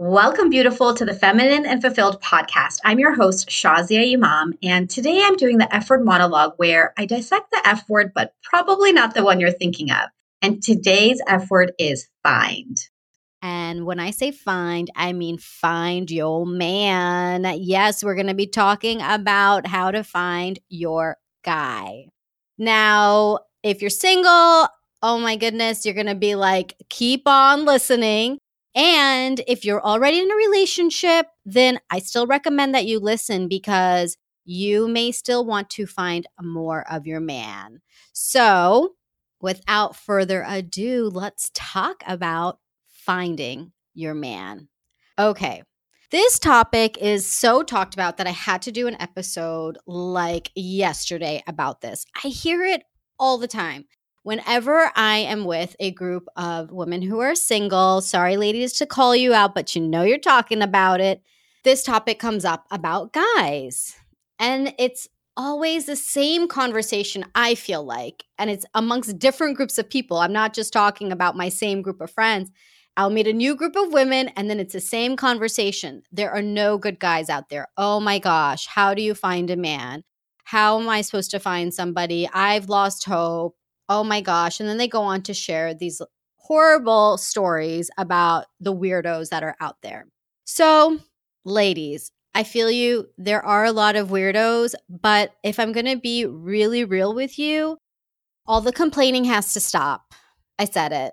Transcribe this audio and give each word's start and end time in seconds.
Welcome, 0.00 0.48
beautiful, 0.48 0.94
to 0.94 1.04
the 1.04 1.12
Feminine 1.12 1.66
and 1.66 1.82
Fulfilled 1.82 2.22
podcast. 2.22 2.78
I'm 2.84 3.00
your 3.00 3.16
host, 3.16 3.48
Shazia 3.48 4.14
Imam, 4.14 4.54
and 4.62 4.88
today 4.88 5.24
I'm 5.24 5.34
doing 5.34 5.58
the 5.58 5.74
F 5.74 5.90
word 5.90 6.04
monologue 6.04 6.52
where 6.56 6.94
I 6.96 7.04
dissect 7.04 7.50
the 7.50 7.60
F 7.64 7.82
word, 7.88 8.12
but 8.14 8.32
probably 8.44 8.92
not 8.92 9.14
the 9.14 9.24
one 9.24 9.40
you're 9.40 9.50
thinking 9.50 9.90
of. 9.90 10.08
And 10.40 10.62
today's 10.62 11.20
F 11.26 11.50
word 11.50 11.72
is 11.80 12.06
find. 12.22 12.76
And 13.42 13.86
when 13.86 13.98
I 13.98 14.12
say 14.12 14.30
find, 14.30 14.88
I 14.94 15.12
mean 15.12 15.36
find 15.36 16.08
your 16.12 16.46
man. 16.46 17.56
Yes, 17.56 18.04
we're 18.04 18.14
going 18.14 18.28
to 18.28 18.34
be 18.34 18.46
talking 18.46 19.02
about 19.02 19.66
how 19.66 19.90
to 19.90 20.04
find 20.04 20.60
your 20.68 21.16
guy. 21.44 22.04
Now, 22.56 23.40
if 23.64 23.80
you're 23.80 23.90
single, 23.90 24.68
oh 25.02 25.18
my 25.18 25.34
goodness, 25.34 25.84
you're 25.84 25.94
going 25.94 26.06
to 26.06 26.14
be 26.14 26.36
like, 26.36 26.76
keep 26.88 27.26
on 27.26 27.64
listening 27.64 28.38
and 28.78 29.40
if 29.48 29.64
you're 29.64 29.84
already 29.84 30.20
in 30.20 30.30
a 30.30 30.36
relationship, 30.36 31.26
then 31.44 31.80
I 31.90 31.98
still 31.98 32.28
recommend 32.28 32.76
that 32.76 32.86
you 32.86 33.00
listen 33.00 33.48
because 33.48 34.16
you 34.44 34.86
may 34.86 35.10
still 35.10 35.44
want 35.44 35.68
to 35.70 35.84
find 35.84 36.28
more 36.40 36.88
of 36.88 37.04
your 37.04 37.18
man. 37.18 37.80
So, 38.12 38.94
without 39.40 39.96
further 39.96 40.44
ado, 40.46 41.10
let's 41.12 41.50
talk 41.54 42.04
about 42.06 42.60
finding 42.86 43.72
your 43.94 44.14
man. 44.14 44.68
Okay. 45.18 45.64
This 46.12 46.38
topic 46.38 46.96
is 46.98 47.26
so 47.26 47.64
talked 47.64 47.94
about 47.94 48.16
that 48.16 48.28
I 48.28 48.30
had 48.30 48.62
to 48.62 48.72
do 48.72 48.86
an 48.86 48.96
episode 49.00 49.76
like 49.86 50.52
yesterday 50.54 51.42
about 51.48 51.80
this. 51.80 52.06
I 52.24 52.28
hear 52.28 52.64
it 52.64 52.84
all 53.18 53.38
the 53.38 53.48
time 53.48 53.86
whenever 54.28 54.92
I 54.94 55.20
am 55.20 55.46
with 55.46 55.74
a 55.80 55.90
group 55.90 56.28
of 56.36 56.70
women 56.70 57.00
who 57.00 57.20
are 57.20 57.34
single, 57.34 58.02
sorry, 58.02 58.36
ladies, 58.36 58.74
to 58.74 58.84
call 58.84 59.16
you 59.16 59.32
out, 59.32 59.54
but 59.54 59.74
you 59.74 59.80
know 59.80 60.02
you're 60.02 60.18
talking 60.18 60.60
about 60.60 61.00
it, 61.00 61.22
this 61.64 61.82
topic 61.82 62.18
comes 62.18 62.44
up 62.44 62.66
about 62.70 63.14
guys. 63.14 63.96
And 64.38 64.74
it's 64.78 65.08
always 65.34 65.86
the 65.86 65.96
same 65.96 66.46
conversation, 66.46 67.24
I 67.34 67.54
feel 67.54 67.82
like. 67.82 68.26
And 68.36 68.50
it's 68.50 68.66
amongst 68.74 69.18
different 69.18 69.56
groups 69.56 69.78
of 69.78 69.88
people. 69.88 70.18
I'm 70.18 70.34
not 70.34 70.52
just 70.52 70.74
talking 70.74 71.10
about 71.10 71.34
my 71.34 71.48
same 71.48 71.80
group 71.80 72.02
of 72.02 72.10
friends. 72.10 72.50
I'll 72.98 73.08
meet 73.08 73.28
a 73.28 73.32
new 73.32 73.56
group 73.56 73.76
of 73.76 73.94
women 73.94 74.28
and 74.36 74.50
then 74.50 74.60
it's 74.60 74.74
the 74.74 74.80
same 74.80 75.16
conversation. 75.16 76.02
There 76.12 76.32
are 76.32 76.42
no 76.42 76.76
good 76.76 77.00
guys 77.00 77.30
out 77.30 77.48
there. 77.48 77.68
Oh 77.78 77.98
my 77.98 78.18
gosh, 78.18 78.66
how 78.66 78.92
do 78.92 79.00
you 79.00 79.14
find 79.14 79.48
a 79.48 79.56
man? 79.56 80.04
How 80.44 80.78
am 80.78 80.86
I 80.90 81.00
supposed 81.00 81.30
to 81.30 81.38
find 81.38 81.72
somebody? 81.72 82.28
I've 82.30 82.68
lost 82.68 83.06
hope 83.06 83.57
oh 83.88 84.04
my 84.04 84.20
gosh. 84.20 84.60
And 84.60 84.68
then 84.68 84.78
they 84.78 84.88
go 84.88 85.02
on 85.02 85.22
to 85.22 85.34
share 85.34 85.74
these 85.74 86.00
horrible 86.36 87.18
stories 87.18 87.90
about 87.98 88.46
the 88.60 88.74
weirdos 88.74 89.28
that 89.30 89.42
are 89.42 89.56
out 89.60 89.76
there. 89.82 90.06
So, 90.44 90.98
ladies, 91.44 92.10
I 92.34 92.42
feel 92.42 92.70
you. 92.70 93.08
There 93.18 93.44
are 93.44 93.64
a 93.64 93.72
lot 93.72 93.96
of 93.96 94.08
weirdos, 94.08 94.74
but 94.88 95.32
if 95.42 95.58
I'm 95.58 95.72
going 95.72 95.86
to 95.86 95.96
be 95.96 96.24
really 96.24 96.84
real 96.84 97.14
with 97.14 97.38
you, 97.38 97.78
all 98.46 98.60
the 98.60 98.72
complaining 98.72 99.24
has 99.24 99.52
to 99.54 99.60
stop. 99.60 100.14
I 100.58 100.64
said 100.64 100.92
it. 100.92 101.12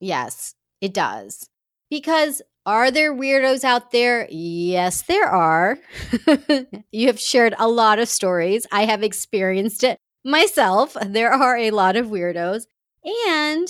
Yes, 0.00 0.54
it 0.80 0.94
does. 0.94 1.48
Because 1.90 2.42
are 2.64 2.90
there 2.90 3.14
weirdos 3.14 3.64
out 3.64 3.92
there? 3.92 4.28
Yes, 4.30 5.02
there 5.02 5.26
are. 5.28 5.78
you 6.92 7.06
have 7.06 7.20
shared 7.20 7.54
a 7.58 7.68
lot 7.68 7.98
of 7.98 8.08
stories. 8.08 8.66
I 8.70 8.84
have 8.84 9.02
experienced 9.02 9.84
it 9.84 9.98
myself, 10.26 10.96
there 11.06 11.32
are 11.32 11.56
a 11.56 11.70
lot 11.70 11.96
of 11.96 12.06
weirdos, 12.06 12.64
and 13.28 13.68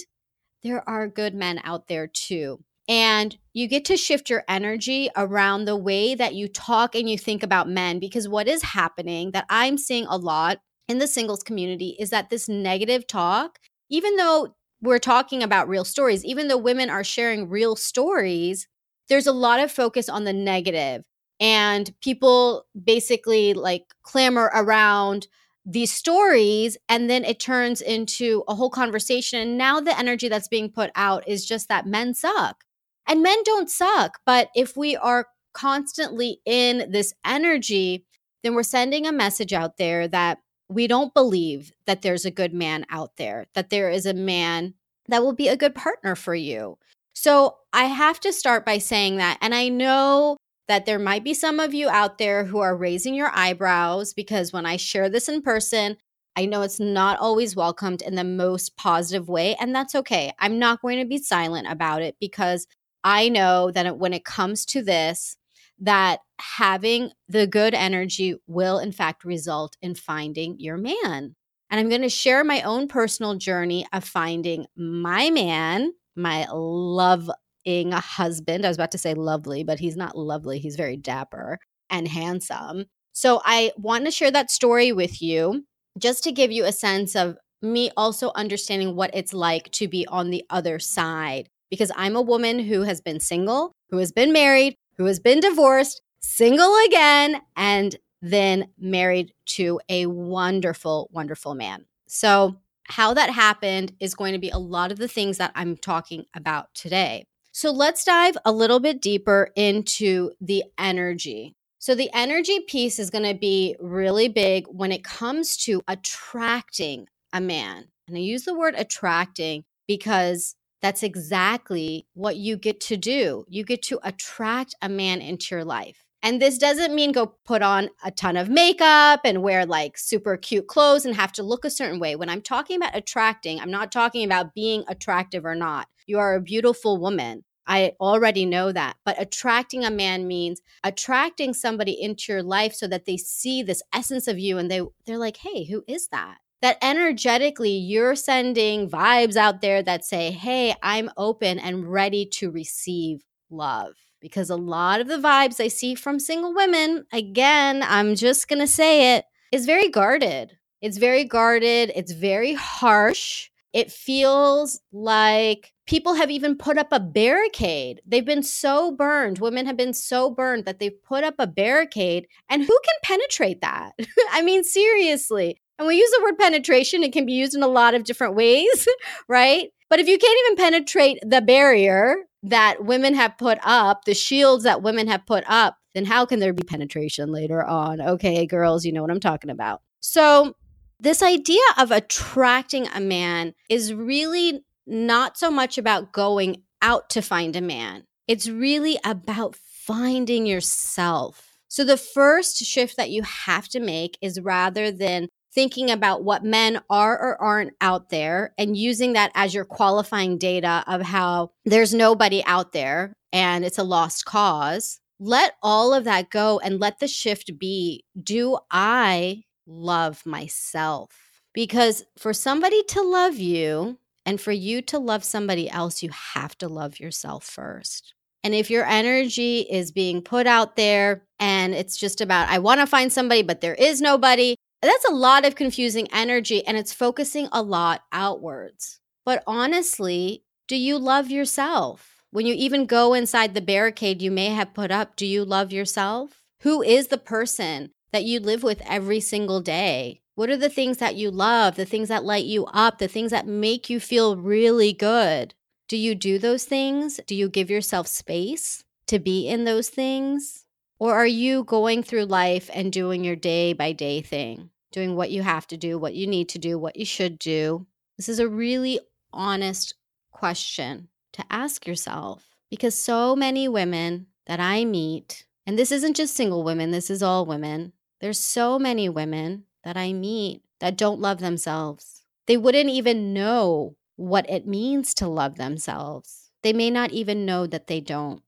there 0.63 0.89
are 0.89 1.07
good 1.07 1.35
men 1.35 1.61
out 1.63 1.87
there 1.87 2.07
too. 2.07 2.65
And 2.89 3.37
you 3.53 3.69
get 3.69 3.85
to 3.87 3.97
shift 3.97 4.31
your 4.31 4.45
energy 4.49 5.11
around 5.17 5.65
the 5.65 5.77
way 5.77 6.15
that 6.15 6.35
you 6.35 6.49
talk 6.49 6.95
and 6.95 7.11
you 7.11 7.19
think 7.19 7.43
about 7.43 7.69
men. 7.69 7.99
Because 7.99 8.29
what 8.29 8.49
is 8.49 8.63
happening 8.63 9.33
that 9.33 9.47
I'm 9.51 9.77
seeing 9.77 10.07
a 10.07 10.17
lot 10.17 10.59
in 10.89 10.99
the 10.99 11.09
singles 11.09 11.43
community 11.43 11.97
is 11.99 12.11
that 12.11 12.31
this 12.31 12.49
negative 12.49 13.07
talk, 13.07 13.59
even 13.91 14.17
though 14.17 14.55
we're 14.81 15.01
talking 15.01 15.43
about 15.43 15.69
real 15.69 15.85
stories, 15.85 16.25
even 16.25 16.49
though 16.49 16.57
women 16.57 16.89
are 16.91 17.03
sharing 17.03 17.49
real 17.49 17.75
stories, 17.75 18.69
there's 19.09 19.27
a 19.27 19.33
lot 19.33 19.61
of 19.61 19.73
focus 19.73 20.09
on 20.09 20.25
the 20.25 20.33
negative 20.33 21.05
and 21.41 21.93
people 22.01 22.67
basically 22.85 23.53
like 23.53 23.85
clamor 24.03 24.51
around 24.55 25.27
these 25.67 25.93
stories 25.93 26.79
and 26.89 27.11
then 27.11 27.25
it 27.25 27.41
turns 27.41 27.81
into 27.81 28.45
a 28.47 28.55
whole 28.55 28.71
conversation 28.71 29.41
and 29.41 29.59
now 29.59 29.81
the 29.81 29.99
energy 29.99 30.29
that's 30.29 30.47
being 30.47 30.71
put 30.71 30.91
out 30.95 31.27
is 31.27 31.45
just 31.45 31.69
that 31.69 31.87
men 31.87 32.15
suck. 32.15 32.63
And 33.09 33.23
men 33.23 33.43
don't 33.45 33.69
suck 33.69 34.21
but 34.25 34.49
if 34.55 34.77
we 34.77 34.97
are 34.97 35.27
constantly 35.53 36.41
in 36.47 36.91
this 36.91 37.13
energy 37.25 38.05
then 38.43 38.55
we're 38.55 38.63
sending 38.63 39.07
a 39.07 39.13
message 39.13 39.53
out 39.53 39.77
there 39.77 40.07
that 40.07 40.39
we 40.69 40.87
don't 40.87 41.15
believe 41.15 41.73
that 41.87 42.03
there's 42.03 42.25
a 42.25 42.31
good 42.31 42.55
man 42.55 42.87
out 42.91 43.17
there 43.17 43.47
that 43.55 43.71
there 43.71 43.91
is 43.91 44.07
a 44.07 44.15
man 44.15 44.75
that 45.09 45.23
will 45.23 45.33
be 45.33 45.49
a 45.49 45.57
good 45.57 45.75
partner 45.75 46.15
for 46.15 46.35
you. 46.35 46.79
So 47.15 47.57
i 47.73 47.85
have 47.85 48.21
to 48.21 48.33
start 48.33 48.65
by 48.65 48.79
saying 48.79 49.17
that 49.17 49.39
and 49.41 49.55
i 49.55 49.69
know 49.69 50.37
that 50.69 50.87
there 50.87 50.99
might 50.99 51.25
be 51.25 51.35
some 51.35 51.61
of 51.61 51.75
you 51.75 51.89
out 51.89 52.19
there 52.19 52.45
who 52.45 52.59
are 52.59 52.77
raising 52.77 53.15
your 53.15 53.31
eyebrows 53.35 54.13
because 54.13 54.53
when 54.53 54.67
I 54.67 54.77
share 54.77 55.09
this 55.09 55.29
in 55.29 55.43
person, 55.43 55.97
I 56.37 56.45
know 56.45 56.63
it's 56.63 56.81
not 56.81 57.19
always 57.19 57.57
welcomed 57.57 58.03
in 58.03 58.15
the 58.15 58.25
most 58.25 58.77
positive 58.77 59.29
way, 59.29 59.57
and 59.59 59.75
that's 59.75 59.95
okay. 59.95 60.33
I'm 60.39 60.59
not 60.59 60.83
going 60.83 60.99
to 60.99 61.07
be 61.07 61.19
silent 61.19 61.67
about 61.71 62.03
it 62.03 62.17
because 62.21 62.67
I 63.03 63.29
know 63.29 63.71
that 63.71 63.99
when 63.99 64.13
it 64.13 64.25
comes 64.25 64.67
to 64.67 64.83
this, 64.83 65.37
that 65.79 66.21
having 66.39 67.13
the 67.29 67.47
good 67.47 67.73
energy 67.73 68.35
will, 68.47 68.79
in 68.79 68.93
fact, 68.93 69.25
result 69.25 69.77
in 69.81 69.95
finding 69.95 70.59
your 70.59 70.77
man. 70.77 71.37
And 71.71 71.81
I'm 71.81 71.89
going 71.89 72.03
to 72.03 72.09
share 72.09 72.45
my 72.45 72.63
own 72.63 72.89
personal 72.89 73.37
journey 73.37 73.87
of 73.93 74.05
finding 74.05 74.67
my 74.77 75.31
man, 75.31 75.93
my 76.15 76.47
love 76.51 77.31
a 77.67 78.01
husband. 78.01 78.65
I 78.65 78.69
was 78.69 78.77
about 78.77 78.93
to 78.93 78.99
say 78.99 79.15
lovely, 79.15 79.65
but 79.65 79.79
he's 79.79 79.97
not 79.97 80.17
lovely. 80.17 80.59
He's 80.59 80.77
very 80.77 80.97
dapper 80.97 81.59
and 81.91 82.09
handsome. 82.09 82.87
So 83.13 83.41
I 83.45 83.73
want 83.77 84.05
to 84.05 84.11
share 84.11 84.31
that 84.31 84.51
story 84.51 84.93
with 84.93 85.21
you 85.21 85.65
just 85.99 86.23
to 86.25 86.33
give 86.33 86.53
you 86.53 86.65
a 86.65 86.73
sense 86.73 87.17
of 87.17 87.37
me 87.63 87.91
also 87.97 88.31
understanding 88.35 88.95
what 88.95 89.11
it's 89.15 89.33
like 89.33 89.71
to 89.73 89.89
be 89.89 90.07
on 90.07 90.31
the 90.31 90.45
other 90.51 90.79
side. 90.79 91.49
Because 91.71 91.91
I'm 91.97 92.15
a 92.15 92.23
woman 92.23 92.61
who 92.61 92.83
has 92.83 93.01
been 93.01 93.19
single, 93.19 93.73
who 93.91 93.99
has 93.99 94.13
been 94.13 94.33
married, 94.33 94.77
who 94.99 95.07
has 95.07 95.19
been 95.19 95.41
divorced, 95.41 96.01
single 96.21 96.77
again, 96.87 97.41
and 97.57 97.97
then 98.23 98.69
married 98.79 99.33
to 99.47 99.81
a 99.89 100.07
wonderful, 100.07 101.09
wonderful 101.13 101.55
man. 101.55 101.87
So, 102.07 102.57
how 102.89 103.15
that 103.15 103.31
happened 103.31 103.93
is 103.99 104.15
going 104.15 104.33
to 104.33 104.39
be 104.39 104.51
a 104.51 104.59
lot 104.59 104.93
of 104.93 104.99
the 104.99 105.09
things 105.09 105.39
that 105.39 105.51
I'm 105.57 105.77
talking 105.77 106.25
about 106.35 106.73
today. 106.73 107.25
So 107.57 107.71
let's 107.71 108.05
dive 108.05 108.37
a 108.45 108.53
little 108.53 108.81
bit 108.81 109.01
deeper 109.01 109.49
into 109.57 110.33
the 110.43 110.65
energy. 110.77 111.55
So, 111.79 111.95
the 111.95 112.11
energy 112.13 112.61
piece 112.61 112.99
is 112.99 113.09
going 113.09 113.25
to 113.25 113.33
be 113.33 113.77
really 113.81 114.29
big 114.29 114.67
when 114.69 114.93
it 114.93 115.03
comes 115.03 115.57
to 115.65 115.81
attracting 115.89 117.07
a 117.33 117.41
man. 117.41 117.87
And 118.09 118.19
I 118.19 118.21
use 118.21 118.45
the 118.45 118.53
word 118.53 118.75
attracting 118.77 119.65
because 119.89 120.55
that's 120.83 121.03
exactly 121.03 122.07
what 122.13 122.37
you 122.37 122.59
get 122.59 122.79
to 122.83 122.99
do. 122.99 123.47
You 123.49 123.65
get 123.65 123.81
to 123.85 124.01
attract 124.03 124.75
a 124.83 124.91
man 124.91 125.23
into 125.23 125.55
your 125.55 125.65
life. 125.65 126.05
And 126.27 126.43
this 126.43 126.59
doesn't 126.59 126.93
mean 126.93 127.13
go 127.13 127.37
put 127.45 127.63
on 127.63 127.89
a 128.05 128.11
ton 128.11 128.37
of 128.37 128.49
makeup 128.49 129.21
and 129.25 129.45
wear 129.45 129.65
like 129.65 129.97
super 129.97 130.37
cute 130.37 130.67
clothes 130.67 131.05
and 131.05 131.15
have 131.15 131.31
to 131.35 131.45
look 131.45 131.65
a 131.65 131.71
certain 131.71 132.01
way. 132.01 132.17
When 132.17 132.29
I'm 132.29 132.43
talking 132.43 132.77
about 132.79 132.97
attracting, 132.97 133.61
I'm 133.61 133.71
not 133.71 133.93
talking 133.93 134.25
about 134.25 134.53
being 134.53 134.83
attractive 134.89 135.45
or 135.45 135.55
not. 135.55 135.87
You 136.05 136.19
are 136.19 136.35
a 136.35 136.41
beautiful 136.41 136.99
woman. 136.99 137.45
I 137.65 137.93
already 138.01 138.45
know 138.45 138.73
that. 138.73 138.97
But 139.05 139.23
attracting 139.23 139.85
a 139.85 139.91
man 139.93 140.27
means 140.27 140.61
attracting 140.83 141.55
somebody 141.55 141.93
into 141.93 142.33
your 142.33 142.43
life 142.43 142.75
so 142.75 142.89
that 142.89 143.05
they 143.05 143.19
see 143.19 143.63
this 143.63 143.85
essence 143.95 144.27
of 144.27 144.37
you 144.37 144.59
and 144.59 144.69
they 144.69 144.83
they're 145.07 145.19
like, 145.19 145.37
"Hey, 145.37 145.67
who 145.67 145.85
is 145.87 146.09
that?" 146.09 146.39
That 146.61 146.79
energetically 146.83 147.77
you're 147.77 148.17
sending 148.17 148.91
vibes 148.91 149.37
out 149.37 149.61
there 149.61 149.81
that 149.85 150.05
say, 150.05 150.33
"Hey, 150.33 150.75
I'm 150.83 151.09
open 151.17 151.61
and 151.61 151.87
ready 151.87 152.27
to 152.39 152.51
receive 152.51 153.23
love." 153.49 153.95
Because 154.27 154.51
a 154.51 154.57
lot 154.57 155.01
of 155.01 155.07
the 155.07 155.19
vibes 155.19 155.63
I 155.63 155.69
see 155.69 155.95
from 155.95 156.19
single 156.19 156.53
women, 156.53 157.07
again, 157.13 157.85
I'm 157.87 158.17
just 158.17 158.49
going 158.49 158.59
to 158.59 158.67
say 158.67 159.15
it, 159.15 159.25
is 159.53 159.67
very 159.67 159.89
guarded. 159.89 160.59
It's 160.83 160.99
very 160.99 161.23
guarded, 161.23 161.93
it's 161.95 162.11
very 162.11 162.55
harsh. 162.55 163.51
It 163.73 163.93
feels 163.93 164.81
like 164.91 165.73
people 165.87 166.15
have 166.15 166.29
even 166.29 166.59
put 166.59 166.77
up 166.77 166.89
a 166.91 166.99
barricade. 166.99 168.03
They've 168.05 168.25
been 168.25 168.43
so 168.43 168.91
burned. 168.91 169.39
Women 169.39 169.65
have 169.67 169.77
been 169.77 169.95
so 169.95 170.29
burned 170.29 170.65
that 170.65 170.81
they've 170.81 171.03
put 171.05 171.23
up 171.23 171.37
a 171.39 171.47
barricade. 171.47 172.27
And 172.51 172.63
who 172.63 172.79
can 172.85 172.95
penetrate 173.05 173.61
that? 173.61 173.93
I 174.33 174.43
mean, 174.43 174.65
seriously. 174.65 175.61
And 175.79 175.87
we 175.87 175.99
use 175.99 176.11
the 176.11 176.23
word 176.25 176.37
penetration, 176.37 177.05
it 177.05 177.13
can 177.13 177.27
be 177.27 177.35
used 177.35 177.55
in 177.55 177.63
a 177.63 177.69
lot 177.69 177.95
of 177.95 178.03
different 178.03 178.35
ways, 178.35 178.89
right? 179.29 179.69
But 179.89 180.01
if 180.01 180.09
you 180.09 180.19
can't 180.19 180.39
even 180.47 180.57
penetrate 180.57 181.19
the 181.25 181.43
barrier, 181.43 182.17
that 182.47 182.85
women 182.85 183.15
have 183.15 183.37
put 183.37 183.59
up, 183.63 184.05
the 184.05 184.15
shields 184.15 184.65
that 184.65 184.83
women 184.83 185.09
have 185.09 185.27
put 185.27 185.45
up, 185.49 185.79
then 185.95 186.05
how 186.05 186.25
can 186.25 186.39
there 186.39 186.53
be 186.53 186.63
penetration 186.63 187.33
later 187.33 187.65
on? 187.65 188.01
Okay, 188.01 188.47
girls, 188.47 188.85
you 188.85 188.93
know 188.93 189.03
what 189.03 189.11
I'm 189.11 189.21
talking 189.21 189.51
about. 189.51 189.83
So, 190.01 190.55
this 190.99 191.23
idea 191.23 191.63
of 191.77 191.91
attracting 191.91 192.89
a 192.95 193.01
man 193.01 193.55
is 193.69 193.93
really 193.93 194.65
not 194.87 195.37
so 195.37 195.51
much 195.51 195.77
about 195.77 196.13
going 196.13 196.63
out 196.81 197.11
to 197.11 197.21
find 197.21 197.57
a 197.57 197.61
man, 197.61 198.05
it's 198.29 198.49
really 198.49 198.99
about 199.05 199.57
finding 199.57 200.47
yourself. 200.47 201.57
So, 201.69 201.85
the 201.85 201.97
first 201.97 202.59
shift 202.59 202.97
that 202.97 203.11
you 203.11 203.23
have 203.23 203.69
to 203.69 203.81
make 203.81 204.17
is 204.23 204.41
rather 204.41 204.93
than 204.93 205.29
thinking 205.57 205.91
about 205.91 206.23
what 206.23 206.45
men 206.45 206.81
are 206.91 207.19
or 207.19 207.43
aren't 207.43 207.73
out 207.81 208.11
there 208.11 208.53
and 208.59 208.77
using 208.77 209.15
that 209.15 209.33
as 209.35 209.55
your 209.55 209.65
qualifying 209.65 210.37
data 210.37 210.85
of 210.87 211.01
how 211.01 211.51
there's 211.65 211.95
nobody 211.95 212.45
out 212.45 212.73
there 212.73 213.17
and 213.33 213.65
it's 213.65 213.79
a 213.79 213.83
lost 213.83 214.27
cause, 214.27 215.01
let 215.19 215.55
all 215.63 215.95
of 215.95 216.05
that 216.05 216.29
go 216.31 216.61
and 216.61 216.79
let 216.79 216.99
the 217.01 217.09
shift 217.09 217.59
be 217.59 218.05
do 218.23 218.59
I 218.71 219.45
love 219.67 220.25
myself? 220.27 221.11
Because 221.55 222.05
for 222.19 222.35
somebody 222.35 222.83
to 222.89 223.01
love 223.01 223.37
you 223.37 223.99
and 224.27 224.39
for 224.39 224.53
you 224.53 224.83
to 224.83 224.99
love 224.99 225.25
somebody 225.25 225.71
else, 225.71 226.03
you 226.03 226.11
have 226.35 226.57
to 226.59 226.69
love 226.69 227.01
yourself 227.01 227.45
first. 227.45 228.13
And 228.45 228.55
if 228.55 228.71
your 228.71 228.85
energy 228.85 229.61
is 229.61 229.91
being 229.91 230.21
put 230.21 230.47
out 230.47 230.77
there 230.77 231.25
and 231.41 231.75
it's 231.75 231.97
just 231.97 232.21
about, 232.21 232.49
I 232.49 232.59
want 232.59 232.81
to 232.81 232.87
find 232.87 233.11
somebody, 233.11 233.43
but 233.43 233.61
there 233.61 233.75
is 233.75 234.01
nobody, 234.01 234.55
that's 234.83 235.09
a 235.09 235.15
lot 235.15 235.45
of 235.47 235.55
confusing 235.55 236.09
energy 236.13 236.67
and 236.67 236.77
it's 236.77 236.93
focusing 236.93 237.49
a 237.53 237.63
lot 237.63 238.03
outwards. 238.13 239.01
But 239.25 239.43
honestly, 239.47 240.45
do 240.69 240.77
you 240.77 240.99
love 240.99 241.31
yourself? 241.31 242.23
When 242.31 242.47
you 242.47 242.55
even 242.55 242.87
go 242.87 243.15
inside 243.15 243.55
the 243.55 243.61
barricade 243.61 244.21
you 244.21 244.31
may 244.31 244.51
have 244.51 244.75
put 244.75 244.91
up, 244.91 245.17
do 245.17 245.27
you 245.27 245.45
love 245.45 245.73
yourself? 245.73 246.43
Who 246.61 246.83
is 246.83 247.09
the 247.09 247.19
person 247.19 247.93
that 248.13 248.25
you 248.25 248.41
live 248.41 248.63
with 248.63 248.83
every 248.87 249.21
single 249.21 249.61
day? 249.61 250.21
What 250.35 250.51
are 250.51 250.57
the 250.57 250.69
things 250.69 250.99
that 250.99 251.17
you 251.17 251.31
love, 251.31 251.77
the 251.77 251.87
things 251.87 252.09
that 252.09 252.25
light 252.25 252.45
you 252.45 252.67
up, 252.67 252.99
the 252.99 253.09
things 253.09 253.31
that 253.31 253.47
make 253.47 253.89
you 253.89 253.99
feel 253.99 254.37
really 254.37 254.93
good? 254.93 255.55
Do 255.89 255.97
you 255.97 256.15
do 256.15 256.39
those 256.39 256.65
things? 256.65 257.21
Do 257.27 257.35
you 257.35 257.49
give 257.49 257.71
yourself 257.71 258.07
space 258.07 258.85
to 259.07 259.19
be 259.19 259.49
in 259.49 259.65
those 259.65 259.89
things? 259.89 260.66
Or 260.99 261.15
are 261.15 261.27
you 261.27 261.65
going 261.65 262.03
through 262.03 262.25
life 262.25 262.71
and 262.73 262.93
doing 262.93 263.23
your 263.23 263.37
day 263.37 263.73
by 263.75 263.93
day 263.93 264.23
thing, 264.23 264.71
doing 264.93 265.15
what 265.15 265.31
you 265.31 265.43
have 265.43 265.67
to 265.69 265.77
do, 265.77 265.99
what 265.99 266.15
you 266.15 266.27
need 266.27 266.49
to 266.51 266.59
do, 266.59 266.79
what 266.79 266.97
you 266.97 267.05
should 267.05 267.39
do? 267.39 267.87
This 268.17 268.29
is 268.29 268.39
a 268.39 268.49
really 268.49 269.01
honest 269.33 269.95
question 270.31 271.09
to 271.35 271.45
ask 271.51 271.87
yourself 271.87 272.57
because 272.71 272.95
so 272.95 273.37
many 273.37 273.69
women 273.69 274.27
that 274.47 274.59
I 274.59 274.85
meet, 274.85 275.45
and 275.67 275.79
this 275.79 275.93
isn't 275.93 276.17
just 276.17 276.35
single 276.35 276.65
women, 276.65 276.93
this 276.93 277.11
is 277.11 277.23
all 277.23 277.45
women. 277.45 277.93
There's 278.21 278.39
so 278.39 278.79
many 278.79 279.09
women 279.09 279.65
that 279.85 279.97
I 279.97 280.15
meet 280.15 280.63
that 280.81 280.97
don't 280.97 281.21
love 281.21 281.41
themselves. 281.41 282.23
They 282.47 282.57
wouldn't 282.57 282.89
even 282.89 283.35
know 283.35 283.97
what 284.17 284.49
it 284.49 284.67
means 284.67 285.13
to 285.15 285.29
love 285.29 285.57
themselves. 285.57 286.51
They 286.63 286.73
may 286.73 286.91
not 286.91 287.13
even 287.13 287.45
know 287.45 287.67
that 287.67 287.87
they 287.87 288.01
don't. 288.01 288.43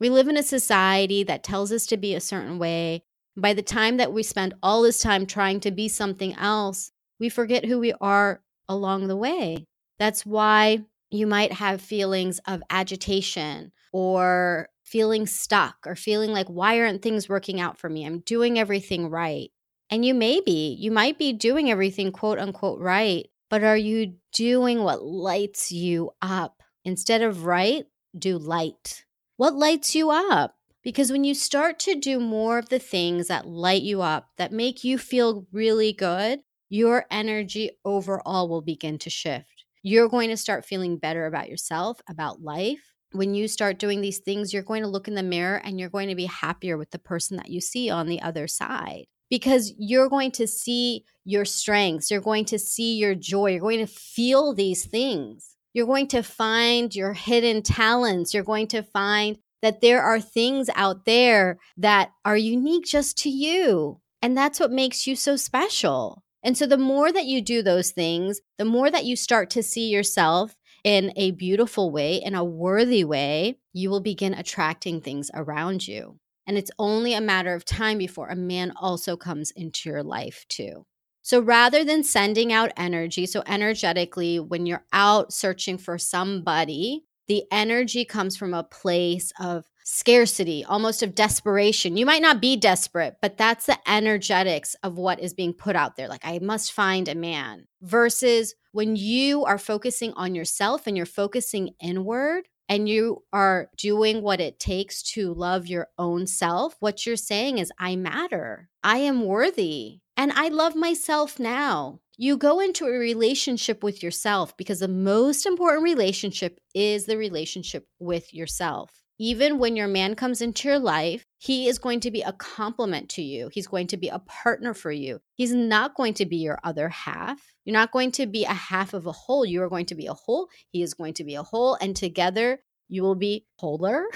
We 0.00 0.10
live 0.10 0.28
in 0.28 0.36
a 0.36 0.42
society 0.42 1.24
that 1.24 1.42
tells 1.42 1.72
us 1.72 1.86
to 1.86 1.96
be 1.96 2.14
a 2.14 2.20
certain 2.20 2.58
way. 2.58 3.02
By 3.36 3.52
the 3.52 3.62
time 3.62 3.96
that 3.96 4.12
we 4.12 4.22
spend 4.22 4.54
all 4.62 4.82
this 4.82 5.00
time 5.00 5.26
trying 5.26 5.60
to 5.60 5.70
be 5.70 5.88
something 5.88 6.34
else, 6.34 6.92
we 7.18 7.28
forget 7.28 7.64
who 7.64 7.78
we 7.78 7.92
are 8.00 8.40
along 8.68 9.08
the 9.08 9.16
way. 9.16 9.66
That's 9.98 10.24
why 10.24 10.84
you 11.10 11.26
might 11.26 11.52
have 11.52 11.80
feelings 11.80 12.38
of 12.46 12.62
agitation 12.70 13.72
or 13.92 14.68
feeling 14.84 15.26
stuck 15.26 15.76
or 15.86 15.96
feeling 15.96 16.32
like, 16.32 16.48
why 16.48 16.80
aren't 16.80 17.02
things 17.02 17.28
working 17.28 17.60
out 17.60 17.78
for 17.78 17.88
me? 17.88 18.06
I'm 18.06 18.20
doing 18.20 18.58
everything 18.58 19.10
right. 19.10 19.50
And 19.90 20.04
you 20.04 20.14
may 20.14 20.40
be, 20.40 20.76
you 20.78 20.90
might 20.90 21.18
be 21.18 21.32
doing 21.32 21.70
everything 21.70 22.12
quote 22.12 22.38
unquote 22.38 22.80
right, 22.80 23.28
but 23.50 23.64
are 23.64 23.76
you 23.76 24.14
doing 24.32 24.82
what 24.82 25.02
lights 25.02 25.72
you 25.72 26.10
up? 26.20 26.62
Instead 26.84 27.22
of 27.22 27.46
right, 27.46 27.86
do 28.16 28.38
light. 28.38 29.04
What 29.38 29.54
lights 29.54 29.94
you 29.94 30.10
up? 30.10 30.56
Because 30.82 31.12
when 31.12 31.22
you 31.22 31.32
start 31.32 31.78
to 31.80 31.94
do 31.94 32.18
more 32.18 32.58
of 32.58 32.70
the 32.70 32.80
things 32.80 33.28
that 33.28 33.46
light 33.46 33.82
you 33.82 34.02
up, 34.02 34.30
that 34.36 34.50
make 34.50 34.82
you 34.82 34.98
feel 34.98 35.46
really 35.52 35.92
good, 35.92 36.40
your 36.68 37.06
energy 37.08 37.70
overall 37.84 38.48
will 38.48 38.62
begin 38.62 38.98
to 38.98 39.10
shift. 39.10 39.64
You're 39.84 40.08
going 40.08 40.30
to 40.30 40.36
start 40.36 40.64
feeling 40.64 40.98
better 40.98 41.24
about 41.24 41.48
yourself, 41.48 42.00
about 42.10 42.42
life. 42.42 42.80
When 43.12 43.32
you 43.32 43.46
start 43.46 43.78
doing 43.78 44.00
these 44.00 44.18
things, 44.18 44.52
you're 44.52 44.64
going 44.64 44.82
to 44.82 44.88
look 44.88 45.06
in 45.06 45.14
the 45.14 45.22
mirror 45.22 45.60
and 45.62 45.78
you're 45.78 45.88
going 45.88 46.08
to 46.08 46.16
be 46.16 46.26
happier 46.26 46.76
with 46.76 46.90
the 46.90 46.98
person 46.98 47.36
that 47.36 47.48
you 47.48 47.60
see 47.60 47.88
on 47.88 48.08
the 48.08 48.20
other 48.20 48.48
side 48.48 49.04
because 49.30 49.72
you're 49.78 50.08
going 50.08 50.32
to 50.32 50.48
see 50.48 51.04
your 51.24 51.44
strengths, 51.44 52.10
you're 52.10 52.20
going 52.20 52.46
to 52.46 52.58
see 52.58 52.96
your 52.96 53.14
joy, 53.14 53.52
you're 53.52 53.60
going 53.60 53.78
to 53.78 53.86
feel 53.86 54.52
these 54.52 54.84
things. 54.84 55.54
You're 55.78 55.86
going 55.86 56.08
to 56.08 56.24
find 56.24 56.92
your 56.92 57.12
hidden 57.12 57.62
talents. 57.62 58.34
You're 58.34 58.42
going 58.42 58.66
to 58.66 58.82
find 58.82 59.38
that 59.62 59.80
there 59.80 60.02
are 60.02 60.20
things 60.20 60.68
out 60.74 61.04
there 61.04 61.60
that 61.76 62.10
are 62.24 62.36
unique 62.36 62.84
just 62.84 63.16
to 63.18 63.30
you. 63.30 64.00
And 64.20 64.36
that's 64.36 64.58
what 64.58 64.72
makes 64.72 65.06
you 65.06 65.14
so 65.14 65.36
special. 65.36 66.24
And 66.42 66.58
so, 66.58 66.66
the 66.66 66.78
more 66.78 67.12
that 67.12 67.26
you 67.26 67.40
do 67.40 67.62
those 67.62 67.92
things, 67.92 68.40
the 68.58 68.64
more 68.64 68.90
that 68.90 69.04
you 69.04 69.14
start 69.14 69.50
to 69.50 69.62
see 69.62 69.88
yourself 69.88 70.56
in 70.82 71.12
a 71.14 71.30
beautiful 71.30 71.92
way, 71.92 72.16
in 72.16 72.34
a 72.34 72.42
worthy 72.42 73.04
way, 73.04 73.60
you 73.72 73.88
will 73.88 74.00
begin 74.00 74.34
attracting 74.34 75.00
things 75.00 75.30
around 75.32 75.86
you. 75.86 76.18
And 76.44 76.58
it's 76.58 76.72
only 76.80 77.14
a 77.14 77.20
matter 77.20 77.54
of 77.54 77.64
time 77.64 77.98
before 77.98 78.26
a 78.30 78.34
man 78.34 78.72
also 78.80 79.16
comes 79.16 79.52
into 79.52 79.88
your 79.88 80.02
life, 80.02 80.44
too. 80.48 80.86
So 81.28 81.40
rather 81.40 81.84
than 81.84 82.04
sending 82.04 82.54
out 82.54 82.72
energy, 82.74 83.26
so 83.26 83.42
energetically, 83.44 84.40
when 84.40 84.64
you're 84.64 84.86
out 84.94 85.30
searching 85.30 85.76
for 85.76 85.98
somebody, 85.98 87.04
the 87.26 87.44
energy 87.52 88.06
comes 88.06 88.34
from 88.34 88.54
a 88.54 88.64
place 88.64 89.30
of 89.38 89.66
scarcity, 89.84 90.64
almost 90.64 91.02
of 91.02 91.14
desperation. 91.14 91.98
You 91.98 92.06
might 92.06 92.22
not 92.22 92.40
be 92.40 92.56
desperate, 92.56 93.16
but 93.20 93.36
that's 93.36 93.66
the 93.66 93.76
energetics 93.86 94.74
of 94.82 94.96
what 94.96 95.20
is 95.20 95.34
being 95.34 95.52
put 95.52 95.76
out 95.76 95.96
there. 95.96 96.08
Like, 96.08 96.24
I 96.24 96.38
must 96.38 96.72
find 96.72 97.08
a 97.08 97.14
man. 97.14 97.66
Versus 97.82 98.54
when 98.72 98.96
you 98.96 99.44
are 99.44 99.58
focusing 99.58 100.14
on 100.14 100.34
yourself 100.34 100.86
and 100.86 100.96
you're 100.96 101.04
focusing 101.04 101.74
inward, 101.78 102.48
and 102.68 102.88
you 102.88 103.24
are 103.32 103.70
doing 103.76 104.22
what 104.22 104.40
it 104.40 104.60
takes 104.60 105.02
to 105.02 105.32
love 105.32 105.66
your 105.66 105.88
own 105.98 106.26
self, 106.26 106.76
what 106.80 107.06
you're 107.06 107.16
saying 107.16 107.58
is, 107.58 107.72
I 107.78 107.96
matter. 107.96 108.68
I 108.82 108.98
am 108.98 109.24
worthy. 109.24 110.00
And 110.18 110.32
I 110.32 110.48
love 110.48 110.74
myself 110.74 111.38
now. 111.38 112.00
You 112.16 112.36
go 112.36 112.58
into 112.58 112.86
a 112.86 112.90
relationship 112.90 113.84
with 113.84 114.02
yourself 114.02 114.56
because 114.56 114.80
the 114.80 114.88
most 114.88 115.46
important 115.46 115.84
relationship 115.84 116.58
is 116.74 117.06
the 117.06 117.16
relationship 117.16 117.86
with 118.00 118.34
yourself. 118.34 118.90
Even 119.20 119.60
when 119.60 119.76
your 119.76 119.86
man 119.86 120.16
comes 120.16 120.42
into 120.42 120.66
your 120.66 120.80
life, 120.80 121.22
he 121.38 121.68
is 121.68 121.78
going 121.78 122.00
to 122.00 122.10
be 122.10 122.22
a 122.22 122.32
complement 122.32 123.08
to 123.10 123.22
you. 123.22 123.48
He's 123.52 123.68
going 123.68 123.86
to 123.88 123.96
be 123.96 124.08
a 124.08 124.18
partner 124.18 124.74
for 124.74 124.90
you. 124.90 125.20
He's 125.36 125.54
not 125.54 125.94
going 125.94 126.14
to 126.14 126.26
be 126.26 126.38
your 126.38 126.58
other 126.64 126.88
half. 126.88 127.40
You're 127.64 127.74
not 127.74 127.92
going 127.92 128.10
to 128.12 128.26
be 128.26 128.44
a 128.44 128.52
half 128.52 128.94
of 128.94 129.06
a 129.06 129.12
whole. 129.12 129.46
You 129.46 129.62
are 129.62 129.68
going 129.68 129.86
to 129.86 129.94
be 129.94 130.06
a 130.06 130.14
whole. 130.14 130.48
He 130.70 130.82
is 130.82 130.94
going 130.94 131.14
to 131.14 131.24
be 131.24 131.36
a 131.36 131.44
whole. 131.44 131.78
And 131.80 131.94
together 131.94 132.58
you 132.88 133.04
will 133.04 133.14
be 133.14 133.46
wholer. 133.60 134.06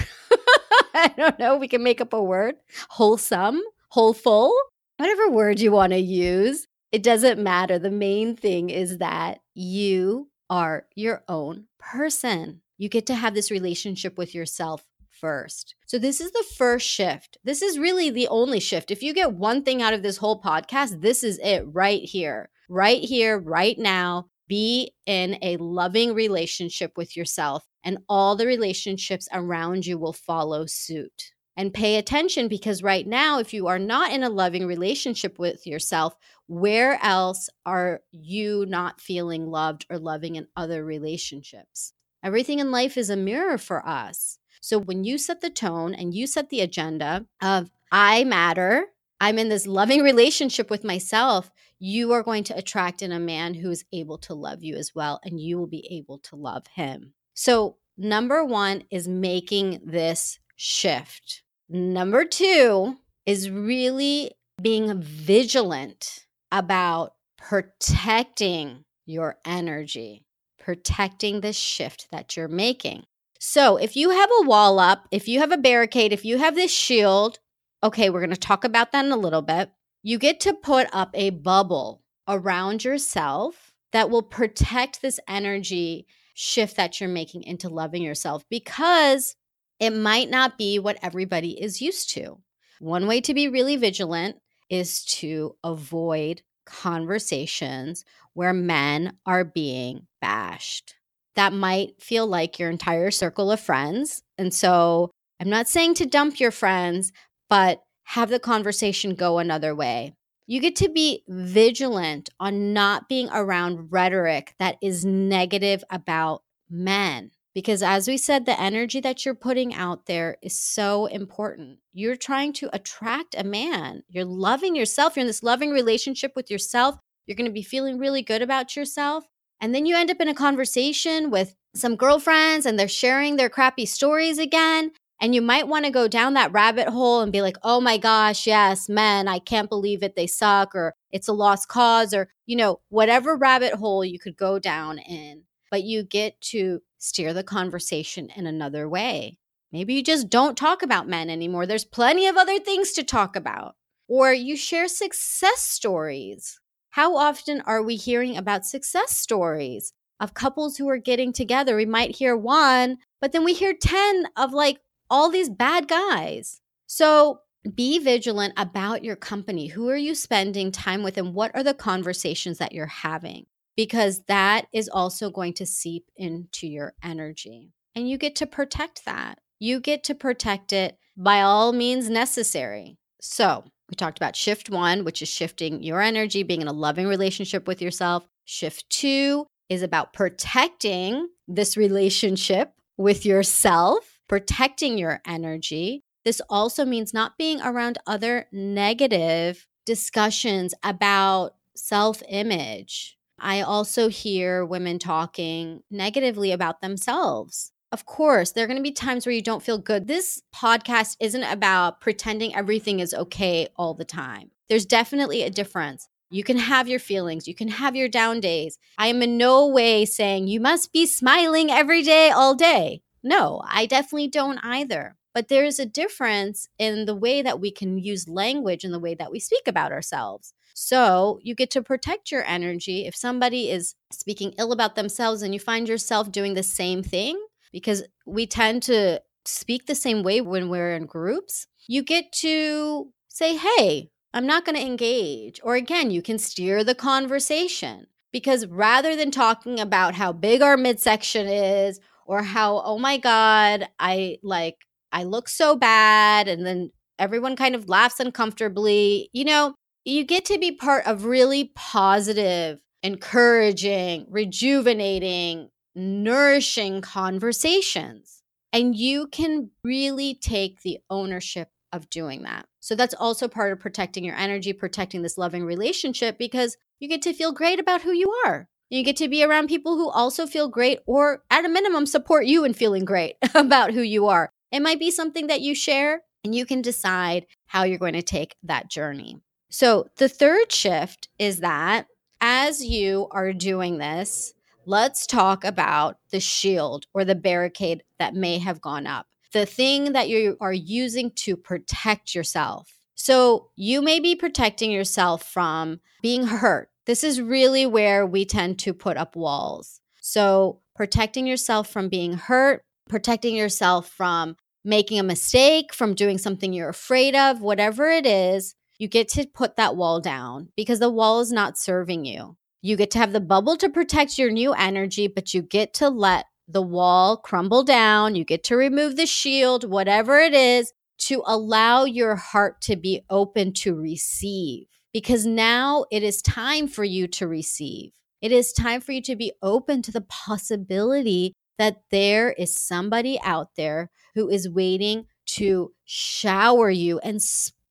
I 0.95 1.15
don't 1.17 1.39
know. 1.39 1.59
We 1.59 1.69
can 1.69 1.85
make 1.85 2.01
up 2.01 2.13
a 2.13 2.23
word. 2.23 2.57
Wholesome, 2.91 3.61
wholeful, 3.91 4.53
whatever 4.97 5.31
word 5.31 5.61
you 5.61 5.73
want 5.73 5.93
to 5.93 5.99
use. 5.99 6.67
It 6.91 7.03
doesn't 7.03 7.43
matter. 7.43 7.79
The 7.79 7.91
main 7.91 8.37
thing 8.37 8.71
is 8.71 8.99
that 8.99 9.41
you 9.55 10.29
are 10.51 10.87
your 10.95 11.25
own 11.29 11.67
person. 11.79 12.61
You 12.77 12.89
get 12.89 13.07
to 13.07 13.15
have 13.15 13.35
this 13.35 13.51
relationship 13.51 14.19
with 14.19 14.35
yourself 14.35 14.85
first. 15.11 15.75
So, 15.87 15.99
this 15.99 16.21
is 16.21 16.33
the 16.33 16.45
first 16.57 16.87
shift. 16.87 17.39
This 17.45 17.63
is 17.63 17.79
really 17.79 18.11
the 18.11 18.29
only 18.29 18.61
shift. 18.61 18.91
If 18.91 19.03
you 19.03 19.15
get 19.15 19.33
one 19.33 19.63
thing 19.63 19.81
out 19.81 19.95
of 19.95 20.03
this 20.03 20.19
whole 20.19 20.43
podcast, 20.43 21.01
this 21.01 21.23
is 21.23 21.39
it 21.39 21.65
right 21.67 22.03
here 22.03 22.51
right 22.73 23.03
here, 23.03 23.39
right 23.39 23.79
now. 23.79 24.27
Be 24.49 24.93
in 25.07 25.39
a 25.43 25.57
loving 25.59 26.15
relationship 26.15 26.93
with 26.97 27.17
yourself, 27.17 27.65
and 27.85 27.99
all 28.09 28.35
the 28.35 28.47
relationships 28.47 29.29
around 29.33 29.87
you 29.87 29.99
will 29.99 30.13
follow 30.13 30.67
suit. 30.67 31.33
And 31.57 31.75
pay 31.75 31.97
attention 31.97 32.49
because 32.49 32.83
right 32.83 33.07
now, 33.07 33.39
if 33.39 33.53
you 33.53 33.67
are 33.67 33.79
not 33.79 34.11
in 34.11 34.23
a 34.23 34.31
loving 34.31 34.67
relationship 34.67 35.39
with 35.39 35.67
yourself, 35.67 36.17
where 36.47 36.99
else 37.03 37.51
are 37.67 38.01
you 38.11 38.65
not 38.67 39.01
feeling 39.01 39.51
loved 39.51 39.85
or 39.91 39.99
loving 39.99 40.37
in 40.37 40.49
other 40.57 40.85
relationships? 40.85 41.93
Everything 42.25 42.59
in 42.59 42.71
life 42.71 42.97
is 42.97 43.11
a 43.11 43.17
mirror 43.17 43.59
for 43.59 43.87
us. 43.87 44.39
So 44.61 44.79
when 44.79 45.05
you 45.05 45.19
set 45.19 45.41
the 45.41 45.51
tone 45.51 45.93
and 45.95 46.15
you 46.15 46.27
set 46.27 46.49
the 46.49 46.61
agenda 46.61 47.27
of, 47.43 47.71
I 47.91 48.25
matter, 48.25 48.87
I'm 49.21 49.39
in 49.39 49.49
this 49.49 49.67
loving 49.67 50.03
relationship 50.03 50.71
with 50.71 50.85
myself, 50.85 51.51
you 51.79 52.13
are 52.13 52.23
going 52.23 52.45
to 52.45 52.57
attract 52.57 53.03
in 53.03 53.13
a 53.13 53.19
man 53.19 53.55
who 53.55 53.71
is 53.71 53.85
able 53.93 54.19
to 54.19 54.35
love 54.35 54.63
you 54.63 54.77
as 54.77 54.95
well, 54.95 55.21
and 55.25 55.41
you 55.41 55.59
will 55.59 55.67
be 55.67 55.87
able 55.91 56.19
to 56.19 56.37
love 56.37 56.67
him. 56.69 57.13
So, 57.35 57.77
number 57.99 58.45
one 58.45 58.85
is 58.91 59.09
making 59.09 59.81
this 59.85 60.39
shift. 60.63 61.43
Number 61.69 62.25
two 62.25 62.97
is 63.27 63.51
really 63.51 64.31
being 64.61 65.03
vigilant 65.03 66.27
about 66.53 67.15
protecting 67.37 68.85
your 69.05 69.39
energy, 69.45 70.25
protecting 70.61 71.41
the 71.41 71.53
shift 71.53 72.07
that 72.13 72.37
you're 72.37 72.47
making. 72.47 73.03
So, 73.41 73.77
if 73.77 73.97
you 73.97 74.11
have 74.11 74.31
a 74.41 74.47
wall 74.47 74.79
up, 74.79 75.09
if 75.11 75.27
you 75.27 75.41
have 75.41 75.51
a 75.51 75.57
barricade, 75.57 76.13
if 76.13 76.25
you 76.25 76.39
have 76.39 76.55
this 76.55 76.73
shield, 76.73 77.41
okay, 77.83 78.09
we're 78.09 78.21
going 78.21 78.31
to 78.31 78.37
talk 78.37 78.63
about 78.63 78.93
that 78.93 79.05
in 79.05 79.11
a 79.11 79.17
little 79.17 79.43
bit. 79.43 79.69
You 80.05 80.17
get 80.17 80.39
to 80.41 80.55
put 80.55 80.87
up 80.93 81.11
a 81.15 81.31
bubble 81.31 82.05
around 82.29 82.85
yourself 82.85 83.73
that 83.91 84.11
will 84.11 84.23
protect 84.23 85.03
this 85.03 85.19
energy 85.27 86.07
shift 86.35 86.77
that 86.77 87.01
you're 87.01 87.09
making 87.09 87.43
into 87.43 87.69
loving 87.69 88.03
yourself 88.03 88.45
because 88.49 89.35
it 89.83 89.93
might 89.93 90.31
not 90.31 90.57
be 90.57 90.79
what 90.79 90.97
everybody 91.03 91.61
is 91.61 91.83
used 91.83 92.11
to. 92.11 92.39
One 92.79 93.09
way 93.09 93.21
to 93.23 93.35
be 93.35 93.49
really 93.49 93.75
vigilant 93.75 94.37
is 94.71 95.05
to 95.17 95.57
avoid 95.65 96.43
conversations 96.65 98.05
where 98.33 98.53
men 98.53 99.19
are 99.27 99.43
being 99.45 100.07
bashed. 100.21 100.95
That 101.35 101.53
might 101.53 102.01
feel 102.01 102.29
like 102.29 102.61
your 102.61 102.71
entire 102.71 103.11
circle 103.11 103.51
of 103.51 103.59
friends. 103.59 104.23
And 104.39 104.55
so 104.55 105.11
I'm 105.41 105.51
not 105.51 105.67
saying 105.67 105.95
to 105.95 106.07
dump 106.07 106.39
your 106.39 106.53
friends, 106.53 107.11
but 107.51 107.83
have 108.05 108.31
the 108.31 108.39
conversation 108.39 109.17
go 109.17 109.39
another 109.39 109.75
way. 109.75 110.15
You 110.47 110.61
get 110.61 110.77
to 110.77 110.91
be 110.91 111.25
vigilant 111.27 112.31
on 112.39 112.73
not 112.73 113.09
being 113.09 113.29
around 113.33 113.91
rhetoric 113.91 114.55
that 114.61 114.77
is 114.81 115.05
negative 115.05 115.83
about 115.91 116.45
men. 116.71 117.33
Because 117.55 117.83
as 117.83 118.09
we 118.09 118.17
said, 118.17 118.47
the 118.47 118.59
energy 118.59 119.01
that 119.01 119.25
you're 119.25 119.35
putting 119.35 119.75
out 119.75 120.07
there 120.07 120.39
is 120.43 120.59
so 120.59 121.07
important. 121.07 121.79
You're 121.93 122.17
trying 122.17 122.53
to 122.55 122.75
attract 122.75 123.35
a 123.37 123.45
man. 123.45 124.05
You're 124.09 124.25
loving 124.25 124.75
yourself. 124.75 125.17
You're 125.17 125.23
in 125.23 125.27
this 125.27 125.43
loving 125.43 125.71
relationship 125.71 126.33
with 126.35 126.51
yourself. 126.51 126.97
You're 127.27 127.37
going 127.37 127.51
to 127.51 127.53
be 127.53 127.63
feeling 127.63 127.99
really 127.99 128.23
good 128.23 128.41
about 128.41 128.75
yourself. 128.75 129.25
And 129.61 129.75
then 129.75 129.87
you 129.87 129.97
end 129.97 130.11
up 130.11 130.21
in 130.21 130.29
a 130.29 130.35
conversation 130.35 131.31
with 131.31 131.55
some 131.75 131.97
girlfriends 131.97 132.67
and 132.67 132.79
they're 132.79 132.89
sharing 132.89 133.37
their 133.37 133.51
crappy 133.51 133.87
stories 133.87 134.39
again. 134.39 134.91
And 135.21 135.35
you 135.35 135.43
might 135.43 135.69
want 135.69 135.85
to 135.85 135.93
go 135.93 136.09
down 136.09 136.35
that 136.35 136.53
rabbit 136.53 136.89
hole 136.89 137.21
and 137.21 137.31
be 137.31 137.43
like, 137.43 137.57
oh 137.63 137.81
my 137.81 137.97
gosh, 137.97 138.47
yes, 138.47 138.89
men, 138.89 139.29
I 139.29 139.39
can't 139.39 139.69
believe 139.69 140.03
it. 140.03 140.17
They 140.17 140.27
suck, 140.27 140.75
or 140.75 140.95
it's 141.13 141.29
a 141.29 141.33
lost 141.33 141.69
cause, 141.69 142.13
or, 142.13 142.29
you 142.45 142.57
know, 142.57 142.81
whatever 142.89 143.37
rabbit 143.37 143.75
hole 143.75 144.05
you 144.05 144.19
could 144.19 144.37
go 144.37 144.59
down 144.59 144.99
in 144.99 145.45
but 145.73 145.85
you 145.85 146.05
get 146.05 146.39
to 146.43 146.83
steer 147.03 147.35
the 147.35 147.43
conversation 147.43 148.31
in 148.37 148.47
another 148.47 148.89
way. 148.89 149.37
Maybe 149.73 149.95
you 149.95 150.05
just 150.05 150.31
don't 150.31 150.57
talk 150.57 150.83
about 150.83 151.09
men 151.09 151.31
anymore. 151.31 151.67
There's 151.67 151.85
plenty 151.85 152.29
of 152.29 152.37
other 152.37 152.61
things 152.61 152.93
to 152.93 153.03
talk 153.03 153.35
about. 153.35 153.75
Or 154.07 154.33
you 154.33 154.57
share 154.57 154.87
success 154.87 155.61
stories. 155.63 156.61
How 156.91 157.17
often 157.17 157.61
are 157.63 157.83
we 157.83 157.97
hearing 157.97 158.37
about 158.37 158.67
success 158.67 159.17
stories 159.17 159.93
of 160.21 160.35
couples 160.35 160.77
who 160.77 160.89
are 160.89 160.99
getting 160.99 161.33
together? 161.33 161.75
We 161.75 161.87
might 161.87 162.15
hear 162.15 162.37
one, 162.37 162.99
but 163.21 163.33
then 163.33 163.43
we 163.43 163.53
hear 163.53 163.75
10 163.75 164.27
of 164.37 164.53
like 164.53 164.79
all 165.11 165.29
these 165.29 165.51
bad 165.51 165.89
guys. 165.89 166.61
So 166.87 167.41
be 167.75 167.99
vigilant 167.99 168.55
about 168.57 169.03
your 169.03 169.17
company. 169.17 169.67
Who 169.67 169.89
are 169.89 169.97
you 169.97 170.15
spending 170.15 170.71
time 170.71 171.03
with, 171.03 171.19
and 171.19 171.35
what 171.35 171.51
are 171.55 171.65
the 171.65 171.75
conversations 171.75 172.59
that 172.59 172.73
you're 172.73 172.87
having? 172.87 173.47
Because 173.77 174.23
that 174.29 174.67
is 174.73 174.89
also 174.89 175.31
going 175.31 175.55
to 175.55 175.67
seep 175.67 176.05
into 176.17 176.67
your 176.67 176.95
energy. 177.03 177.73
And 177.95 178.09
you 178.09 178.19
get 178.19 178.37
to 178.37 178.47
protect 178.47 179.05
that. 179.05 179.39
You 179.59 179.81
get 179.81 180.05
to 180.05 180.15
protect 180.15 180.73
it 180.73 180.99
by 181.17 181.43
all 181.43 181.73
means 181.73 182.09
necessary. 182.09 182.97
So, 183.21 183.65
we 183.89 183.95
talked 183.95 184.19
about 184.19 184.35
shift 184.35 184.71
one, 184.71 185.05
which 185.05 185.21
is 185.21 185.29
shifting 185.29 185.83
your 185.83 186.01
energy, 186.01 186.43
being 186.43 186.63
in 186.63 186.69
a 186.69 186.73
loving 186.73 187.07
relationship 187.07 187.69
with 187.69 187.83
yourself. 187.83 188.27
Shift 188.45 188.89
two 188.89 189.47
is 189.69 189.83
about 189.83 190.13
protecting 190.13 191.29
this 191.47 191.77
relationship 191.77 192.73
with 192.97 193.27
yourself, 193.27 194.19
protecting 194.29 194.99
your 194.99 195.21
energy. 195.27 196.03
This 196.25 196.41
also 196.49 196.85
means 196.85 197.13
not 197.13 197.37
being 197.37 197.61
around 197.61 197.99
other 198.07 198.47
negative 198.53 199.67
discussions 199.85 200.75
about 200.83 201.55
self 201.75 202.23
image, 202.29 203.17
I 203.39 203.61
also 203.61 204.09
hear 204.09 204.65
women 204.65 204.99
talking 204.99 205.83
negatively 205.91 206.53
about 206.53 206.81
themselves. 206.81 207.73
Of 207.91 208.07
course, 208.07 208.53
there 208.53 208.65
are 208.65 208.67
going 208.67 208.79
to 208.79 208.83
be 208.83 208.93
times 208.93 209.27
where 209.27 209.35
you 209.35 209.43
don't 209.43 209.63
feel 209.63 209.79
good. 209.79 210.07
This 210.07 210.43
podcast 210.55 211.17
isn't 211.21 211.43
about 211.43 212.01
pretending 212.01 212.55
everything 212.55 213.01
is 213.01 213.13
okay 213.13 213.69
all 213.77 213.95
the 213.95 214.05
time. 214.05 214.51
There's 214.69 214.87
definitely 214.87 215.43
a 215.43 215.51
difference. 215.51 216.09
You 216.31 216.43
can 216.43 216.57
have 216.57 216.89
your 216.89 216.99
feelings, 216.99 217.47
you 217.47 217.55
can 217.55 217.69
have 217.69 217.95
your 217.95 218.09
down 218.09 218.41
days. 218.41 218.79
I 218.97 219.09
am 219.09 219.21
in 219.21 219.37
no 219.37 219.69
way 219.69 220.07
saying 220.07 220.49
you 220.49 220.61
must 220.61 220.91
be 220.91 221.05
smiling 221.05 221.71
every 221.71 222.01
day, 222.03 222.31
all 222.31 222.55
day. 222.55 223.03
No, 223.23 223.63
I 223.69 223.85
definitely 223.85 224.29
don't 224.29 224.59
either. 224.63 225.17
But 225.35 225.49
there's 225.49 225.79
a 225.79 225.85
difference 225.87 226.69
in 226.79 227.05
the 227.05 227.15
way 227.15 227.43
that 227.43 227.61
we 227.61 227.71
can 227.71 227.99
use 227.99 228.29
language 228.29 228.85
and 228.85 228.95
the 228.95 228.99
way 228.99 229.15
that 229.15 229.31
we 229.31 229.41
speak 229.41 229.63
about 229.67 229.93
ourselves. 229.93 230.55
So 230.75 231.39
you 231.43 231.55
get 231.55 231.71
to 231.73 231.83
protect 231.83 232.31
your 232.31 232.45
energy. 232.45 233.07
If 233.07 233.15
somebody 233.15 233.71
is 233.71 233.95
speaking 234.11 234.55
ill 234.59 234.73
about 234.73 234.95
themselves 234.95 235.43
and 235.43 235.53
you 235.53 235.61
find 235.61 235.89
yourself 235.89 236.33
doing 236.33 236.55
the 236.55 236.63
same 236.63 237.03
thing, 237.03 237.39
because 237.73 238.05
we 238.27 238.47
tend 238.47 238.83
to 238.85 239.21
speak 239.45 239.87
the 239.87 239.95
same 239.95 240.23
way 240.23 240.41
when 240.41 240.69
we're 240.69 240.95
in 240.95 241.07
groups, 241.07 241.67
you 241.89 242.03
get 242.03 242.33
to 242.33 243.13
say, 243.29 243.57
hey, 243.57 244.11
I'm 244.35 244.47
not 244.47 244.65
going 244.65 244.77
to 244.77 244.87
engage. 244.87 245.61
Or 245.63 245.75
again, 245.75 246.11
you 246.11 246.23
can 246.23 246.39
steer 246.39 246.85
the 246.85 246.95
conversation 246.95 248.07
because 248.33 248.67
rather 248.67 249.17
than 249.17 249.31
talking 249.31 249.81
about 249.81 250.15
how 250.15 250.33
big 250.33 250.63
our 250.63 250.77
midsection 250.77 251.49
is 251.49 252.01
or 252.27 252.43
how, 252.43 252.83
oh 252.85 252.99
my 252.99 253.19
God, 253.19 253.89
I 253.99 254.39
like, 254.43 254.77
I 255.13 255.25
look 255.25 255.49
so 255.49 255.77
bad. 255.77 256.49
And 256.49 256.65
then 256.65 256.93
everyone 257.19 257.57
kind 257.57 257.75
of 257.75 257.89
laughs 257.89 258.21
uncomfortably, 258.21 259.29
you 259.33 259.45
know, 259.45 259.75
you 260.05 260.25
get 260.25 260.45
to 260.47 260.59
be 260.59 260.73
part 260.73 261.07
of 261.07 261.25
really 261.25 261.73
positive, 261.75 262.81
encouraging, 263.03 264.27
rejuvenating, 264.29 265.69
nourishing 265.95 267.01
conversations. 267.01 268.43
And 268.73 268.97
you 268.97 269.27
can 269.27 269.71
really 269.85 270.35
take 270.35 270.83
the 270.83 270.99
ownership 271.11 271.69
of 271.93 272.09
doing 272.09 272.43
that. 272.43 272.67
So 272.81 272.95
that's 272.95 273.15
also 273.15 273.49
part 273.49 273.73
of 273.73 273.81
protecting 273.81 274.25
your 274.25 274.37
energy, 274.37 274.73
protecting 274.73 275.23
this 275.23 275.37
loving 275.37 275.65
relationship 275.65 276.39
because 276.39 276.77
you 276.99 277.09
get 277.09 277.23
to 277.23 277.35
feel 277.35 277.53
great 277.53 277.79
about 277.79 278.03
who 278.03 278.13
you 278.13 278.31
are. 278.47 278.69
You 278.89 279.05
get 279.05 279.17
to 279.17 279.29
be 279.29 279.45
around 279.45 279.69
people 279.69 279.97
who 279.97 280.11
also 280.11 280.47
feel 280.47 280.69
great 280.69 281.01
or, 281.07 281.43
at 281.51 281.65
a 281.65 281.69
minimum, 281.69 282.07
support 282.07 282.47
you 282.47 282.65
in 282.65 282.75
feeling 282.75 283.05
great 283.05 283.37
about 283.55 283.93
who 283.93 284.03
you 284.03 284.27
are. 284.27 284.51
It 284.71 284.81
might 284.81 284.99
be 284.99 285.11
something 285.11 285.47
that 285.47 285.61
you 285.61 285.75
share, 285.75 286.23
and 286.45 286.55
you 286.55 286.67
can 286.67 286.83
decide 286.83 287.47
how 287.67 287.85
you're 287.85 287.99
going 287.99 288.13
to 288.15 288.23
take 288.23 288.57
that 288.63 288.91
journey. 288.91 289.41
So 289.73 290.09
the 290.17 290.29
third 290.29 290.71
shift 290.71 291.29
is 291.39 291.61
that 291.61 292.07
as 292.43 292.85
you 292.85 293.27
are 293.31 293.55
doing 293.55 293.97
this, 293.97 294.53
let's 294.85 295.27
talk 295.27 295.65
about 295.65 296.19
the 296.31 296.41
shield 296.41 297.07
or 297.15 297.25
the 297.25 297.35
barricade 297.35 298.03
that 298.19 298.35
may 298.35 298.59
have 298.59 298.83
gone 298.83 299.07
up, 299.07 299.27
the 299.55 299.65
thing 299.65 300.13
that 300.13 300.29
you 300.29 300.59
are 300.61 300.75
using 300.75 301.31
to 301.37 301.57
protect 301.57 302.35
yourself. 302.35 302.99
So 303.15 303.71
you 303.75 304.03
may 304.03 304.21
be 304.21 304.37
protecting 304.37 304.91
yourself 304.91 305.43
from 305.43 306.01
being 306.21 306.47
hurt. 306.47 306.91
This 307.07 307.25
is 307.25 307.41
really 307.41 307.87
where 307.87 308.27
we 308.27 308.45
tend 308.45 308.79
to 308.81 308.93
put 308.93 309.17
up 309.17 309.37
walls. 309.37 310.03
So 310.21 310.81
protecting 310.95 311.47
yourself 311.47 311.89
from 311.89 312.11
being 312.11 312.35
hurt, 312.35 312.85
protecting 313.09 313.57
yourself 313.57 314.09
from 314.11 314.57
making 314.85 315.19
a 315.19 315.23
mistake, 315.25 315.95
from 315.95 316.15
doing 316.15 316.37
something 316.37 316.75
you're 316.75 316.91
afraid 316.91 317.35
of, 317.35 317.63
whatever 317.63 318.11
it 318.11 318.27
is, 318.27 318.75
you 319.03 319.09
get 319.09 319.27
to 319.27 319.45
put 319.53 319.75
that 319.75 319.97
wall 319.97 320.21
down 320.21 320.69
because 320.77 321.01
the 321.01 321.11
wall 321.11 321.41
is 321.41 321.51
not 321.51 321.77
serving 321.77 322.25
you. 322.25 322.57
You 322.83 322.95
get 322.97 323.11
to 323.11 323.19
have 323.19 323.33
the 323.33 323.41
bubble 323.41 323.77
to 323.79 323.91
protect 323.91 324.39
your 324.39 324.53
new 324.53 324.73
energy, 324.75 325.27
but 325.27 325.53
you 325.53 325.61
get 325.61 325.93
to 325.95 326.09
let 326.09 326.45
the 326.69 326.83
wall 326.83 327.37
crumble 327.37 327.83
down. 327.83 328.37
You 328.37 328.45
get 328.45 328.63
to 328.65 328.77
remove 328.77 329.17
the 329.17 329.27
shield, 329.27 329.83
whatever 329.83 330.39
it 330.39 330.55
is, 330.55 330.93
to 331.23 331.43
allow 331.47 332.05
your 332.05 332.37
heart 332.37 332.81
to 332.83 332.95
be 332.95 333.23
open 333.29 333.73
to 333.73 333.93
receive. 333.93 334.87
Because 335.13 335.47
now 335.47 336.05
it 336.13 336.23
is 336.23 336.41
time 336.41 336.87
for 336.87 337.03
you 337.03 337.27
to 337.27 337.49
receive. 337.49 338.13
It 338.41 338.53
is 338.53 338.73
time 338.73 339.01
for 339.01 339.11
you 339.11 339.23
to 339.23 339.35
be 339.35 339.51
open 339.63 340.03
to 340.03 340.13
the 340.13 340.21
possibility 340.21 341.55
that 341.77 342.03
there 342.13 342.53
is 342.53 342.77
somebody 342.77 343.41
out 343.43 343.71
there 343.77 344.13
who 344.37 344.49
is 344.49 344.71
waiting 344.71 345.27
to 345.47 345.93
shower 346.05 346.89
you 346.89 347.19
and 347.19 347.43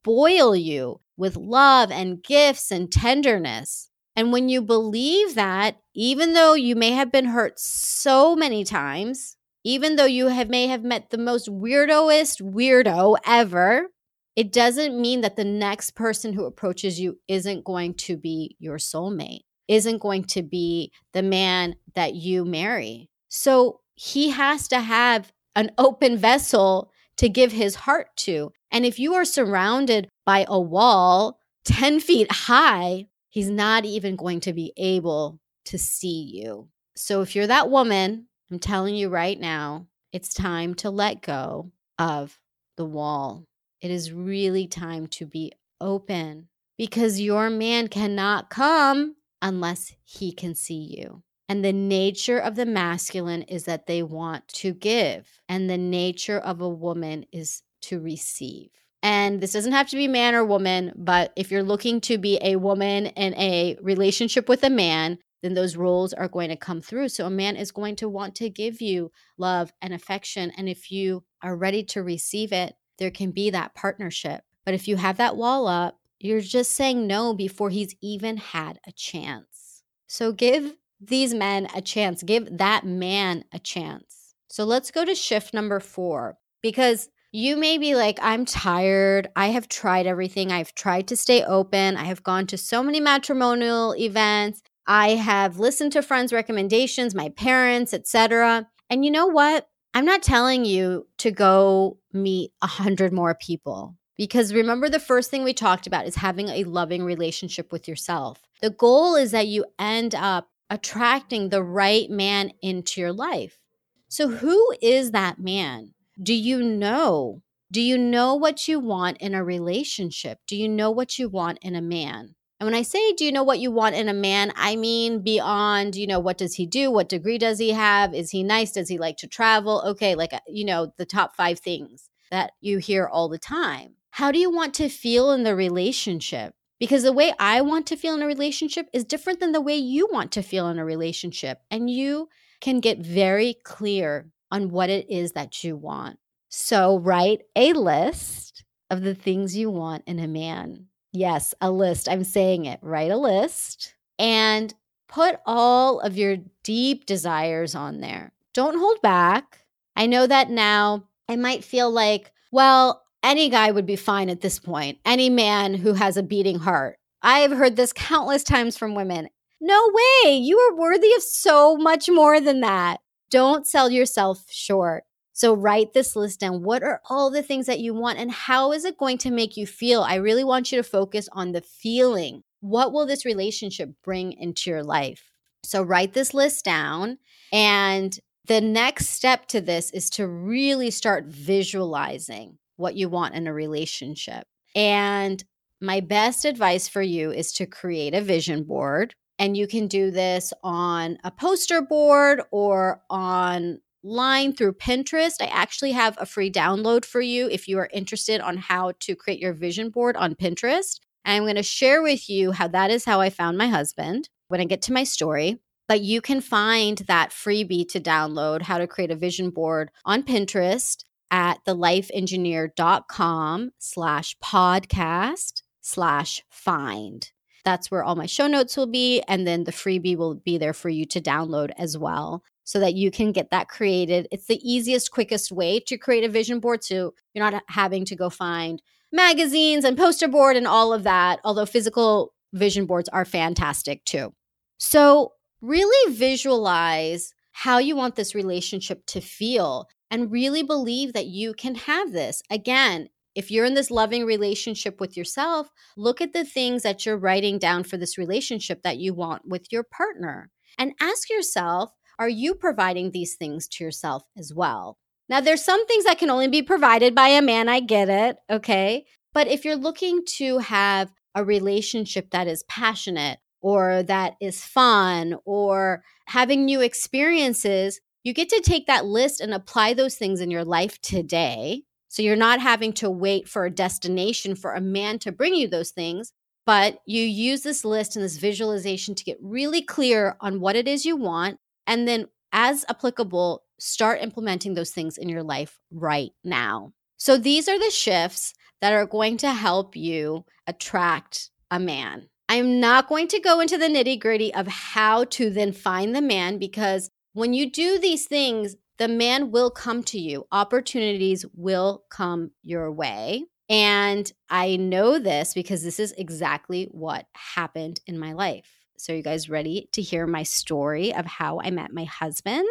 spoil 0.01 0.55
you 0.55 0.99
with 1.15 1.35
love 1.35 1.91
and 1.91 2.23
gifts 2.23 2.71
and 2.71 2.91
tenderness. 2.91 3.89
And 4.15 4.31
when 4.31 4.49
you 4.49 4.61
believe 4.61 5.35
that, 5.35 5.77
even 5.93 6.33
though 6.33 6.53
you 6.53 6.75
may 6.75 6.91
have 6.91 7.11
been 7.11 7.25
hurt 7.25 7.59
so 7.59 8.35
many 8.35 8.63
times, 8.63 9.37
even 9.63 9.95
though 9.95 10.05
you 10.05 10.27
have 10.27 10.49
may 10.49 10.67
have 10.67 10.83
met 10.83 11.11
the 11.11 11.19
most 11.19 11.47
weirdoest 11.47 12.41
weirdo 12.41 13.17
ever, 13.25 13.89
it 14.35 14.51
doesn't 14.51 14.99
mean 14.99 15.21
that 15.21 15.35
the 15.35 15.45
next 15.45 15.91
person 15.91 16.33
who 16.33 16.45
approaches 16.45 16.99
you 16.99 17.19
isn't 17.27 17.63
going 17.63 17.93
to 17.93 18.17
be 18.17 18.55
your 18.59 18.77
soulmate, 18.77 19.41
isn't 19.67 20.01
going 20.01 20.23
to 20.23 20.41
be 20.41 20.91
the 21.13 21.21
man 21.21 21.75
that 21.93 22.15
you 22.15 22.43
marry. 22.43 23.07
So 23.29 23.81
he 23.93 24.31
has 24.31 24.67
to 24.69 24.79
have 24.79 25.31
an 25.55 25.71
open 25.77 26.17
vessel 26.17 26.91
to 27.17 27.29
give 27.29 27.51
his 27.51 27.75
heart 27.75 28.07
to. 28.15 28.51
And 28.71 28.85
if 28.85 28.99
you 28.99 29.13
are 29.15 29.25
surrounded 29.25 30.07
by 30.25 30.45
a 30.47 30.59
wall 30.59 31.37
10 31.65 31.99
feet 31.99 32.31
high, 32.31 33.07
he's 33.29 33.49
not 33.49 33.85
even 33.85 34.15
going 34.15 34.39
to 34.41 34.53
be 34.53 34.73
able 34.77 35.39
to 35.65 35.77
see 35.77 36.31
you. 36.33 36.69
So 36.95 37.21
if 37.21 37.35
you're 37.35 37.47
that 37.47 37.69
woman, 37.69 38.27
I'm 38.49 38.59
telling 38.59 38.95
you 38.95 39.09
right 39.09 39.39
now, 39.39 39.87
it's 40.11 40.33
time 40.33 40.73
to 40.75 40.89
let 40.89 41.21
go 41.21 41.71
of 41.97 42.39
the 42.77 42.85
wall. 42.85 43.45
It 43.81 43.91
is 43.91 44.11
really 44.11 44.67
time 44.67 45.07
to 45.07 45.25
be 45.25 45.53
open 45.79 46.47
because 46.77 47.21
your 47.21 47.49
man 47.49 47.87
cannot 47.87 48.49
come 48.49 49.15
unless 49.41 49.93
he 50.03 50.31
can 50.31 50.55
see 50.55 50.97
you. 50.97 51.23
And 51.47 51.65
the 51.65 51.73
nature 51.73 52.37
of 52.37 52.55
the 52.55 52.65
masculine 52.65 53.41
is 53.43 53.65
that 53.65 53.85
they 53.85 54.03
want 54.03 54.47
to 54.49 54.73
give, 54.73 55.41
and 55.49 55.69
the 55.69 55.77
nature 55.77 56.39
of 56.39 56.61
a 56.61 56.69
woman 56.69 57.25
is 57.31 57.61
to 57.81 57.99
receive. 57.99 58.69
And 59.03 59.41
this 59.41 59.53
doesn't 59.53 59.71
have 59.71 59.89
to 59.89 59.95
be 59.95 60.07
man 60.07 60.35
or 60.35 60.45
woman, 60.45 60.93
but 60.95 61.33
if 61.35 61.49
you're 61.51 61.63
looking 61.63 62.01
to 62.01 62.17
be 62.17 62.37
a 62.41 62.57
woman 62.57 63.07
in 63.07 63.33
a 63.35 63.77
relationship 63.81 64.47
with 64.47 64.63
a 64.63 64.69
man, 64.69 65.17
then 65.41 65.55
those 65.55 65.75
roles 65.75 66.13
are 66.13 66.27
going 66.27 66.49
to 66.49 66.55
come 66.55 66.81
through. 66.81 67.09
So 67.09 67.25
a 67.25 67.31
man 67.31 67.55
is 67.55 67.71
going 67.71 67.95
to 67.97 68.09
want 68.09 68.35
to 68.35 68.49
give 68.49 68.79
you 68.79 69.11
love 69.37 69.73
and 69.81 69.93
affection. 69.93 70.51
And 70.55 70.69
if 70.69 70.91
you 70.91 71.23
are 71.41 71.55
ready 71.55 71.83
to 71.85 72.03
receive 72.03 72.53
it, 72.53 72.75
there 72.99 73.09
can 73.09 73.31
be 73.31 73.49
that 73.49 73.73
partnership. 73.73 74.43
But 74.65 74.75
if 74.75 74.87
you 74.87 74.97
have 74.97 75.17
that 75.17 75.35
wall 75.35 75.67
up, 75.67 75.97
you're 76.19 76.41
just 76.41 76.73
saying 76.73 77.07
no 77.07 77.33
before 77.33 77.71
he's 77.71 77.95
even 78.01 78.37
had 78.37 78.79
a 78.85 78.91
chance. 78.91 79.81
So 80.05 80.31
give 80.31 80.75
these 80.99 81.33
men 81.33 81.67
a 81.73 81.81
chance, 81.81 82.21
give 82.21 82.57
that 82.57 82.85
man 82.85 83.43
a 83.51 83.57
chance. 83.57 84.35
So 84.47 84.65
let's 84.65 84.91
go 84.91 85.03
to 85.03 85.15
shift 85.15 85.53
number 85.53 85.79
four 85.79 86.37
because 86.61 87.09
you 87.31 87.55
may 87.55 87.77
be 87.77 87.95
like, 87.95 88.19
I'm 88.21 88.45
tired. 88.45 89.29
I 89.35 89.47
have 89.47 89.69
tried 89.69 90.05
everything. 90.05 90.51
I've 90.51 90.75
tried 90.75 91.07
to 91.07 91.15
stay 91.15 91.43
open. 91.43 91.95
I 91.95 92.03
have 92.03 92.23
gone 92.23 92.45
to 92.47 92.57
so 92.57 92.83
many 92.83 92.99
matrimonial 92.99 93.95
events. 93.95 94.61
I 94.85 95.09
have 95.09 95.59
listened 95.59 95.93
to 95.93 96.01
friends' 96.01 96.33
recommendations, 96.33 97.15
my 97.15 97.29
parents, 97.29 97.93
etc. 97.93 98.67
And 98.89 99.05
you 99.05 99.11
know 99.11 99.27
what? 99.27 99.69
I'm 99.93 100.05
not 100.05 100.23
telling 100.23 100.65
you 100.65 101.07
to 101.19 101.31
go 101.31 101.99
meet 102.11 102.51
a 102.61 102.67
hundred 102.67 103.13
more 103.13 103.35
people 103.35 103.95
because 104.17 104.53
remember 104.53 104.89
the 104.89 104.99
first 104.99 105.29
thing 105.29 105.43
we 105.43 105.53
talked 105.53 105.87
about 105.87 106.05
is 106.05 106.15
having 106.15 106.49
a 106.49 106.63
loving 106.65 107.03
relationship 107.03 107.71
with 107.71 107.87
yourself. 107.87 108.41
The 108.61 108.69
goal 108.69 109.15
is 109.15 109.31
that 109.31 109.47
you 109.47 109.65
end 109.79 110.15
up 110.15 110.49
attracting 110.69 111.49
the 111.49 111.63
right 111.63 112.09
man 112.09 112.51
into 112.61 113.01
your 113.01 113.13
life. 113.13 113.59
So, 114.07 114.27
who 114.29 114.73
is 114.81 115.11
that 115.11 115.39
man? 115.39 115.93
Do 116.21 116.33
you 116.33 116.61
know? 116.61 117.41
Do 117.71 117.81
you 117.81 117.97
know 117.97 118.35
what 118.35 118.67
you 118.67 118.79
want 118.79 119.17
in 119.17 119.33
a 119.33 119.43
relationship? 119.43 120.39
Do 120.45 120.55
you 120.55 120.69
know 120.69 120.91
what 120.91 121.17
you 121.17 121.29
want 121.29 121.57
in 121.61 121.75
a 121.75 121.81
man? 121.81 122.35
And 122.59 122.67
when 122.67 122.75
I 122.75 122.83
say, 122.83 123.13
do 123.13 123.25
you 123.25 123.31
know 123.31 123.41
what 123.41 123.57
you 123.57 123.71
want 123.71 123.95
in 123.95 124.07
a 124.07 124.13
man? 124.13 124.53
I 124.55 124.75
mean 124.75 125.23
beyond, 125.23 125.95
you 125.95 126.05
know, 126.05 126.19
what 126.19 126.37
does 126.37 126.53
he 126.53 126.67
do? 126.67 126.91
What 126.91 127.09
degree 127.09 127.39
does 127.39 127.57
he 127.57 127.71
have? 127.71 128.13
Is 128.13 128.29
he 128.29 128.43
nice? 128.43 128.73
Does 128.73 128.87
he 128.87 128.99
like 128.99 129.17
to 129.17 129.27
travel? 129.27 129.81
Okay, 129.83 130.13
like, 130.13 130.31
uh, 130.31 130.39
you 130.47 130.63
know, 130.63 130.93
the 130.97 131.07
top 131.07 131.35
five 131.35 131.59
things 131.59 132.09
that 132.29 132.51
you 132.61 132.77
hear 132.77 133.07
all 133.07 133.27
the 133.27 133.39
time. 133.39 133.95
How 134.11 134.31
do 134.31 134.37
you 134.37 134.51
want 134.51 134.75
to 134.75 134.89
feel 134.89 135.31
in 135.31 135.41
the 135.41 135.55
relationship? 135.55 136.53
Because 136.79 137.01
the 137.01 137.13
way 137.13 137.33
I 137.39 137.61
want 137.61 137.87
to 137.87 137.95
feel 137.95 138.13
in 138.13 138.21
a 138.21 138.27
relationship 138.27 138.87
is 138.93 139.05
different 139.05 139.39
than 139.39 139.53
the 139.53 139.61
way 139.61 139.75
you 139.75 140.07
want 140.11 140.31
to 140.33 140.43
feel 140.43 140.67
in 140.67 140.77
a 140.77 140.85
relationship. 140.85 141.61
And 141.71 141.89
you 141.89 142.29
can 142.59 142.79
get 142.79 142.99
very 142.99 143.55
clear 143.63 144.27
on 144.51 144.69
what 144.69 144.89
it 144.89 145.09
is 145.09 145.31
that 145.33 145.63
you 145.63 145.75
want. 145.75 146.19
So 146.49 146.99
write 146.99 147.41
a 147.55 147.73
list 147.73 148.63
of 148.89 149.01
the 149.01 149.15
things 149.15 149.55
you 149.55 149.69
want 149.69 150.03
in 150.05 150.19
a 150.19 150.27
man. 150.27 150.87
Yes, 151.13 151.53
a 151.61 151.71
list. 151.71 152.09
I'm 152.09 152.23
saying 152.23 152.65
it. 152.65 152.79
Write 152.81 153.11
a 153.11 153.17
list 153.17 153.95
and 154.19 154.73
put 155.07 155.39
all 155.45 155.99
of 155.99 156.17
your 156.17 156.37
deep 156.63 157.05
desires 157.05 157.75
on 157.75 158.01
there. 158.01 158.33
Don't 158.53 158.77
hold 158.77 159.01
back. 159.01 159.65
I 159.95 160.05
know 160.05 160.27
that 160.27 160.49
now 160.49 161.05
I 161.27 161.35
might 161.35 161.63
feel 161.63 161.89
like, 161.89 162.31
well, 162.51 163.03
any 163.23 163.49
guy 163.49 163.71
would 163.71 163.85
be 163.85 163.95
fine 163.95 164.29
at 164.29 164.41
this 164.41 164.59
point. 164.59 164.99
Any 165.05 165.29
man 165.29 165.73
who 165.73 165.93
has 165.93 166.17
a 166.17 166.23
beating 166.23 166.59
heart. 166.59 166.97
I've 167.21 167.51
heard 167.51 167.75
this 167.75 167.93
countless 167.93 168.43
times 168.43 168.77
from 168.77 168.95
women. 168.95 169.29
No 169.59 169.91
way. 169.93 170.33
You 170.33 170.57
are 170.57 170.75
worthy 170.75 171.13
of 171.13 171.21
so 171.21 171.77
much 171.77 172.09
more 172.09 172.41
than 172.41 172.61
that. 172.61 172.99
Don't 173.31 173.65
sell 173.65 173.89
yourself 173.89 174.45
short. 174.49 175.05
So 175.33 175.53
write 175.53 175.93
this 175.93 176.15
list 176.15 176.41
down. 176.41 176.61
What 176.61 176.83
are 176.83 177.01
all 177.09 177.31
the 177.31 177.41
things 177.41 177.65
that 177.65 177.79
you 177.79 177.93
want 177.93 178.19
and 178.19 178.31
how 178.31 178.73
is 178.73 178.85
it 178.85 178.97
going 178.97 179.17
to 179.19 179.31
make 179.31 179.57
you 179.57 179.65
feel? 179.65 180.01
I 180.01 180.15
really 180.15 180.43
want 180.43 180.71
you 180.71 180.77
to 180.77 180.83
focus 180.83 181.27
on 181.31 181.53
the 181.53 181.61
feeling. 181.61 182.43
What 182.59 182.91
will 182.91 183.07
this 183.07 183.25
relationship 183.25 183.89
bring 184.03 184.33
into 184.33 184.69
your 184.69 184.83
life? 184.83 185.31
So 185.63 185.81
write 185.81 186.13
this 186.13 186.33
list 186.33 186.65
down. 186.65 187.17
And 187.51 188.19
the 188.45 188.61
next 188.61 189.07
step 189.07 189.47
to 189.47 189.61
this 189.61 189.89
is 189.91 190.09
to 190.11 190.27
really 190.27 190.91
start 190.91 191.25
visualizing 191.25 192.57
what 192.75 192.95
you 192.95 193.07
want 193.09 193.35
in 193.35 193.47
a 193.47 193.53
relationship. 193.53 194.45
And 194.75 195.43
my 195.79 196.01
best 196.01 196.45
advice 196.45 196.87
for 196.87 197.01
you 197.01 197.31
is 197.31 197.53
to 197.53 197.65
create 197.65 198.13
a 198.13 198.21
vision 198.21 198.63
board. 198.63 199.15
And 199.41 199.57
you 199.57 199.65
can 199.65 199.87
do 199.87 200.11
this 200.11 200.53
on 200.63 201.17
a 201.23 201.31
poster 201.31 201.81
board 201.81 202.43
or 202.51 203.01
on 203.09 203.81
line 204.03 204.53
through 204.53 204.73
Pinterest. 204.73 205.41
I 205.41 205.45
actually 205.45 205.93
have 205.93 206.15
a 206.19 206.27
free 206.27 206.51
download 206.51 207.05
for 207.05 207.21
you 207.21 207.49
if 207.49 207.67
you 207.67 207.79
are 207.79 207.89
interested 207.91 208.39
on 208.39 208.57
how 208.57 208.91
to 208.99 209.15
create 209.15 209.39
your 209.39 209.53
vision 209.53 209.89
board 209.89 210.15
on 210.15 210.35
Pinterest. 210.35 210.99
And 211.25 211.37
I'm 211.37 211.41
going 211.41 211.55
to 211.55 211.63
share 211.63 212.03
with 212.03 212.29
you 212.29 212.51
how 212.51 212.67
that 212.67 212.91
is 212.91 213.05
how 213.05 213.19
I 213.19 213.31
found 213.31 213.57
my 213.57 213.65
husband 213.65 214.29
when 214.49 214.61
I 214.61 214.65
get 214.65 214.83
to 214.83 214.93
my 214.93 215.03
story. 215.03 215.57
But 215.87 216.01
you 216.01 216.21
can 216.21 216.39
find 216.39 216.99
that 216.99 217.31
freebie 217.31 217.89
to 217.89 217.99
download 217.99 218.61
how 218.61 218.77
to 218.77 218.85
create 218.85 219.09
a 219.09 219.15
vision 219.15 219.49
board 219.49 219.89
on 220.05 220.21
Pinterest 220.21 221.03
at 221.31 221.65
thelifeengineer.com 221.65 223.71
slash 223.79 224.37
podcast 224.37 225.63
slash 225.81 226.43
find. 226.47 227.31
That's 227.63 227.91
where 227.91 228.03
all 228.03 228.15
my 228.15 228.25
show 228.25 228.47
notes 228.47 228.77
will 228.77 228.87
be. 228.87 229.21
And 229.27 229.47
then 229.47 229.63
the 229.63 229.71
freebie 229.71 230.17
will 230.17 230.35
be 230.35 230.57
there 230.57 230.73
for 230.73 230.89
you 230.89 231.05
to 231.05 231.21
download 231.21 231.71
as 231.77 231.97
well 231.97 232.43
so 232.63 232.79
that 232.79 232.93
you 232.93 233.11
can 233.11 233.31
get 233.31 233.51
that 233.51 233.67
created. 233.67 234.27
It's 234.31 234.45
the 234.45 234.59
easiest, 234.69 235.11
quickest 235.11 235.51
way 235.51 235.79
to 235.81 235.97
create 235.97 236.23
a 236.23 236.29
vision 236.29 236.59
board. 236.59 236.83
So 236.83 237.13
you're 237.33 237.49
not 237.49 237.63
having 237.67 238.05
to 238.05 238.15
go 238.15 238.29
find 238.29 238.81
magazines 239.11 239.83
and 239.83 239.97
poster 239.97 240.27
board 240.27 240.55
and 240.55 240.67
all 240.67 240.93
of 240.93 241.03
that, 241.03 241.39
although 241.43 241.65
physical 241.65 242.33
vision 242.53 242.85
boards 242.85 243.09
are 243.09 243.25
fantastic 243.25 244.03
too. 244.05 244.33
So 244.79 245.33
really 245.61 246.13
visualize 246.13 247.33
how 247.51 247.77
you 247.77 247.95
want 247.95 248.15
this 248.15 248.33
relationship 248.33 249.05
to 249.07 249.21
feel 249.21 249.87
and 250.09 250.31
really 250.31 250.63
believe 250.63 251.13
that 251.13 251.27
you 251.27 251.53
can 251.53 251.75
have 251.75 252.11
this. 252.11 252.41
Again, 252.49 253.09
if 253.35 253.49
you're 253.49 253.65
in 253.65 253.73
this 253.73 253.91
loving 253.91 254.25
relationship 254.25 254.99
with 254.99 255.15
yourself, 255.15 255.69
look 255.95 256.21
at 256.21 256.33
the 256.33 256.45
things 256.45 256.83
that 256.83 257.05
you're 257.05 257.17
writing 257.17 257.57
down 257.57 257.83
for 257.83 257.97
this 257.97 258.17
relationship 258.17 258.81
that 258.83 258.97
you 258.97 259.13
want 259.13 259.47
with 259.47 259.71
your 259.71 259.83
partner 259.83 260.49
and 260.77 260.93
ask 260.99 261.29
yourself 261.29 261.91
are 262.19 262.29
you 262.29 262.53
providing 262.53 263.09
these 263.09 263.35
things 263.35 263.67
to 263.67 263.83
yourself 263.83 264.21
as 264.37 264.53
well? 264.53 264.99
Now, 265.27 265.41
there's 265.41 265.63
some 265.63 265.87
things 265.87 266.03
that 266.03 266.19
can 266.19 266.29
only 266.29 266.47
be 266.47 266.61
provided 266.61 267.15
by 267.15 267.29
a 267.29 267.41
man. 267.41 267.67
I 267.67 267.79
get 267.79 268.09
it. 268.09 268.37
Okay. 268.47 269.05
But 269.33 269.47
if 269.47 269.65
you're 269.65 269.75
looking 269.75 270.23
to 270.37 270.59
have 270.59 271.11
a 271.33 271.43
relationship 271.43 272.29
that 272.31 272.47
is 272.47 272.63
passionate 272.63 273.39
or 273.61 274.03
that 274.03 274.35
is 274.41 274.63
fun 274.63 275.35
or 275.45 276.03
having 276.27 276.65
new 276.65 276.81
experiences, 276.81 278.01
you 278.23 278.33
get 278.33 278.49
to 278.49 278.61
take 278.61 278.87
that 278.87 279.05
list 279.05 279.41
and 279.41 279.53
apply 279.53 279.93
those 279.93 280.15
things 280.15 280.41
in 280.41 280.51
your 280.51 280.65
life 280.65 281.01
today. 281.01 281.83
So 282.11 282.21
you're 282.21 282.35
not 282.35 282.59
having 282.59 282.91
to 282.95 283.09
wait 283.09 283.47
for 283.47 283.63
a 283.63 283.71
destination 283.71 284.55
for 284.55 284.73
a 284.73 284.81
man 284.81 285.17
to 285.19 285.31
bring 285.31 285.55
you 285.55 285.69
those 285.69 285.91
things, 285.91 286.33
but 286.65 286.99
you 287.05 287.23
use 287.23 287.61
this 287.61 287.85
list 287.85 288.17
and 288.17 288.25
this 288.25 288.35
visualization 288.35 289.15
to 289.15 289.23
get 289.23 289.37
really 289.41 289.81
clear 289.81 290.35
on 290.41 290.59
what 290.59 290.75
it 290.75 290.89
is 290.89 291.05
you 291.05 291.15
want 291.15 291.57
and 291.87 292.09
then, 292.09 292.27
as 292.51 292.83
applicable, 292.89 293.63
start 293.79 294.21
implementing 294.21 294.73
those 294.73 294.91
things 294.91 295.17
in 295.17 295.29
your 295.29 295.41
life 295.41 295.79
right 295.89 296.31
now. 296.43 296.91
So, 297.15 297.37
these 297.37 297.69
are 297.69 297.79
the 297.79 297.89
shifts 297.89 298.53
that 298.81 298.91
are 298.91 299.05
going 299.05 299.37
to 299.37 299.53
help 299.53 299.95
you 299.95 300.43
attract 300.67 301.49
a 301.71 301.79
man. 301.79 302.27
I'm 302.49 302.81
not 302.81 303.07
going 303.07 303.29
to 303.29 303.39
go 303.39 303.61
into 303.61 303.77
the 303.77 303.87
nitty 303.87 304.19
gritty 304.19 304.53
of 304.53 304.67
how 304.67 305.23
to 305.23 305.49
then 305.49 305.71
find 305.71 306.13
the 306.13 306.21
man 306.21 306.57
because 306.57 307.09
when 307.31 307.53
you 307.53 307.71
do 307.71 307.97
these 307.97 308.25
things, 308.25 308.75
the 309.01 309.07
man 309.07 309.49
will 309.49 309.71
come 309.71 310.03
to 310.03 310.19
you. 310.19 310.45
Opportunities 310.51 311.43
will 311.55 312.03
come 312.11 312.51
your 312.61 312.91
way. 312.91 313.45
And 313.67 314.31
I 314.47 314.75
know 314.75 315.17
this 315.17 315.55
because 315.55 315.83
this 315.83 315.99
is 315.99 316.11
exactly 316.19 316.87
what 316.91 317.25
happened 317.33 317.99
in 318.05 318.19
my 318.19 318.33
life. 318.33 318.69
So, 318.99 319.11
you 319.11 319.23
guys 319.23 319.49
ready 319.49 319.89
to 319.93 320.03
hear 320.03 320.27
my 320.27 320.43
story 320.43 321.15
of 321.15 321.25
how 321.25 321.59
I 321.61 321.71
met 321.71 321.91
my 321.91 322.03
husband? 322.03 322.67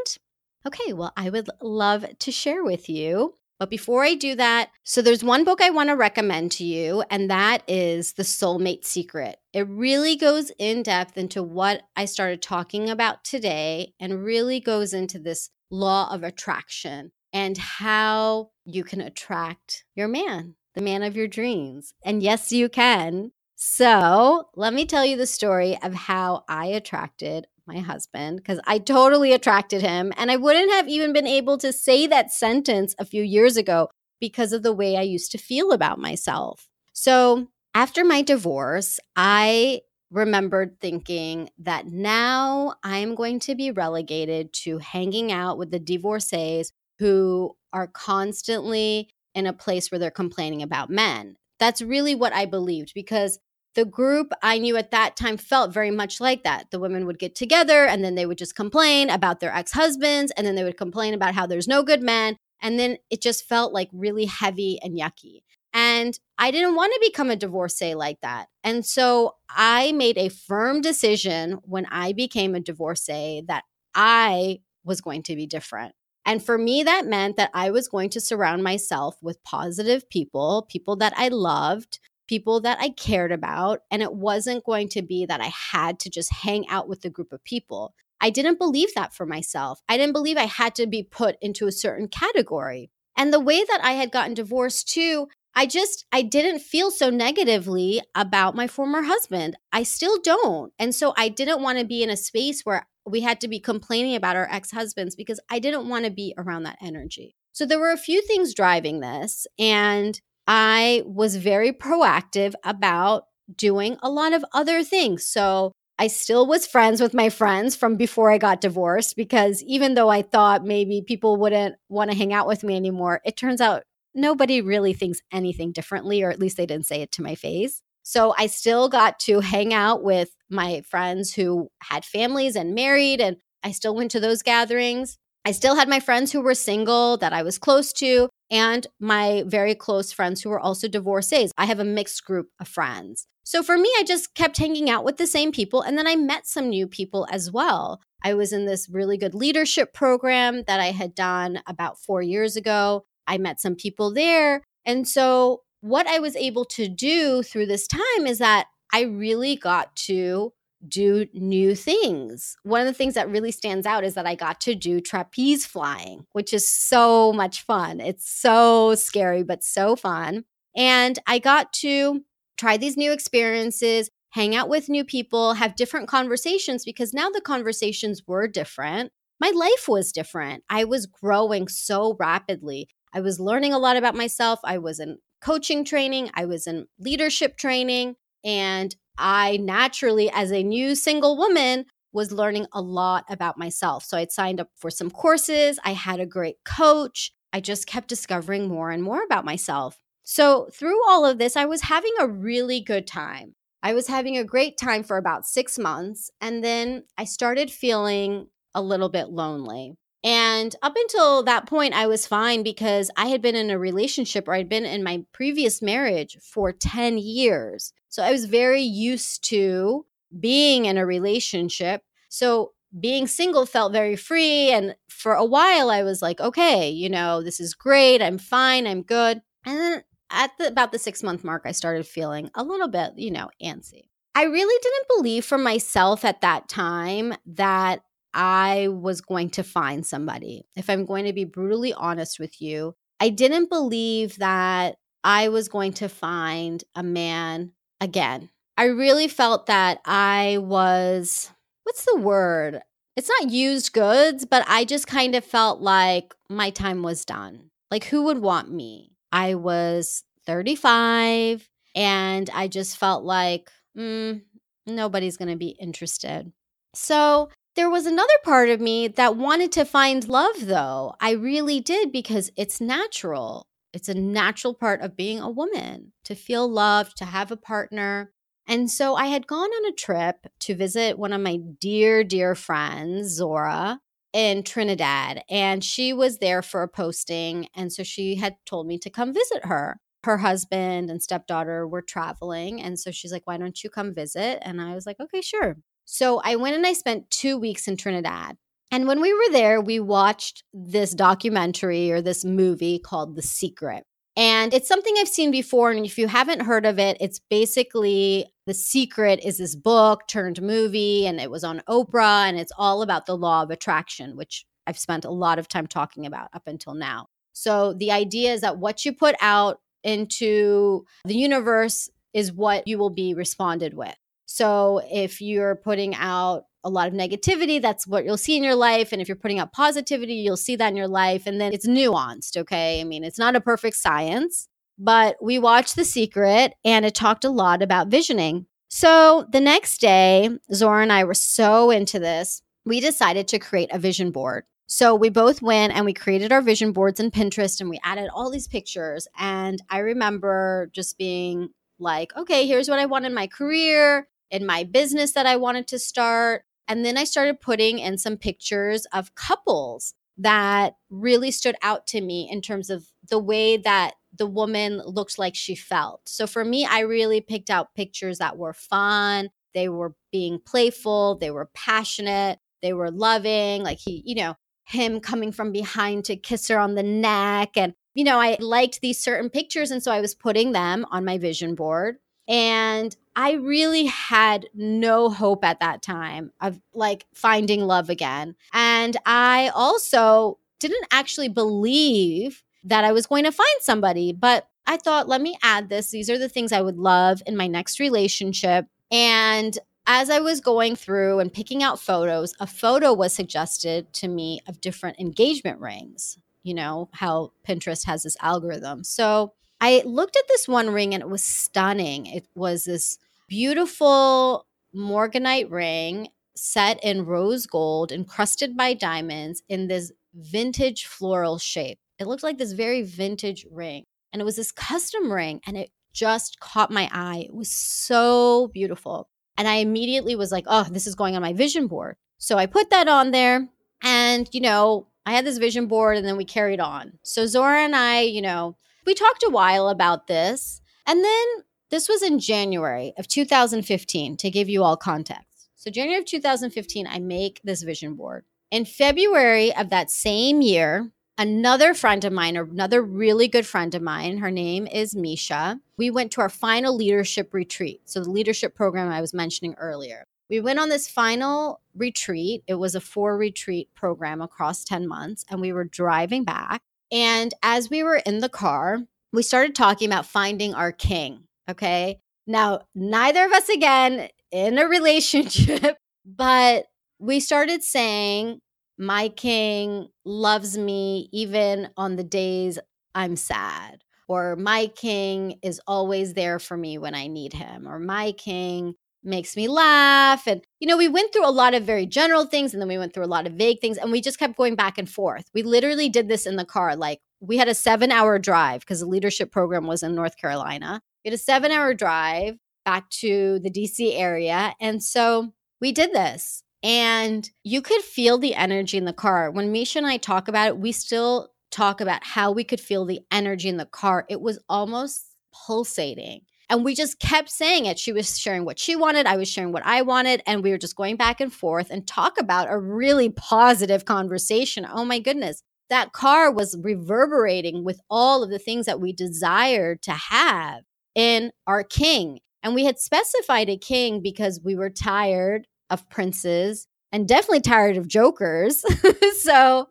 Okay, 0.64 0.92
well, 0.92 1.12
I 1.16 1.30
would 1.30 1.50
love 1.60 2.06
to 2.20 2.30
share 2.30 2.62
with 2.62 2.88
you. 2.88 3.34
But 3.58 3.68
before 3.68 4.04
I 4.04 4.14
do 4.14 4.36
that, 4.36 4.70
so 4.84 5.02
there's 5.02 5.24
one 5.24 5.42
book 5.42 5.60
I 5.60 5.70
want 5.70 5.88
to 5.88 5.96
recommend 5.96 6.52
to 6.52 6.64
you, 6.64 7.02
and 7.10 7.28
that 7.28 7.64
is 7.66 8.12
The 8.12 8.22
Soulmate 8.22 8.84
Secret. 8.84 9.40
It 9.52 9.66
really 9.68 10.14
goes 10.14 10.52
in 10.60 10.84
depth 10.84 11.18
into 11.18 11.42
what 11.42 11.82
I 11.96 12.04
started 12.04 12.40
talking 12.40 12.88
about 12.88 13.24
today 13.24 13.94
and 13.98 14.22
really 14.24 14.60
goes 14.60 14.94
into 14.94 15.18
this 15.18 15.50
law 15.70 16.12
of 16.12 16.22
attraction 16.22 17.12
and 17.32 17.56
how 17.56 18.50
you 18.64 18.84
can 18.84 19.00
attract 19.00 19.84
your 19.94 20.08
man, 20.08 20.56
the 20.74 20.82
man 20.82 21.02
of 21.02 21.16
your 21.16 21.28
dreams. 21.28 21.94
And 22.04 22.22
yes, 22.22 22.52
you 22.52 22.68
can. 22.68 23.32
So 23.56 24.48
let 24.56 24.72
me 24.74 24.86
tell 24.86 25.04
you 25.04 25.16
the 25.16 25.26
story 25.26 25.78
of 25.82 25.94
how 25.94 26.44
I 26.48 26.66
attracted 26.66 27.46
my 27.66 27.78
husband 27.78 28.38
because 28.38 28.60
I 28.66 28.78
totally 28.78 29.32
attracted 29.32 29.82
him. 29.82 30.12
And 30.16 30.30
I 30.30 30.36
wouldn't 30.36 30.72
have 30.72 30.88
even 30.88 31.12
been 31.12 31.26
able 31.26 31.58
to 31.58 31.72
say 31.72 32.06
that 32.06 32.32
sentence 32.32 32.94
a 32.98 33.04
few 33.04 33.22
years 33.22 33.56
ago 33.56 33.88
because 34.20 34.52
of 34.52 34.62
the 34.62 34.72
way 34.72 34.96
I 34.96 35.02
used 35.02 35.30
to 35.32 35.38
feel 35.38 35.72
about 35.72 35.98
myself. 35.98 36.68
So 36.92 37.48
after 37.74 38.04
my 38.04 38.22
divorce, 38.22 38.98
I 39.14 39.82
remembered 40.10 40.80
thinking 40.80 41.50
that 41.58 41.86
now 41.86 42.74
I'm 42.82 43.14
going 43.14 43.38
to 43.40 43.54
be 43.54 43.70
relegated 43.70 44.52
to 44.64 44.78
hanging 44.78 45.30
out 45.30 45.58
with 45.58 45.70
the 45.70 45.78
divorcees 45.78 46.72
who 46.98 47.56
are 47.72 47.86
constantly 47.86 49.10
in 49.34 49.46
a 49.46 49.52
place 49.52 49.90
where 49.90 49.98
they're 49.98 50.10
complaining 50.10 50.62
about 50.62 50.90
men. 50.90 51.36
That's 51.58 51.82
really 51.82 52.14
what 52.14 52.32
I 52.32 52.46
believed 52.46 52.92
because 52.94 53.38
the 53.74 53.84
group 53.84 54.32
I 54.42 54.58
knew 54.58 54.76
at 54.76 54.90
that 54.90 55.16
time 55.16 55.36
felt 55.36 55.72
very 55.72 55.92
much 55.92 56.20
like 56.20 56.42
that. 56.42 56.70
The 56.70 56.80
women 56.80 57.06
would 57.06 57.18
get 57.18 57.36
together 57.36 57.86
and 57.86 58.02
then 58.02 58.16
they 58.16 58.26
would 58.26 58.38
just 58.38 58.56
complain 58.56 59.08
about 59.08 59.38
their 59.38 59.54
ex 59.54 59.72
husbands 59.72 60.32
and 60.36 60.46
then 60.46 60.56
they 60.56 60.64
would 60.64 60.76
complain 60.76 61.14
about 61.14 61.34
how 61.34 61.46
there's 61.46 61.68
no 61.68 61.82
good 61.82 62.02
men. 62.02 62.36
And 62.60 62.78
then 62.78 62.96
it 63.10 63.22
just 63.22 63.48
felt 63.48 63.72
like 63.72 63.88
really 63.92 64.24
heavy 64.24 64.78
and 64.82 64.98
yucky. 64.98 65.42
And 65.72 66.18
I 66.36 66.50
didn't 66.50 66.74
want 66.74 66.92
to 66.92 67.08
become 67.08 67.30
a 67.30 67.36
divorcee 67.36 67.94
like 67.94 68.20
that. 68.22 68.48
And 68.64 68.84
so 68.84 69.36
I 69.48 69.92
made 69.92 70.18
a 70.18 70.28
firm 70.28 70.80
decision 70.80 71.58
when 71.62 71.86
I 71.90 72.12
became 72.12 72.54
a 72.54 72.60
divorcee 72.60 73.42
that 73.46 73.64
I 73.94 74.60
was 74.84 75.00
going 75.00 75.22
to 75.24 75.36
be 75.36 75.46
different. 75.46 75.94
And 76.26 76.44
for 76.44 76.58
me, 76.58 76.82
that 76.82 77.06
meant 77.06 77.36
that 77.36 77.50
I 77.54 77.70
was 77.70 77.88
going 77.88 78.10
to 78.10 78.20
surround 78.20 78.62
myself 78.62 79.16
with 79.22 79.42
positive 79.42 80.08
people, 80.10 80.66
people 80.70 80.96
that 80.96 81.14
I 81.16 81.28
loved, 81.28 81.98
people 82.28 82.60
that 82.60 82.78
I 82.80 82.90
cared 82.90 83.32
about. 83.32 83.80
And 83.90 84.02
it 84.02 84.12
wasn't 84.12 84.64
going 84.64 84.88
to 84.90 85.02
be 85.02 85.26
that 85.26 85.40
I 85.40 85.50
had 85.72 85.98
to 86.00 86.10
just 86.10 86.32
hang 86.32 86.68
out 86.68 86.88
with 86.88 87.04
a 87.04 87.10
group 87.10 87.32
of 87.32 87.42
people. 87.44 87.94
I 88.20 88.30
didn't 88.30 88.58
believe 88.58 88.94
that 88.94 89.14
for 89.14 89.24
myself. 89.24 89.80
I 89.88 89.96
didn't 89.96 90.12
believe 90.12 90.36
I 90.36 90.44
had 90.46 90.74
to 90.76 90.86
be 90.86 91.02
put 91.02 91.36
into 91.40 91.66
a 91.66 91.72
certain 91.72 92.06
category. 92.06 92.90
And 93.16 93.32
the 93.32 93.40
way 93.40 93.64
that 93.64 93.80
I 93.82 93.92
had 93.92 94.12
gotten 94.12 94.34
divorced 94.34 94.88
too, 94.88 95.28
I 95.54 95.66
just 95.66 96.04
I 96.12 96.22
didn't 96.22 96.60
feel 96.60 96.90
so 96.90 97.10
negatively 97.10 98.00
about 98.14 98.54
my 98.54 98.66
former 98.66 99.02
husband. 99.02 99.56
I 99.72 99.82
still 99.82 100.18
don't. 100.20 100.72
And 100.78 100.94
so 100.94 101.12
I 101.16 101.28
didn't 101.28 101.62
want 101.62 101.78
to 101.78 101.84
be 101.84 102.02
in 102.02 102.10
a 102.10 102.16
space 102.16 102.62
where 102.62 102.86
we 103.06 103.20
had 103.20 103.40
to 103.40 103.48
be 103.48 103.60
complaining 103.60 104.14
about 104.14 104.36
our 104.36 104.48
ex-husbands 104.50 105.16
because 105.16 105.40
I 105.50 105.58
didn't 105.58 105.88
want 105.88 106.04
to 106.04 106.10
be 106.10 106.34
around 106.36 106.64
that 106.64 106.78
energy. 106.80 107.34
So 107.52 107.66
there 107.66 107.80
were 107.80 107.92
a 107.92 107.98
few 107.98 108.22
things 108.22 108.54
driving 108.54 109.00
this 109.00 109.46
and 109.58 110.20
I 110.46 111.02
was 111.06 111.36
very 111.36 111.72
proactive 111.72 112.54
about 112.64 113.24
doing 113.54 113.96
a 114.02 114.10
lot 114.10 114.32
of 114.32 114.44
other 114.52 114.84
things. 114.84 115.26
So 115.26 115.72
I 115.98 116.06
still 116.06 116.46
was 116.46 116.66
friends 116.66 117.00
with 117.02 117.12
my 117.12 117.28
friends 117.28 117.76
from 117.76 117.96
before 117.96 118.30
I 118.30 118.38
got 118.38 118.62
divorced 118.62 119.16
because 119.16 119.62
even 119.64 119.94
though 119.94 120.08
I 120.08 120.22
thought 120.22 120.64
maybe 120.64 121.04
people 121.06 121.36
wouldn't 121.36 121.74
want 121.88 122.10
to 122.10 122.16
hang 122.16 122.32
out 122.32 122.46
with 122.46 122.64
me 122.64 122.74
anymore, 122.74 123.20
it 123.24 123.36
turns 123.36 123.60
out 123.60 123.82
nobody 124.14 124.60
really 124.60 124.92
thinks 124.92 125.20
anything 125.32 125.72
differently, 125.72 126.22
or 126.22 126.30
at 126.30 126.38
least 126.38 126.56
they 126.56 126.66
didn't 126.66 126.86
say 126.86 127.02
it 127.02 127.12
to 127.12 127.22
my 127.22 127.34
face. 127.34 127.82
So 128.02 128.34
I 128.36 128.46
still 128.46 128.88
got 128.88 129.18
to 129.20 129.40
hang 129.40 129.74
out 129.74 130.02
with 130.02 130.34
my 130.48 130.82
friends 130.82 131.34
who 131.34 131.68
had 131.82 132.04
families 132.04 132.56
and 132.56 132.74
married, 132.74 133.20
and 133.20 133.36
I 133.62 133.72
still 133.72 133.94
went 133.94 134.10
to 134.12 134.20
those 134.20 134.42
gatherings. 134.42 135.18
I 135.44 135.52
still 135.52 135.76
had 135.76 135.88
my 135.88 136.00
friends 136.00 136.32
who 136.32 136.40
were 136.40 136.54
single 136.54 137.16
that 137.18 137.32
I 137.32 137.42
was 137.42 137.58
close 137.58 137.92
to, 137.94 138.28
and 138.50 138.86
my 138.98 139.44
very 139.46 139.74
close 139.74 140.12
friends 140.12 140.42
who 140.42 140.50
were 140.50 140.60
also 140.60 140.88
divorcees. 140.88 141.52
I 141.56 141.66
have 141.66 141.78
a 141.78 141.84
mixed 141.84 142.24
group 142.24 142.48
of 142.58 142.68
friends. 142.68 143.26
So 143.44 143.62
for 143.62 143.76
me, 143.76 143.92
I 143.98 144.04
just 144.04 144.34
kept 144.34 144.58
hanging 144.58 144.90
out 144.90 145.04
with 145.04 145.16
the 145.16 145.26
same 145.26 145.50
people. 145.50 145.82
And 145.82 145.98
then 145.98 146.06
I 146.06 146.14
met 146.14 146.46
some 146.46 146.68
new 146.68 146.86
people 146.86 147.26
as 147.30 147.50
well. 147.50 148.00
I 148.22 148.34
was 148.34 148.52
in 148.52 148.66
this 148.66 148.88
really 148.88 149.16
good 149.16 149.34
leadership 149.34 149.94
program 149.94 150.62
that 150.66 150.78
I 150.78 150.92
had 150.92 151.14
done 151.14 151.62
about 151.66 151.98
four 151.98 152.22
years 152.22 152.54
ago. 152.54 153.04
I 153.30 153.38
met 153.38 153.60
some 153.60 153.76
people 153.76 154.12
there. 154.12 154.62
And 154.84 155.06
so 155.06 155.62
what 155.80 156.06
I 156.06 156.18
was 156.18 156.34
able 156.36 156.64
to 156.66 156.88
do 156.88 157.42
through 157.42 157.66
this 157.66 157.86
time 157.86 158.26
is 158.26 158.38
that 158.38 158.66
I 158.92 159.02
really 159.02 159.56
got 159.56 159.94
to 159.96 160.52
do 160.88 161.26
new 161.32 161.74
things. 161.74 162.56
One 162.64 162.80
of 162.80 162.86
the 162.86 162.94
things 162.94 163.14
that 163.14 163.30
really 163.30 163.52
stands 163.52 163.86
out 163.86 164.02
is 164.02 164.14
that 164.14 164.26
I 164.26 164.34
got 164.34 164.60
to 164.62 164.74
do 164.74 165.00
trapeze 165.00 165.64
flying, 165.64 166.26
which 166.32 166.52
is 166.52 166.68
so 166.68 167.32
much 167.32 167.62
fun. 167.62 168.00
It's 168.00 168.28
so 168.28 168.94
scary, 168.94 169.42
but 169.42 169.62
so 169.62 169.94
fun. 169.94 170.44
And 170.74 171.18
I 171.26 171.38
got 171.38 171.72
to 171.74 172.24
try 172.56 172.76
these 172.76 172.96
new 172.96 173.12
experiences, 173.12 174.10
hang 174.30 174.56
out 174.56 174.68
with 174.68 174.88
new 174.88 175.04
people, 175.04 175.54
have 175.54 175.76
different 175.76 176.08
conversations 176.08 176.84
because 176.84 177.14
now 177.14 177.30
the 177.30 177.40
conversations 177.40 178.22
were 178.26 178.48
different. 178.48 179.12
My 179.38 179.52
life 179.54 179.88
was 179.88 180.12
different. 180.12 180.64
I 180.68 180.84
was 180.84 181.06
growing 181.06 181.68
so 181.68 182.16
rapidly. 182.18 182.88
I 183.12 183.20
was 183.20 183.40
learning 183.40 183.72
a 183.72 183.78
lot 183.78 183.96
about 183.96 184.14
myself. 184.14 184.60
I 184.64 184.78
was 184.78 185.00
in 185.00 185.18
coaching 185.40 185.84
training, 185.84 186.30
I 186.34 186.44
was 186.44 186.66
in 186.66 186.86
leadership 186.98 187.56
training, 187.56 188.16
and 188.44 188.94
I 189.18 189.56
naturally, 189.58 190.30
as 190.30 190.52
a 190.52 190.62
new 190.62 190.94
single 190.94 191.36
woman, 191.36 191.86
was 192.12 192.32
learning 192.32 192.66
a 192.72 192.80
lot 192.80 193.24
about 193.28 193.58
myself. 193.58 194.04
So 194.04 194.16
I'd 194.18 194.32
signed 194.32 194.60
up 194.60 194.68
for 194.76 194.90
some 194.90 195.10
courses, 195.10 195.78
I 195.84 195.92
had 195.92 196.20
a 196.20 196.26
great 196.26 196.56
coach. 196.64 197.32
I 197.52 197.60
just 197.60 197.86
kept 197.86 198.08
discovering 198.08 198.68
more 198.68 198.90
and 198.90 199.02
more 199.02 199.22
about 199.24 199.44
myself. 199.44 199.98
So, 200.22 200.68
through 200.72 201.00
all 201.08 201.26
of 201.26 201.38
this, 201.38 201.56
I 201.56 201.64
was 201.64 201.82
having 201.82 202.12
a 202.20 202.28
really 202.28 202.80
good 202.80 203.06
time. 203.06 203.54
I 203.82 203.94
was 203.94 204.06
having 204.06 204.36
a 204.36 204.44
great 204.44 204.76
time 204.78 205.02
for 205.02 205.16
about 205.16 205.46
six 205.46 205.78
months. 205.78 206.30
And 206.40 206.62
then 206.62 207.04
I 207.18 207.24
started 207.24 207.70
feeling 207.70 208.46
a 208.74 208.82
little 208.82 209.08
bit 209.08 209.30
lonely. 209.30 209.96
And 210.22 210.74
up 210.82 210.94
until 210.96 211.42
that 211.44 211.66
point, 211.66 211.94
I 211.94 212.06
was 212.06 212.26
fine 212.26 212.62
because 212.62 213.10
I 213.16 213.26
had 213.26 213.40
been 213.40 213.56
in 213.56 213.70
a 213.70 213.78
relationship 213.78 214.48
or 214.48 214.54
I'd 214.54 214.68
been 214.68 214.84
in 214.84 215.02
my 215.02 215.24
previous 215.32 215.80
marriage 215.80 216.36
for 216.42 216.72
10 216.72 217.18
years. 217.18 217.92
So 218.08 218.22
I 218.22 218.30
was 218.30 218.44
very 218.44 218.82
used 218.82 219.44
to 219.48 220.04
being 220.38 220.84
in 220.84 220.98
a 220.98 221.06
relationship. 221.06 222.02
So 222.28 222.72
being 222.98 223.26
single 223.26 223.66
felt 223.66 223.92
very 223.92 224.16
free. 224.16 224.70
And 224.70 224.94
for 225.08 225.34
a 225.34 225.44
while, 225.44 225.90
I 225.90 226.02
was 226.02 226.20
like, 226.20 226.40
okay, 226.40 226.90
you 226.90 227.08
know, 227.08 227.42
this 227.42 227.60
is 227.60 227.74
great. 227.74 228.20
I'm 228.20 228.38
fine. 228.38 228.86
I'm 228.86 229.02
good. 229.02 229.40
And 229.64 229.78
then 229.78 230.04
at 230.30 230.50
the, 230.58 230.66
about 230.68 230.92
the 230.92 230.98
six 230.98 231.22
month 231.22 231.44
mark, 231.44 231.62
I 231.64 231.72
started 231.72 232.06
feeling 232.06 232.50
a 232.54 232.64
little 232.64 232.88
bit, 232.88 233.12
you 233.16 233.30
know, 233.30 233.48
antsy. 233.62 234.08
I 234.34 234.44
really 234.44 234.80
didn't 234.82 235.16
believe 235.16 235.44
for 235.44 235.58
myself 235.58 236.24
at 236.24 236.40
that 236.40 236.68
time 236.68 237.34
that 237.46 238.02
I 238.34 238.88
was 238.88 239.20
going 239.20 239.50
to 239.50 239.62
find 239.62 240.06
somebody. 240.06 240.66
If 240.76 240.88
I'm 240.88 241.04
going 241.04 241.24
to 241.26 241.32
be 241.32 241.44
brutally 241.44 241.92
honest 241.92 242.38
with 242.38 242.60
you, 242.60 242.94
I 243.20 243.28
didn't 243.28 243.68
believe 243.68 244.36
that 244.38 244.96
I 245.22 245.48
was 245.48 245.68
going 245.68 245.92
to 245.94 246.08
find 246.08 246.82
a 246.94 247.02
man 247.02 247.72
again. 248.00 248.50
I 248.76 248.84
really 248.84 249.28
felt 249.28 249.66
that 249.66 250.00
I 250.04 250.58
was, 250.60 251.50
what's 251.84 252.06
the 252.06 252.16
word? 252.16 252.80
It's 253.16 253.28
not 253.28 253.50
used 253.50 253.92
goods, 253.92 254.46
but 254.46 254.64
I 254.66 254.84
just 254.84 255.06
kind 255.06 255.34
of 255.34 255.44
felt 255.44 255.80
like 255.80 256.34
my 256.48 256.70
time 256.70 257.02
was 257.02 257.24
done. 257.24 257.70
Like, 257.90 258.04
who 258.04 258.22
would 258.24 258.38
want 258.38 258.72
me? 258.72 259.12
I 259.32 259.54
was 259.56 260.24
35 260.46 261.68
and 261.94 262.48
I 262.54 262.68
just 262.68 262.96
felt 262.96 263.24
like, 263.24 263.70
mm, 263.98 264.40
nobody's 264.86 265.36
going 265.36 265.50
to 265.50 265.56
be 265.56 265.76
interested. 265.78 266.50
So 266.94 267.50
there 267.80 267.88
was 267.88 268.04
another 268.04 268.28
part 268.44 268.68
of 268.68 268.78
me 268.78 269.08
that 269.08 269.36
wanted 269.36 269.72
to 269.72 269.86
find 269.86 270.28
love, 270.28 270.66
though. 270.66 271.14
I 271.18 271.30
really 271.30 271.80
did 271.80 272.12
because 272.12 272.50
it's 272.54 272.78
natural. 272.78 273.68
It's 273.94 274.10
a 274.10 274.12
natural 274.12 274.74
part 274.74 275.00
of 275.00 275.16
being 275.16 275.40
a 275.40 275.48
woman 275.48 276.12
to 276.24 276.34
feel 276.34 276.68
loved, 276.68 277.16
to 277.16 277.24
have 277.24 277.50
a 277.50 277.56
partner. 277.56 278.32
And 278.66 278.90
so 278.90 279.14
I 279.14 279.28
had 279.28 279.46
gone 279.46 279.70
on 279.70 279.90
a 279.90 279.94
trip 279.96 280.46
to 280.58 280.74
visit 280.74 281.18
one 281.18 281.32
of 281.32 281.40
my 281.40 281.56
dear, 281.80 282.22
dear 282.22 282.54
friends, 282.54 283.28
Zora. 283.28 284.00
in 284.32 284.62
Trinidad 284.62 285.42
and 285.48 285.82
she 285.82 286.12
was 286.12 286.38
there 286.38 286.62
for 286.62 286.82
a 286.82 286.88
posting. 286.88 287.68
And 287.74 287.90
so 287.90 288.02
she 288.02 288.36
had 288.36 288.56
told 288.66 288.86
me 288.86 288.98
to 288.98 289.10
come 289.10 289.32
visit 289.32 289.64
her. 289.64 290.00
Her 290.24 290.36
husband 290.38 291.10
and 291.10 291.22
stepdaughter 291.22 291.88
were 291.88 292.02
traveling. 292.02 292.82
And 292.82 292.98
so 293.00 293.10
she's 293.10 293.32
like, 293.32 293.46
why 293.46 293.56
don't 293.56 293.82
you 293.82 293.88
come 293.88 294.14
visit? 294.14 294.58
And 294.62 294.80
I 294.80 294.94
was 294.94 295.06
like, 295.06 295.18
okay, 295.18 295.40
sure. 295.40 295.78
So 296.12 296.40
I 296.42 296.56
went 296.56 296.74
and 296.74 296.84
I 296.84 296.92
spent 296.92 297.30
two 297.30 297.56
weeks 297.56 297.86
in 297.86 297.96
Trinidad. 297.96 298.56
And 298.90 299.06
when 299.06 299.20
we 299.20 299.32
were 299.32 299.52
there, 299.52 299.80
we 299.80 300.00
watched 300.00 300.64
this 300.74 301.14
documentary 301.14 302.10
or 302.10 302.20
this 302.20 302.44
movie 302.44 302.98
called 302.98 303.36
The 303.36 303.42
Secret. 303.42 304.02
And 304.36 304.74
it's 304.74 304.88
something 304.88 305.14
I've 305.16 305.28
seen 305.28 305.52
before. 305.52 305.92
And 305.92 306.04
if 306.04 306.18
you 306.18 306.26
haven't 306.26 306.62
heard 306.62 306.84
of 306.84 306.98
it, 306.98 307.16
it's 307.20 307.38
basically 307.38 308.46
The 308.66 308.74
Secret 308.74 309.38
is 309.44 309.58
this 309.58 309.76
book 309.76 310.26
turned 310.26 310.60
movie, 310.60 311.28
and 311.28 311.38
it 311.38 311.48
was 311.48 311.62
on 311.62 311.80
Oprah, 311.88 312.48
and 312.48 312.58
it's 312.58 312.72
all 312.76 313.02
about 313.02 313.26
the 313.26 313.36
law 313.36 313.62
of 313.62 313.70
attraction, 313.70 314.36
which 314.36 314.66
I've 314.88 314.98
spent 314.98 315.24
a 315.24 315.30
lot 315.30 315.60
of 315.60 315.68
time 315.68 315.86
talking 315.86 316.26
about 316.26 316.48
up 316.52 316.66
until 316.66 316.94
now. 316.94 317.28
So 317.52 317.94
the 317.94 318.10
idea 318.10 318.52
is 318.52 318.62
that 318.62 318.78
what 318.78 319.04
you 319.04 319.12
put 319.12 319.36
out 319.40 319.78
into 320.02 321.04
the 321.24 321.36
universe 321.36 322.10
is 322.34 322.52
what 322.52 322.88
you 322.88 322.98
will 322.98 323.10
be 323.10 323.32
responded 323.32 323.94
with. 323.94 324.16
So 324.52 325.00
if 325.08 325.40
you're 325.40 325.76
putting 325.76 326.12
out 326.16 326.64
a 326.82 326.90
lot 326.90 327.06
of 327.06 327.14
negativity, 327.14 327.80
that's 327.80 328.04
what 328.04 328.24
you'll 328.24 328.36
see 328.36 328.56
in 328.56 328.64
your 328.64 328.74
life. 328.74 329.12
And 329.12 329.22
if 329.22 329.28
you're 329.28 329.36
putting 329.36 329.60
out 329.60 329.72
positivity, 329.72 330.34
you'll 330.34 330.56
see 330.56 330.74
that 330.74 330.88
in 330.88 330.96
your 330.96 331.06
life. 331.06 331.46
And 331.46 331.60
then 331.60 331.72
it's 331.72 331.86
nuanced, 331.86 332.56
okay? 332.56 333.00
I 333.00 333.04
mean, 333.04 333.22
it's 333.22 333.38
not 333.38 333.54
a 333.54 333.60
perfect 333.60 333.94
science, 333.94 334.66
but 334.98 335.36
we 335.40 335.60
watched 335.60 335.94
The 335.94 336.04
Secret 336.04 336.74
and 336.84 337.04
it 337.06 337.14
talked 337.14 337.44
a 337.44 337.48
lot 337.48 337.80
about 337.80 338.08
visioning. 338.08 338.66
So 338.88 339.46
the 339.52 339.60
next 339.60 340.00
day, 340.00 340.50
Zora 340.74 341.02
and 341.02 341.12
I 341.12 341.22
were 341.22 341.34
so 341.34 341.92
into 341.92 342.18
this, 342.18 342.60
we 342.84 342.98
decided 342.98 343.46
to 343.48 343.60
create 343.60 343.90
a 343.92 344.00
vision 344.00 344.32
board. 344.32 344.64
So 344.88 345.14
we 345.14 345.28
both 345.28 345.62
went 345.62 345.92
and 345.92 346.04
we 346.04 346.12
created 346.12 346.50
our 346.50 346.60
vision 346.60 346.90
boards 346.90 347.20
in 347.20 347.30
Pinterest 347.30 347.80
and 347.80 347.88
we 347.88 348.00
added 348.02 348.28
all 348.34 348.50
these 348.50 348.66
pictures. 348.66 349.28
And 349.38 349.80
I 349.88 349.98
remember 349.98 350.90
just 350.92 351.18
being 351.18 351.68
like, 352.00 352.36
okay, 352.36 352.66
here's 352.66 352.88
what 352.88 352.98
I 352.98 353.06
want 353.06 353.26
in 353.26 353.34
my 353.34 353.46
career, 353.46 354.26
in 354.50 354.66
my 354.66 354.84
business 354.84 355.32
that 355.32 355.46
I 355.46 355.56
wanted 355.56 355.86
to 355.88 355.98
start. 355.98 356.64
And 356.88 357.04
then 357.04 357.16
I 357.16 357.24
started 357.24 357.60
putting 357.60 357.98
in 357.98 358.18
some 358.18 358.36
pictures 358.36 359.06
of 359.12 359.34
couples 359.34 360.14
that 360.38 360.94
really 361.10 361.50
stood 361.50 361.76
out 361.82 362.06
to 362.08 362.20
me 362.20 362.48
in 362.50 362.62
terms 362.62 362.90
of 362.90 363.06
the 363.28 363.38
way 363.38 363.76
that 363.76 364.14
the 364.36 364.46
woman 364.46 365.02
looked 365.04 365.38
like 365.38 365.54
she 365.54 365.74
felt. 365.74 366.22
So 366.26 366.46
for 366.46 366.64
me, 366.64 366.86
I 366.86 367.00
really 367.00 367.40
picked 367.40 367.70
out 367.70 367.94
pictures 367.94 368.38
that 368.38 368.56
were 368.56 368.72
fun, 368.72 369.50
they 369.74 369.88
were 369.88 370.14
being 370.32 370.60
playful, 370.64 371.36
they 371.36 371.50
were 371.50 371.70
passionate, 371.74 372.58
they 372.82 372.92
were 372.92 373.10
loving, 373.10 373.82
like 373.82 373.98
he, 373.98 374.22
you 374.24 374.34
know, 374.34 374.56
him 374.84 375.20
coming 375.20 375.52
from 375.52 375.72
behind 375.72 376.24
to 376.24 376.36
kiss 376.36 376.68
her 376.68 376.78
on 376.78 376.94
the 376.94 377.02
neck. 377.02 377.76
And, 377.76 377.94
you 378.14 378.24
know, 378.24 378.40
I 378.40 378.56
liked 378.60 379.00
these 379.00 379.22
certain 379.22 379.50
pictures. 379.50 379.90
And 379.90 380.02
so 380.02 380.10
I 380.10 380.20
was 380.20 380.34
putting 380.34 380.72
them 380.72 381.06
on 381.10 381.24
my 381.24 381.38
vision 381.38 381.74
board. 381.74 382.16
And 382.50 383.16
I 383.36 383.52
really 383.52 384.06
had 384.06 384.68
no 384.74 385.30
hope 385.30 385.64
at 385.64 385.78
that 385.78 386.02
time 386.02 386.50
of 386.60 386.80
like 386.92 387.24
finding 387.32 387.82
love 387.82 388.10
again. 388.10 388.56
And 388.74 389.16
I 389.24 389.70
also 389.72 390.58
didn't 390.80 391.06
actually 391.12 391.48
believe 391.48 392.64
that 392.82 393.04
I 393.04 393.12
was 393.12 393.26
going 393.26 393.44
to 393.44 393.52
find 393.52 393.68
somebody, 393.80 394.32
but 394.32 394.68
I 394.86 394.96
thought, 394.96 395.28
let 395.28 395.40
me 395.40 395.56
add 395.62 395.88
this. 395.88 396.10
These 396.10 396.28
are 396.28 396.38
the 396.38 396.48
things 396.48 396.72
I 396.72 396.80
would 396.80 396.98
love 396.98 397.40
in 397.46 397.56
my 397.56 397.68
next 397.68 398.00
relationship. 398.00 398.86
And 399.12 399.78
as 400.06 400.28
I 400.28 400.40
was 400.40 400.60
going 400.60 400.96
through 400.96 401.38
and 401.38 401.52
picking 401.52 401.84
out 401.84 402.00
photos, 402.00 402.54
a 402.58 402.66
photo 402.66 403.12
was 403.12 403.32
suggested 403.32 404.12
to 404.14 404.26
me 404.26 404.60
of 404.66 404.80
different 404.80 405.20
engagement 405.20 405.78
rings. 405.78 406.36
You 406.64 406.74
know, 406.74 407.08
how 407.12 407.52
Pinterest 407.66 408.06
has 408.06 408.24
this 408.24 408.36
algorithm. 408.42 409.04
So 409.04 409.52
I 409.80 410.02
looked 410.04 410.36
at 410.36 410.48
this 410.48 410.68
one 410.68 410.90
ring 410.90 411.14
and 411.14 411.22
it 411.22 411.28
was 411.28 411.42
stunning. 411.42 412.26
It 412.26 412.46
was 412.54 412.84
this 412.84 413.18
beautiful 413.48 414.66
morganite 414.94 415.70
ring 415.70 416.28
set 416.54 417.02
in 417.02 417.24
rose 417.24 417.66
gold, 417.66 418.12
encrusted 418.12 418.76
by 418.76 418.92
diamonds 418.94 419.62
in 419.68 419.88
this 419.88 420.12
vintage 420.34 421.06
floral 421.06 421.58
shape. 421.58 421.98
It 422.18 422.26
looked 422.26 422.42
like 422.42 422.58
this 422.58 422.72
very 422.72 423.02
vintage 423.02 423.66
ring. 423.70 424.04
And 424.32 424.40
it 424.40 424.44
was 424.44 424.56
this 424.56 424.70
custom 424.70 425.32
ring 425.32 425.60
and 425.66 425.76
it 425.76 425.90
just 426.12 426.60
caught 426.60 426.90
my 426.90 427.08
eye. 427.12 427.44
It 427.46 427.54
was 427.54 427.70
so 427.70 428.68
beautiful. 428.68 429.28
And 429.56 429.66
I 429.66 429.76
immediately 429.76 430.36
was 430.36 430.52
like, 430.52 430.64
oh, 430.66 430.84
this 430.84 431.06
is 431.06 431.14
going 431.14 431.36
on 431.36 431.42
my 431.42 431.52
vision 431.52 431.86
board. 431.86 432.16
So 432.38 432.56
I 432.56 432.66
put 432.66 432.90
that 432.90 433.08
on 433.08 433.30
there. 433.30 433.68
And, 434.02 434.48
you 434.52 434.60
know, 434.60 435.08
I 435.26 435.32
had 435.32 435.44
this 435.44 435.58
vision 435.58 435.86
board 435.86 436.16
and 436.16 436.26
then 436.26 436.36
we 436.36 436.44
carried 436.44 436.80
on. 436.80 437.18
So 437.22 437.46
Zora 437.46 437.80
and 437.80 437.94
I, 437.94 438.20
you 438.22 438.40
know, 438.40 438.76
we 439.10 439.14
talked 439.14 439.42
a 439.42 439.50
while 439.50 439.88
about 439.88 440.28
this. 440.28 440.80
And 441.04 441.24
then 441.24 441.46
this 441.90 442.08
was 442.08 442.22
in 442.22 442.38
January 442.38 443.12
of 443.18 443.26
2015 443.26 444.36
to 444.36 444.50
give 444.50 444.68
you 444.68 444.84
all 444.84 444.96
context. 444.96 445.68
So, 445.74 445.90
January 445.90 446.20
of 446.20 446.26
2015, 446.26 447.08
I 447.08 447.18
make 447.18 447.60
this 447.64 447.82
vision 447.82 448.14
board. 448.14 448.44
In 448.70 448.84
February 448.84 449.74
of 449.74 449.90
that 449.90 450.12
same 450.12 450.62
year, 450.62 451.10
another 451.36 451.92
friend 451.92 452.24
of 452.24 452.32
mine, 452.32 452.56
another 452.56 453.02
really 453.02 453.48
good 453.48 453.66
friend 453.66 453.92
of 453.96 454.02
mine, 454.02 454.38
her 454.38 454.50
name 454.52 454.86
is 454.86 455.16
Misha. 455.16 455.80
We 455.96 456.12
went 456.12 456.30
to 456.32 456.40
our 456.42 456.48
final 456.48 456.94
leadership 456.94 457.52
retreat. 457.52 458.02
So, 458.04 458.22
the 458.22 458.30
leadership 458.30 458.76
program 458.76 459.08
I 459.08 459.20
was 459.20 459.34
mentioning 459.34 459.74
earlier. 459.74 460.28
We 460.48 460.60
went 460.60 460.78
on 460.78 460.88
this 460.88 461.08
final 461.08 461.80
retreat. 461.96 462.62
It 462.68 462.74
was 462.74 462.94
a 462.94 463.00
four 463.00 463.36
retreat 463.36 463.88
program 463.96 464.40
across 464.40 464.84
10 464.84 465.08
months, 465.08 465.44
and 465.50 465.60
we 465.60 465.72
were 465.72 465.82
driving 465.82 466.44
back. 466.44 466.82
And 467.12 467.52
as 467.62 467.90
we 467.90 468.02
were 468.02 468.16
in 468.16 468.38
the 468.38 468.48
car, 468.48 468.98
we 469.32 469.42
started 469.42 469.74
talking 469.74 470.08
about 470.08 470.26
finding 470.26 470.74
our 470.74 470.92
king. 470.92 471.44
Okay. 471.68 472.20
Now, 472.46 472.80
neither 472.94 473.44
of 473.44 473.52
us 473.52 473.68
again 473.68 474.28
in 474.50 474.78
a 474.78 474.86
relationship, 474.88 475.98
but 476.24 476.86
we 477.18 477.40
started 477.40 477.82
saying, 477.82 478.60
My 478.98 479.28
king 479.28 480.08
loves 480.24 480.76
me 480.76 481.28
even 481.32 481.90
on 481.96 482.16
the 482.16 482.24
days 482.24 482.78
I'm 483.14 483.36
sad, 483.36 484.02
or 484.28 484.56
my 484.56 484.86
king 484.86 485.58
is 485.62 485.80
always 485.86 486.34
there 486.34 486.58
for 486.58 486.76
me 486.76 486.98
when 486.98 487.14
I 487.14 487.26
need 487.26 487.52
him, 487.52 487.86
or 487.88 487.98
my 487.98 488.32
king 488.32 488.94
makes 489.22 489.56
me 489.56 489.68
laugh. 489.68 490.46
And, 490.46 490.62
you 490.78 490.88
know, 490.88 490.96
we 490.96 491.08
went 491.08 491.32
through 491.32 491.46
a 491.46 491.50
lot 491.50 491.74
of 491.74 491.84
very 491.84 492.06
general 492.06 492.46
things 492.46 492.72
and 492.72 492.80
then 492.80 492.88
we 492.88 492.98
went 492.98 493.12
through 493.12 493.24
a 493.24 493.26
lot 493.26 493.46
of 493.46 493.52
vague 493.54 493.80
things 493.80 493.98
and 493.98 494.10
we 494.10 494.20
just 494.20 494.38
kept 494.38 494.56
going 494.56 494.74
back 494.74 494.98
and 494.98 495.08
forth. 495.08 495.44
We 495.54 495.62
literally 495.62 496.08
did 496.08 496.28
this 496.28 496.46
in 496.46 496.56
the 496.56 496.64
car. 496.64 496.96
Like 496.96 497.20
we 497.40 497.56
had 497.56 497.68
a 497.68 497.74
seven 497.74 498.10
hour 498.10 498.38
drive 498.38 498.80
because 498.80 499.00
the 499.00 499.06
leadership 499.06 499.50
program 499.50 499.86
was 499.86 500.02
in 500.02 500.14
North 500.14 500.36
Carolina. 500.36 501.00
We 501.24 501.30
had 501.30 501.34
a 501.34 501.42
seven 501.42 501.70
hour 501.70 501.94
drive 501.94 502.56
back 502.84 503.08
to 503.10 503.58
the 503.60 503.70
DC 503.70 504.18
area. 504.18 504.74
And 504.80 505.02
so 505.02 505.52
we 505.80 505.92
did 505.92 506.12
this. 506.12 506.62
And 506.82 507.48
you 507.62 507.82
could 507.82 508.00
feel 508.00 508.38
the 508.38 508.54
energy 508.54 508.96
in 508.96 509.04
the 509.04 509.12
car. 509.12 509.50
When 509.50 509.70
Misha 509.70 509.98
and 509.98 510.06
I 510.06 510.16
talk 510.16 510.48
about 510.48 510.68
it, 510.68 510.78
we 510.78 510.92
still 510.92 511.50
talk 511.70 512.00
about 512.00 512.24
how 512.24 512.50
we 512.52 512.64
could 512.64 512.80
feel 512.80 513.04
the 513.04 513.20
energy 513.30 513.68
in 513.68 513.76
the 513.76 513.84
car. 513.84 514.24
It 514.28 514.40
was 514.40 514.58
almost 514.68 515.26
pulsating. 515.66 516.40
And 516.70 516.84
we 516.84 516.94
just 516.94 517.18
kept 517.18 517.50
saying 517.50 517.86
it. 517.86 517.98
She 517.98 518.12
was 518.12 518.38
sharing 518.38 518.64
what 518.64 518.78
she 518.78 518.94
wanted, 518.94 519.26
I 519.26 519.36
was 519.36 519.48
sharing 519.48 519.72
what 519.72 519.84
I 519.84 520.02
wanted, 520.02 520.40
and 520.46 520.62
we 520.62 520.70
were 520.70 520.78
just 520.78 520.96
going 520.96 521.16
back 521.16 521.40
and 521.40 521.52
forth 521.52 521.90
and 521.90 522.06
talk 522.06 522.38
about 522.38 522.70
a 522.70 522.78
really 522.78 523.28
positive 523.28 524.04
conversation. 524.04 524.86
Oh 524.90 525.04
my 525.04 525.18
goodness. 525.18 525.62
That 525.90 526.12
car 526.12 526.52
was 526.52 526.78
reverberating 526.80 527.82
with 527.84 528.00
all 528.08 528.44
of 528.44 528.50
the 528.50 528.60
things 528.60 528.86
that 528.86 529.00
we 529.00 529.12
desired 529.12 530.00
to 530.02 530.12
have 530.12 530.82
in 531.16 531.50
our 531.66 531.82
king. 531.82 532.38
And 532.62 532.76
we 532.76 532.84
had 532.84 533.00
specified 533.00 533.68
a 533.68 533.76
king 533.76 534.22
because 534.22 534.60
we 534.64 534.76
were 534.76 534.90
tired 534.90 535.66
of 535.90 536.08
princes 536.08 536.86
and 537.10 537.26
definitely 537.26 537.62
tired 537.62 537.96
of 537.96 538.06
jokers. 538.06 538.84
so 539.40 539.88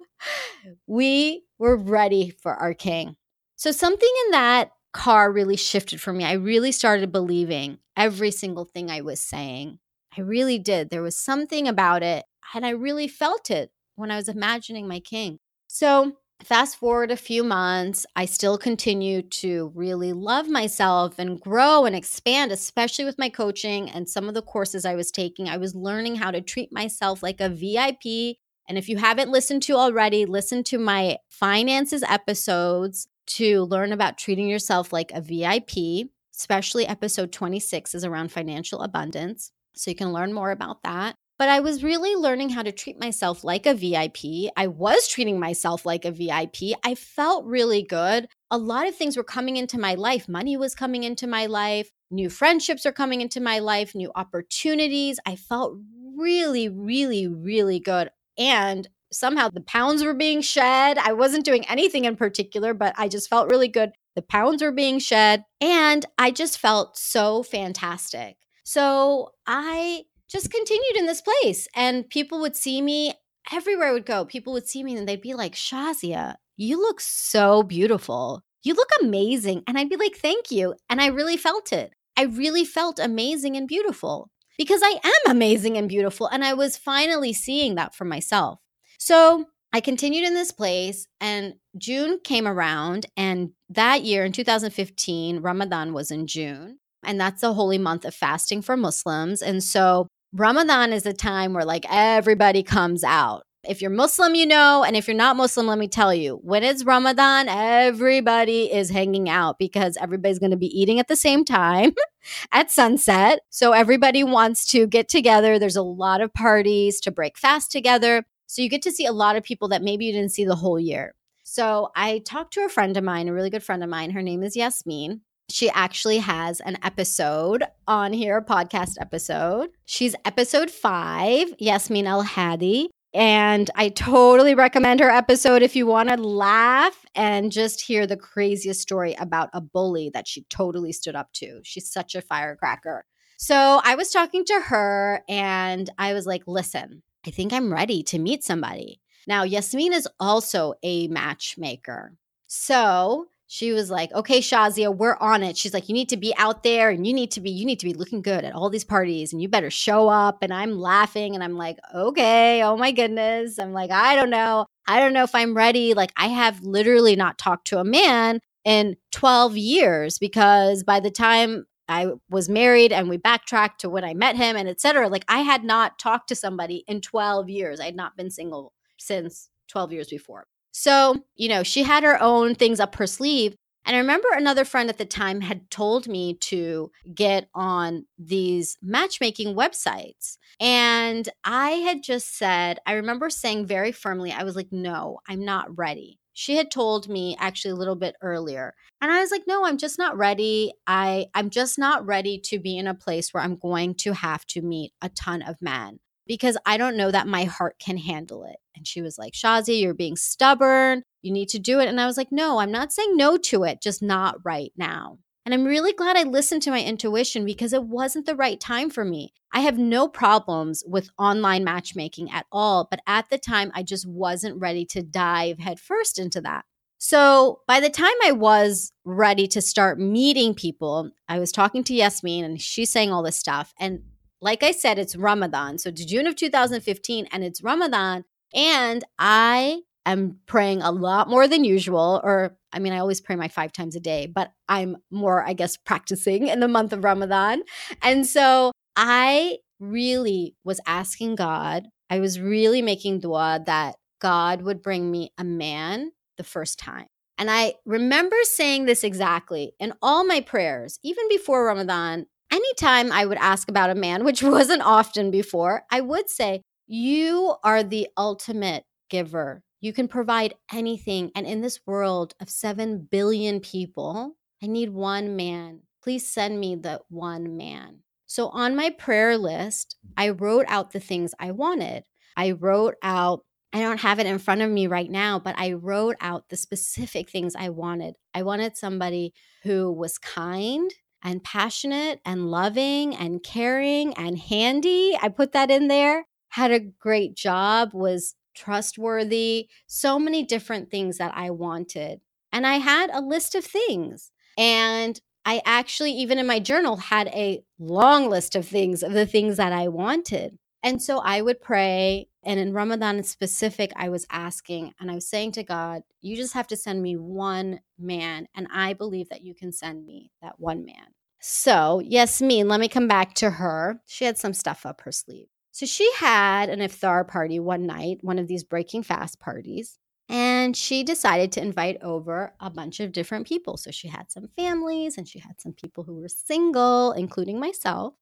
we 0.88 1.44
were 1.58 1.76
ready 1.76 2.30
for 2.30 2.54
our 2.54 2.74
king. 2.74 3.18
So 3.58 3.72
something 3.72 4.10
in 4.26 4.32
that 4.32 4.72
car 4.94 5.32
really 5.32 5.58
shifted 5.58 6.02
for 6.02 6.14
me. 6.14 6.24
I 6.24 6.34
really 6.34 6.72
started 6.72 7.12
believing 7.12 7.80
every 7.96 8.32
single 8.32 8.66
thing 8.66 8.90
I 8.90 9.02
was 9.02 9.22
saying. 9.22 9.80
I 10.18 10.22
really 10.22 10.58
did. 10.60 10.90
There 10.90 11.02
was 11.02 11.16
something 11.16 11.68
about 11.68 12.04
it, 12.04 12.26
and 12.54 12.66
I 12.66 12.70
really 12.72 13.08
felt 13.08 13.52
it 13.52 13.72
when 13.96 14.12
I 14.12 14.16
was 14.16 14.30
imagining 14.30 14.88
my 14.88 15.00
king. 15.00 15.40
So, 15.68 16.14
fast 16.44 16.78
forward 16.78 17.12
a 17.12 17.18
few 17.18 17.44
months, 17.44 18.06
I 18.16 18.26
still 18.26 18.58
continue 18.58 19.22
to 19.22 19.72
really 19.76 20.14
love 20.14 20.48
myself 20.48 21.20
and 21.20 21.40
grow 21.40 21.86
and 21.86 21.96
expand, 21.96 22.52
especially 22.52 23.06
with 23.06 23.20
my 23.20 23.30
coaching 23.30 23.90
and 23.90 24.10
some 24.10 24.28
of 24.28 24.34
the 24.34 24.42
courses 24.42 24.86
I 24.86 24.96
was 24.96 25.12
taking. 25.12 25.48
I 25.48 25.58
was 25.58 25.76
learning 25.76 26.16
how 26.16 26.32
to 26.32 26.42
treat 26.42 26.72
myself 26.74 27.22
like 27.22 27.40
a 27.40 27.50
VIP. 27.50 28.38
And 28.68 28.78
if 28.78 28.88
you 28.88 28.98
haven't 28.98 29.32
listened 29.32 29.64
to 29.64 29.74
already, 29.74 30.26
listen 30.26 30.64
to 30.66 30.80
my 30.80 31.18
finances 31.30 32.04
episodes 32.04 33.08
to 33.38 33.64
learn 33.64 33.92
about 33.92 34.18
treating 34.18 34.50
yourself 34.50 34.92
like 34.94 35.12
a 35.14 35.22
VIP, 35.22 36.10
especially 36.36 36.88
episode 36.88 37.32
26 37.32 37.96
is 37.96 38.04
around 38.06 38.32
financial 38.32 38.82
abundance. 38.82 39.52
So 39.76 39.92
you 39.92 39.96
can 39.96 40.12
learn 40.14 40.34
more 40.34 40.52
about 40.52 40.84
that. 40.84 41.16
but 41.38 41.48
I 41.48 41.62
was 41.62 41.86
really 41.86 42.16
learning 42.16 42.50
how 42.50 42.64
to 42.64 42.72
treat 42.74 43.00
myself 43.00 43.46
like 43.46 43.66
a 43.66 43.74
VIP. 43.74 44.52
I 44.58 44.68
was 44.68 45.08
treating 45.08 45.40
myself 45.40 45.86
like 45.86 46.04
a 46.04 46.12
VIP. 46.12 46.78
I 46.84 46.96
felt 46.96 47.46
really 47.46 47.82
good. 47.82 48.28
A 48.52 48.58
lot 48.58 48.88
of 48.88 48.96
things 48.96 49.16
were 49.16 49.24
coming 49.24 49.56
into 49.56 49.80
my 49.80 49.96
life. 49.96 50.28
Money 50.28 50.58
was 50.58 50.76
coming 50.76 51.06
into 51.06 51.28
my 51.28 51.46
life. 51.46 51.92
New 52.12 52.30
friendships 52.30 52.86
are 52.86 52.92
coming 52.92 53.22
into 53.22 53.40
my 53.40 53.60
life, 53.60 53.96
new 53.96 54.12
opportunities. 54.16 55.18
I 55.26 55.38
felt 55.38 55.78
really, 56.18 56.68
really, 56.68 57.28
really 57.28 57.80
good. 57.80 58.10
And 58.38 58.90
somehow 59.12 59.50
the 59.50 59.62
pounds 59.62 60.04
were 60.04 60.14
being 60.14 60.42
shed. 60.42 60.98
I 60.98 61.14
wasn't 61.14 61.46
doing 61.46 61.66
anything 61.68 62.06
in 62.06 62.16
particular, 62.16 62.74
but 62.74 62.94
I 62.98 63.08
just 63.08 63.30
felt 63.30 63.50
really 63.50 63.68
good. 63.68 63.92
The 64.16 64.22
pounds 64.22 64.62
were 64.62 64.72
being 64.72 65.00
shed. 65.00 65.44
And 65.62 66.06
I 66.18 66.32
just 66.32 66.58
felt 66.58 66.98
so 66.98 67.44
fantastic. 67.44 68.38
So 68.64 69.32
I 69.48 70.04
just 70.30 70.52
continued 70.52 70.98
in 70.98 71.06
this 71.06 71.22
place. 71.22 71.68
And 71.76 72.10
people 72.10 72.40
would 72.42 72.56
see 72.56 72.82
me 72.82 73.14
everywhere 73.52 73.88
I 73.88 73.94
would 73.94 74.06
go. 74.06 74.26
People 74.26 74.54
would 74.54 74.68
see 74.68 74.84
me 74.84 74.96
and 74.96 75.08
they'd 75.08 75.22
be 75.22 75.34
like, 75.34 75.56
Shazia, 75.56 76.36
you 76.58 76.80
look 76.80 77.02
so 77.02 77.64
beautiful. 77.64 78.44
You 78.62 78.74
look 78.74 78.90
amazing. 79.02 79.64
And 79.68 79.78
I'd 79.78 79.90
be 79.90 79.96
like, 79.96 80.18
thank 80.18 80.52
you. 80.52 80.76
And 80.90 81.02
I 81.02 81.08
really 81.08 81.38
felt 81.38 81.72
it. 81.72 81.94
I 82.18 82.24
really 82.24 82.66
felt 82.66 83.00
amazing 83.00 83.56
and 83.56 83.68
beautiful 83.68 84.30
because 84.58 84.82
I 84.84 85.00
am 85.04 85.32
amazing 85.32 85.78
and 85.78 85.88
beautiful. 85.88 86.28
And 86.28 86.44
I 86.44 86.54
was 86.54 86.76
finally 86.76 87.32
seeing 87.32 87.76
that 87.76 87.96
for 87.96 88.04
myself. 88.04 88.60
So 89.00 89.46
I 89.74 89.82
continued 89.82 90.26
in 90.26 90.34
this 90.34 90.52
place, 90.52 91.08
and 91.20 91.56
June 91.78 92.20
came 92.24 92.48
around. 92.48 93.06
And 93.18 93.52
that 93.70 94.04
year 94.04 94.26
in 94.26 94.32
2015, 94.32 95.40
Ramadan 95.40 95.94
was 95.94 96.12
in 96.12 96.28
June. 96.28 96.80
And 97.04 97.20
that's 97.20 97.42
the 97.42 97.54
holy 97.54 97.78
month 97.78 98.06
of 98.06 98.14
fasting 98.14 98.62
for 98.62 98.76
Muslims. 98.76 99.42
And 99.42 99.64
so 99.64 100.08
Ramadan 100.34 100.92
is 100.92 101.06
a 101.06 101.14
time 101.14 101.54
where 101.54 101.66
like 101.66 101.86
everybody 101.90 102.62
comes 102.62 103.04
out. 103.04 103.44
If 103.68 103.82
you're 103.82 103.92
Muslim, 103.92 104.36
you 104.36 104.46
know, 104.46 104.84
and 104.84 104.96
if 104.96 105.08
you're 105.08 105.18
not 105.18 105.36
Muslim, 105.36 105.68
let 105.68 105.78
me 105.78 105.88
tell 105.88 106.14
you, 106.14 106.40
when 106.44 106.64
it's 106.64 106.86
Ramadan, 106.86 107.50
everybody 107.50 108.72
is 108.72 108.90
hanging 108.90 109.28
out 109.28 109.60
because 109.60 109.98
everybody's 109.98 110.40
going 110.40 110.52
to 110.52 110.58
be 110.58 110.80
eating 110.80 110.98
at 111.00 111.10
the 111.10 111.16
same 111.16 111.44
time 111.44 111.94
at 112.54 112.72
sunset. 112.72 113.42
So 113.50 113.74
everybody 113.74 114.24
wants 114.24 114.66
to 114.72 114.88
get 114.88 115.10
together. 115.10 115.60
There's 115.60 115.76
a 115.76 115.82
lot 115.82 116.22
of 116.22 116.34
parties 116.34 117.02
to 117.02 117.12
break 117.12 117.38
fast 117.38 117.70
together. 117.72 118.24
So 118.50 118.62
you 118.62 118.70
get 118.70 118.82
to 118.82 118.92
see 118.92 119.06
a 119.06 119.12
lot 119.12 119.36
of 119.36 119.44
people 119.44 119.68
that 119.70 119.84
maybe 119.84 120.06
you 120.06 120.12
didn't 120.12 120.32
see 120.32 120.44
the 120.44 120.56
whole 120.56 120.80
year. 120.80 121.14
So 121.44 121.92
I 121.96 122.20
talked 122.26 122.54
to 122.54 122.66
a 122.66 122.70
friend 122.70 122.98
of 122.98 123.04
mine, 123.04 123.28
a 123.28 123.34
really 123.34 123.50
good 123.50 123.64
friend 123.64 123.84
of 123.84 123.90
mine. 123.90 124.12
Her 124.12 124.22
name 124.22 124.44
is 124.44 124.56
Yasmin 124.56 125.22
she 125.50 125.70
actually 125.72 126.20
has 126.20 126.60
an 126.62 126.78
episode 126.84 127.64
on 127.88 128.14
here, 128.14 128.38
a 128.38 128.46
podcast 128.46 128.96
episode. 129.02 129.72
She's 129.86 130.16
episode 130.26 130.70
five, 130.70 131.54
Yasmin 131.60 132.08
El 132.08 132.24
Hadi. 132.24 132.90
And 133.12 133.72
I 133.74 133.90
totally 133.90 134.54
recommend 134.54 135.00
her 135.00 135.10
episode 135.10 135.64
if 135.64 135.76
you 135.76 135.88
want 135.88 136.10
to 136.10 136.18
laugh 136.18 137.06
and 137.16 137.52
just 137.52 137.82
hear 137.82 138.06
the 138.06 138.16
craziest 138.16 138.82
story 138.82 139.16
about 139.16 139.50
a 139.52 139.62
bully 139.62 140.12
that 140.14 140.28
she 140.28 140.44
totally 140.44 140.92
stood 140.92 141.16
up 141.16 141.34
to. 141.34 141.60
She's 141.64 141.92
such 141.92 142.14
a 142.14 142.22
firecracker. 142.22 143.06
So 143.38 143.82
I 143.84 143.96
was 143.96 144.12
talking 144.12 144.46
to 144.46 144.60
her 144.60 145.24
and 145.28 145.90
I 145.98 146.14
was 146.14 146.28
like, 146.28 146.44
listen, 146.46 147.02
I 147.26 147.32
think 147.32 147.52
I'm 147.52 147.74
ready 147.74 148.04
to 148.04 148.20
meet 148.20 148.44
somebody. 148.44 149.02
Now, 149.28 149.44
Yasmin 149.44 149.94
is 149.94 150.08
also 150.20 150.74
a 150.82 151.08
matchmaker. 151.08 152.16
So 152.48 153.28
she 153.52 153.72
was 153.72 153.90
like, 153.90 154.12
okay, 154.14 154.40
Shazia, 154.40 154.96
we're 154.96 155.18
on 155.18 155.44
it. 155.44 155.58
She's 155.58 155.74
like, 155.74 155.90
you 155.90 155.94
need 155.94 156.10
to 156.10 156.18
be 156.18 156.36
out 156.38 156.64
there 156.64 156.92
and 156.92 157.06
you 157.06 157.14
need 157.14 157.32
to 157.32 157.42
be, 157.42 157.50
you 157.50 157.66
need 157.66 157.80
to 157.80 157.86
be 157.88 157.94
looking 157.94 158.22
good 158.22 158.46
at 158.46 158.54
all 158.54 158.70
these 158.70 158.84
parties 158.84 159.34
and 159.34 159.42
you 159.42 159.50
better 159.50 159.72
show 159.72 160.08
up. 160.08 160.44
And 160.44 160.54
I'm 160.54 160.78
laughing 160.78 161.34
and 161.34 161.44
I'm 161.44 161.56
like, 161.56 161.78
okay, 161.94 162.64
oh 162.64 162.78
my 162.78 162.92
goodness. 162.92 163.60
I'm 163.60 163.74
like, 163.74 163.90
I 163.90 164.16
don't 164.16 164.30
know. 164.30 164.68
I 164.88 165.00
don't 165.00 165.14
know 165.14 165.24
if 165.24 165.34
I'm 165.34 165.56
ready. 165.56 165.96
Like, 165.96 166.12
I 166.16 166.28
have 166.28 166.62
literally 166.62 167.16
not 167.16 167.40
talked 167.40 167.68
to 167.68 167.80
a 167.80 167.84
man 167.84 168.40
in 168.66 168.98
12 169.12 169.58
years 169.58 170.20
because 170.20 170.84
by 170.84 171.00
the 171.00 171.12
time 171.12 171.66
I 171.90 172.12
was 172.30 172.48
married 172.48 172.94
and 172.94 173.10
we 173.10 173.18
backtracked 173.18 173.82
to 173.82 173.90
when 173.90 174.04
I 174.04 174.14
met 174.14 174.38
him 174.38 174.56
and 174.56 174.70
etc. 174.70 175.10
Like 175.10 175.26
I 175.28 175.40
had 175.40 175.64
not 175.64 176.00
talked 176.00 176.30
to 176.30 176.36
somebody 176.36 176.84
in 176.88 177.02
12 177.02 177.50
years. 177.50 177.80
I 177.80 177.86
had 177.86 177.96
not 177.96 178.16
been 178.16 178.30
single 178.30 178.74
since 178.98 179.50
12 179.70 179.92
years 179.94 180.08
before. 180.10 180.46
So, 180.72 181.24
you 181.36 181.50
know, 181.50 181.64
she 181.64 181.84
had 181.84 182.04
her 182.04 182.22
own 182.22 182.56
things 182.56 182.80
up 182.80 182.96
her 182.96 183.08
sleeve. 183.08 183.56
And 183.86 183.96
I 183.96 184.00
remember 184.00 184.28
another 184.32 184.66
friend 184.66 184.90
at 184.90 184.98
the 184.98 185.06
time 185.06 185.42
had 185.42 185.72
told 185.72 186.08
me 186.08 186.36
to 186.42 186.92
get 187.16 187.50
on 187.56 188.06
these 188.20 188.78
matchmaking 188.82 189.56
websites. 189.56 190.38
And 190.60 191.28
I 191.44 191.72
had 191.72 192.04
just 192.04 192.38
said, 192.38 192.80
I 192.86 192.94
remember 192.94 193.30
saying 193.30 193.66
very 193.66 193.92
firmly, 193.92 194.32
I 194.32 194.44
was 194.44 194.56
like, 194.56 194.72
no, 194.72 195.20
I'm 195.28 195.44
not 195.44 195.76
ready. 195.76 196.20
She 196.40 196.56
had 196.56 196.72
told 196.72 197.10
me 197.10 197.36
actually 197.38 197.72
a 197.72 197.76
little 197.76 197.98
bit 197.98 198.16
earlier. 198.22 198.74
And 199.02 199.12
I 199.12 199.20
was 199.20 199.30
like, 199.30 199.44
no, 199.46 199.66
I'm 199.66 199.78
just 199.78 200.00
not 200.00 200.16
ready. 200.16 200.72
I, 200.88 201.26
I'm 201.36 201.50
just 201.50 201.78
not 201.78 202.06
ready 202.06 202.40
to 202.46 202.60
be 202.60 202.78
in 202.78 202.88
a 202.88 202.94
place 202.94 203.34
where 203.34 203.44
I'm 203.44 203.58
going 203.58 203.94
to 203.96 204.14
have 204.14 204.46
to 204.46 204.62
meet 204.62 204.94
a 205.02 205.10
ton 205.10 205.42
of 205.42 205.62
men 205.62 206.00
because 206.26 206.56
I 206.66 206.78
don't 206.78 206.96
know 206.96 207.12
that 207.12 207.28
my 207.28 207.44
heart 207.44 207.76
can 207.78 207.98
handle 207.98 208.46
it. 208.46 208.56
And 208.74 208.88
she 208.88 209.02
was 209.02 209.18
like, 209.18 209.34
Shazi, 209.34 209.82
you're 209.82 209.94
being 209.94 210.16
stubborn. 210.16 211.04
You 211.22 211.34
need 211.34 211.50
to 211.50 211.60
do 211.60 211.82
it. 211.82 211.90
And 211.90 212.00
I 212.00 212.06
was 212.06 212.16
like, 212.16 212.32
no, 212.32 212.60
I'm 212.60 212.72
not 212.72 212.94
saying 212.94 213.18
no 213.18 213.36
to 213.36 213.66
it, 213.66 213.82
just 213.82 214.02
not 214.02 214.38
right 214.46 214.72
now. 214.78 215.18
And 215.50 215.56
I'm 215.56 215.66
really 215.66 215.94
glad 215.94 216.16
I 216.16 216.22
listened 216.22 216.62
to 216.62 216.70
my 216.70 216.84
intuition 216.84 217.44
because 217.44 217.74
it 217.74 217.86
wasn't 217.86 218.28
the 218.28 218.36
right 218.36 218.60
time 218.60 218.92
for 218.92 219.04
me. 219.04 219.34
I 219.52 219.62
have 219.62 219.80
no 219.80 220.08
problems 220.08 220.84
with 220.86 221.10
online 221.18 221.64
matchmaking 221.64 222.30
at 222.30 222.46
all, 222.52 222.88
but 222.88 223.00
at 223.08 223.32
the 223.32 223.40
time, 223.40 223.72
I 223.74 223.82
just 223.82 224.08
wasn't 224.08 224.62
ready 224.62 224.86
to 224.86 225.02
dive 225.02 225.58
headfirst 225.58 226.20
into 226.20 226.40
that. 226.42 226.66
So 227.00 227.62
by 227.68 227.80
the 227.80 227.90
time 227.90 228.14
I 228.24 228.32
was 228.32 228.92
ready 229.04 229.48
to 229.48 229.60
start 229.60 230.00
meeting 230.00 230.54
people, 230.54 231.10
I 231.28 231.40
was 231.40 231.52
talking 231.52 231.84
to 231.86 231.96
Yasmin 231.96 232.46
and 232.46 232.62
she's 232.62 232.92
saying 232.92 233.12
all 233.12 233.24
this 233.24 233.40
stuff. 233.40 233.74
And 233.80 234.04
like 234.42 234.62
I 234.62 234.70
said, 234.70 235.00
it's 235.00 235.16
Ramadan. 235.16 235.80
So 235.80 235.90
it's 235.90 236.06
June 236.06 236.28
of 236.28 236.36
2015 236.36 237.28
and 237.32 237.44
it's 237.44 237.64
Ramadan. 237.64 238.24
And 238.54 239.04
I 239.18 239.82
am 240.06 240.38
praying 240.46 240.82
a 240.82 240.92
lot 240.92 241.30
more 241.30 241.48
than 241.48 241.64
usual. 241.64 242.22
Or, 242.24 242.58
I 242.74 242.80
mean, 242.80 242.94
I 242.94 243.00
always 243.00 243.22
pray 243.22 243.36
my 243.36 243.48
five 243.48 243.72
times 243.72 243.96
a 243.96 244.00
day, 244.00 244.28
but 244.28 244.52
I'm 244.68 244.98
more, 245.12 245.44
I 245.44 245.54
guess, 245.54 245.78
practicing 245.78 246.48
in 246.48 246.60
the 246.60 246.68
month 246.68 246.94
of 246.94 247.04
Ramadan. 247.04 247.64
And 248.02 248.26
so 248.26 248.72
I 248.96 249.58
really 249.80 250.56
was 250.64 250.80
asking 250.86 251.36
God, 251.36 251.88
I 252.10 252.20
was 252.20 252.40
really 252.40 252.82
making 252.82 253.20
dua 253.20 253.62
that 253.66 253.96
God 254.20 254.62
would 254.62 254.82
bring 254.82 255.10
me 255.10 255.32
a 255.38 255.44
man 255.44 256.12
the 256.38 256.44
first 256.44 256.80
time. 256.80 257.08
And 257.38 257.50
I 257.50 257.76
remember 257.86 258.36
saying 258.44 258.86
this 258.86 259.04
exactly 259.04 259.74
in 259.80 259.94
all 260.02 260.26
my 260.26 260.42
prayers, 260.42 261.00
even 261.04 261.30
before 261.30 261.66
Ramadan, 261.66 262.26
anytime 262.52 263.12
I 263.12 263.26
would 263.26 263.38
ask 263.38 263.70
about 263.70 263.90
a 263.90 263.96
man, 263.96 264.26
which 264.26 264.44
wasn't 264.58 264.82
often 264.82 265.32
before, 265.32 265.84
I 265.90 266.02
would 266.02 266.30
say, 266.30 266.62
You 266.88 267.56
are 267.64 267.82
the 267.82 268.08
ultimate 268.18 268.84
giver. 269.10 269.64
You 269.82 269.94
can 269.94 270.08
provide 270.08 270.56
anything. 270.72 271.32
And 271.36 271.46
in 271.46 271.62
this 271.62 271.80
world 271.86 272.34
of 272.40 272.50
7 272.50 273.08
billion 273.10 273.60
people, 273.60 274.36
I 274.62 274.68
need 274.68 274.90
one 274.90 275.36
man. 275.36 275.82
Please 276.04 276.28
send 276.28 276.60
me 276.60 276.76
the 276.76 277.02
one 277.10 277.58
man. 277.58 278.00
So 278.26 278.50
on 278.50 278.76
my 278.76 278.90
prayer 278.92 279.38
list, 279.38 279.96
mm. 280.06 280.12
I 280.18 280.30
wrote 280.30 280.66
out 280.68 280.92
the 280.92 281.00
things 281.00 281.34
I 281.40 281.52
wanted. 281.52 282.04
I 282.36 282.52
wrote 282.52 282.96
out, 283.02 283.44
I 283.74 283.80
don't 283.80 284.02
have 284.02 284.20
it 284.20 284.26
in 284.26 284.40
front 284.40 284.62
of 284.62 284.70
me 284.70 284.88
right 284.88 285.10
now, 285.10 285.40
but 285.40 285.56
I 285.58 285.74
wrote 285.74 286.16
out 286.20 286.50
the 286.50 286.58
specific 286.58 287.30
things 287.30 287.56
I 287.56 287.70
wanted. 287.70 288.16
I 288.34 288.44
wanted 288.44 288.78
somebody 288.78 289.34
who 289.64 289.92
was 289.92 290.18
kind, 290.18 290.92
and 291.24 291.44
passionate 291.44 292.22
and 292.26 292.50
loving 292.50 293.16
and 293.16 293.44
caring 293.44 294.14
and 294.14 294.38
handy. 294.38 295.18
I 295.22 295.30
put 295.30 295.52
that 295.54 295.72
in 295.72 295.88
there. 295.88 296.26
Had 296.50 296.72
a 296.72 296.80
great 296.80 297.36
job, 297.36 297.92
was 297.94 298.36
trustworthy, 298.54 299.70
so 299.88 300.20
many 300.20 300.44
different 300.44 300.90
things 300.90 301.18
that 301.18 301.32
I 301.36 301.50
wanted. 301.52 302.22
And 302.52 302.66
I 302.66 302.76
had 302.76 303.10
a 303.12 303.22
list 303.22 303.56
of 303.56 303.66
things. 303.66 304.32
And 304.58 305.20
I 305.46 305.62
actually, 305.66 306.12
even 306.12 306.38
in 306.38 306.48
my 306.48 306.60
journal, 306.60 306.98
had 306.98 307.28
a 307.30 307.64
long 307.80 308.30
list 308.30 308.56
of 308.56 308.68
things, 308.68 309.04
of 309.04 309.14
the 309.14 309.26
things 309.26 309.58
that 309.58 309.72
I 309.74 309.88
wanted. 309.88 310.58
And 310.84 311.02
so 311.02 311.20
I 311.20 311.42
would 311.42 311.62
pray. 311.62 312.28
And 312.44 312.60
in 312.60 312.74
Ramadan 312.74 313.18
in 313.18 313.24
specific, 313.24 313.92
I 313.96 314.10
was 314.10 314.26
asking 314.30 314.94
and 315.00 315.12
I 315.12 315.16
was 315.16 315.28
saying 315.28 315.54
to 315.54 315.64
God, 315.64 316.04
You 316.22 316.36
just 316.36 316.54
have 316.54 316.68
to 316.68 316.78
send 316.78 317.02
me 317.02 317.16
one 317.18 317.82
man. 317.98 318.48
And 318.56 318.68
I 318.72 318.94
believe 318.94 319.30
that 319.30 319.44
you 319.44 319.54
can 319.54 319.72
send 319.72 320.06
me 320.06 320.32
that 320.42 320.60
one 320.60 320.86
man. 320.86 321.14
So, 321.42 322.00
Yasmin, 322.00 322.68
let 322.68 322.80
me 322.80 322.88
come 322.88 323.08
back 323.08 323.34
to 323.36 323.50
her. 323.50 324.02
She 324.06 324.26
had 324.26 324.38
some 324.38 324.54
stuff 324.54 324.86
up 324.86 325.02
her 325.02 325.12
sleeve. 325.12 325.48
So, 325.72 325.86
she 325.86 326.10
had 326.18 326.70
an 326.70 326.80
iftar 326.80 327.28
party 327.28 327.60
one 327.60 327.86
night, 327.86 328.20
one 328.22 328.40
of 328.40 328.48
these 328.48 328.64
breaking 328.64 329.04
fast 329.04 329.40
parties. 329.40 329.98
And 330.32 330.78
she 330.78 331.04
decided 331.04 331.52
to 331.54 331.62
invite 331.62 331.98
over 332.04 332.54
a 332.60 332.70
bunch 332.70 333.00
of 333.00 333.12
different 333.12 333.48
people. 333.48 333.78
So, 333.78 333.92
she 333.92 334.08
had 334.08 334.32
some 334.32 334.50
families 334.56 335.18
and 335.18 335.28
she 335.28 335.40
had 335.40 335.60
some 335.60 335.74
people 335.74 336.04
who 336.04 336.16
were 336.16 336.30
single, 336.30 337.12
including 337.14 337.60
myself. 337.60 338.14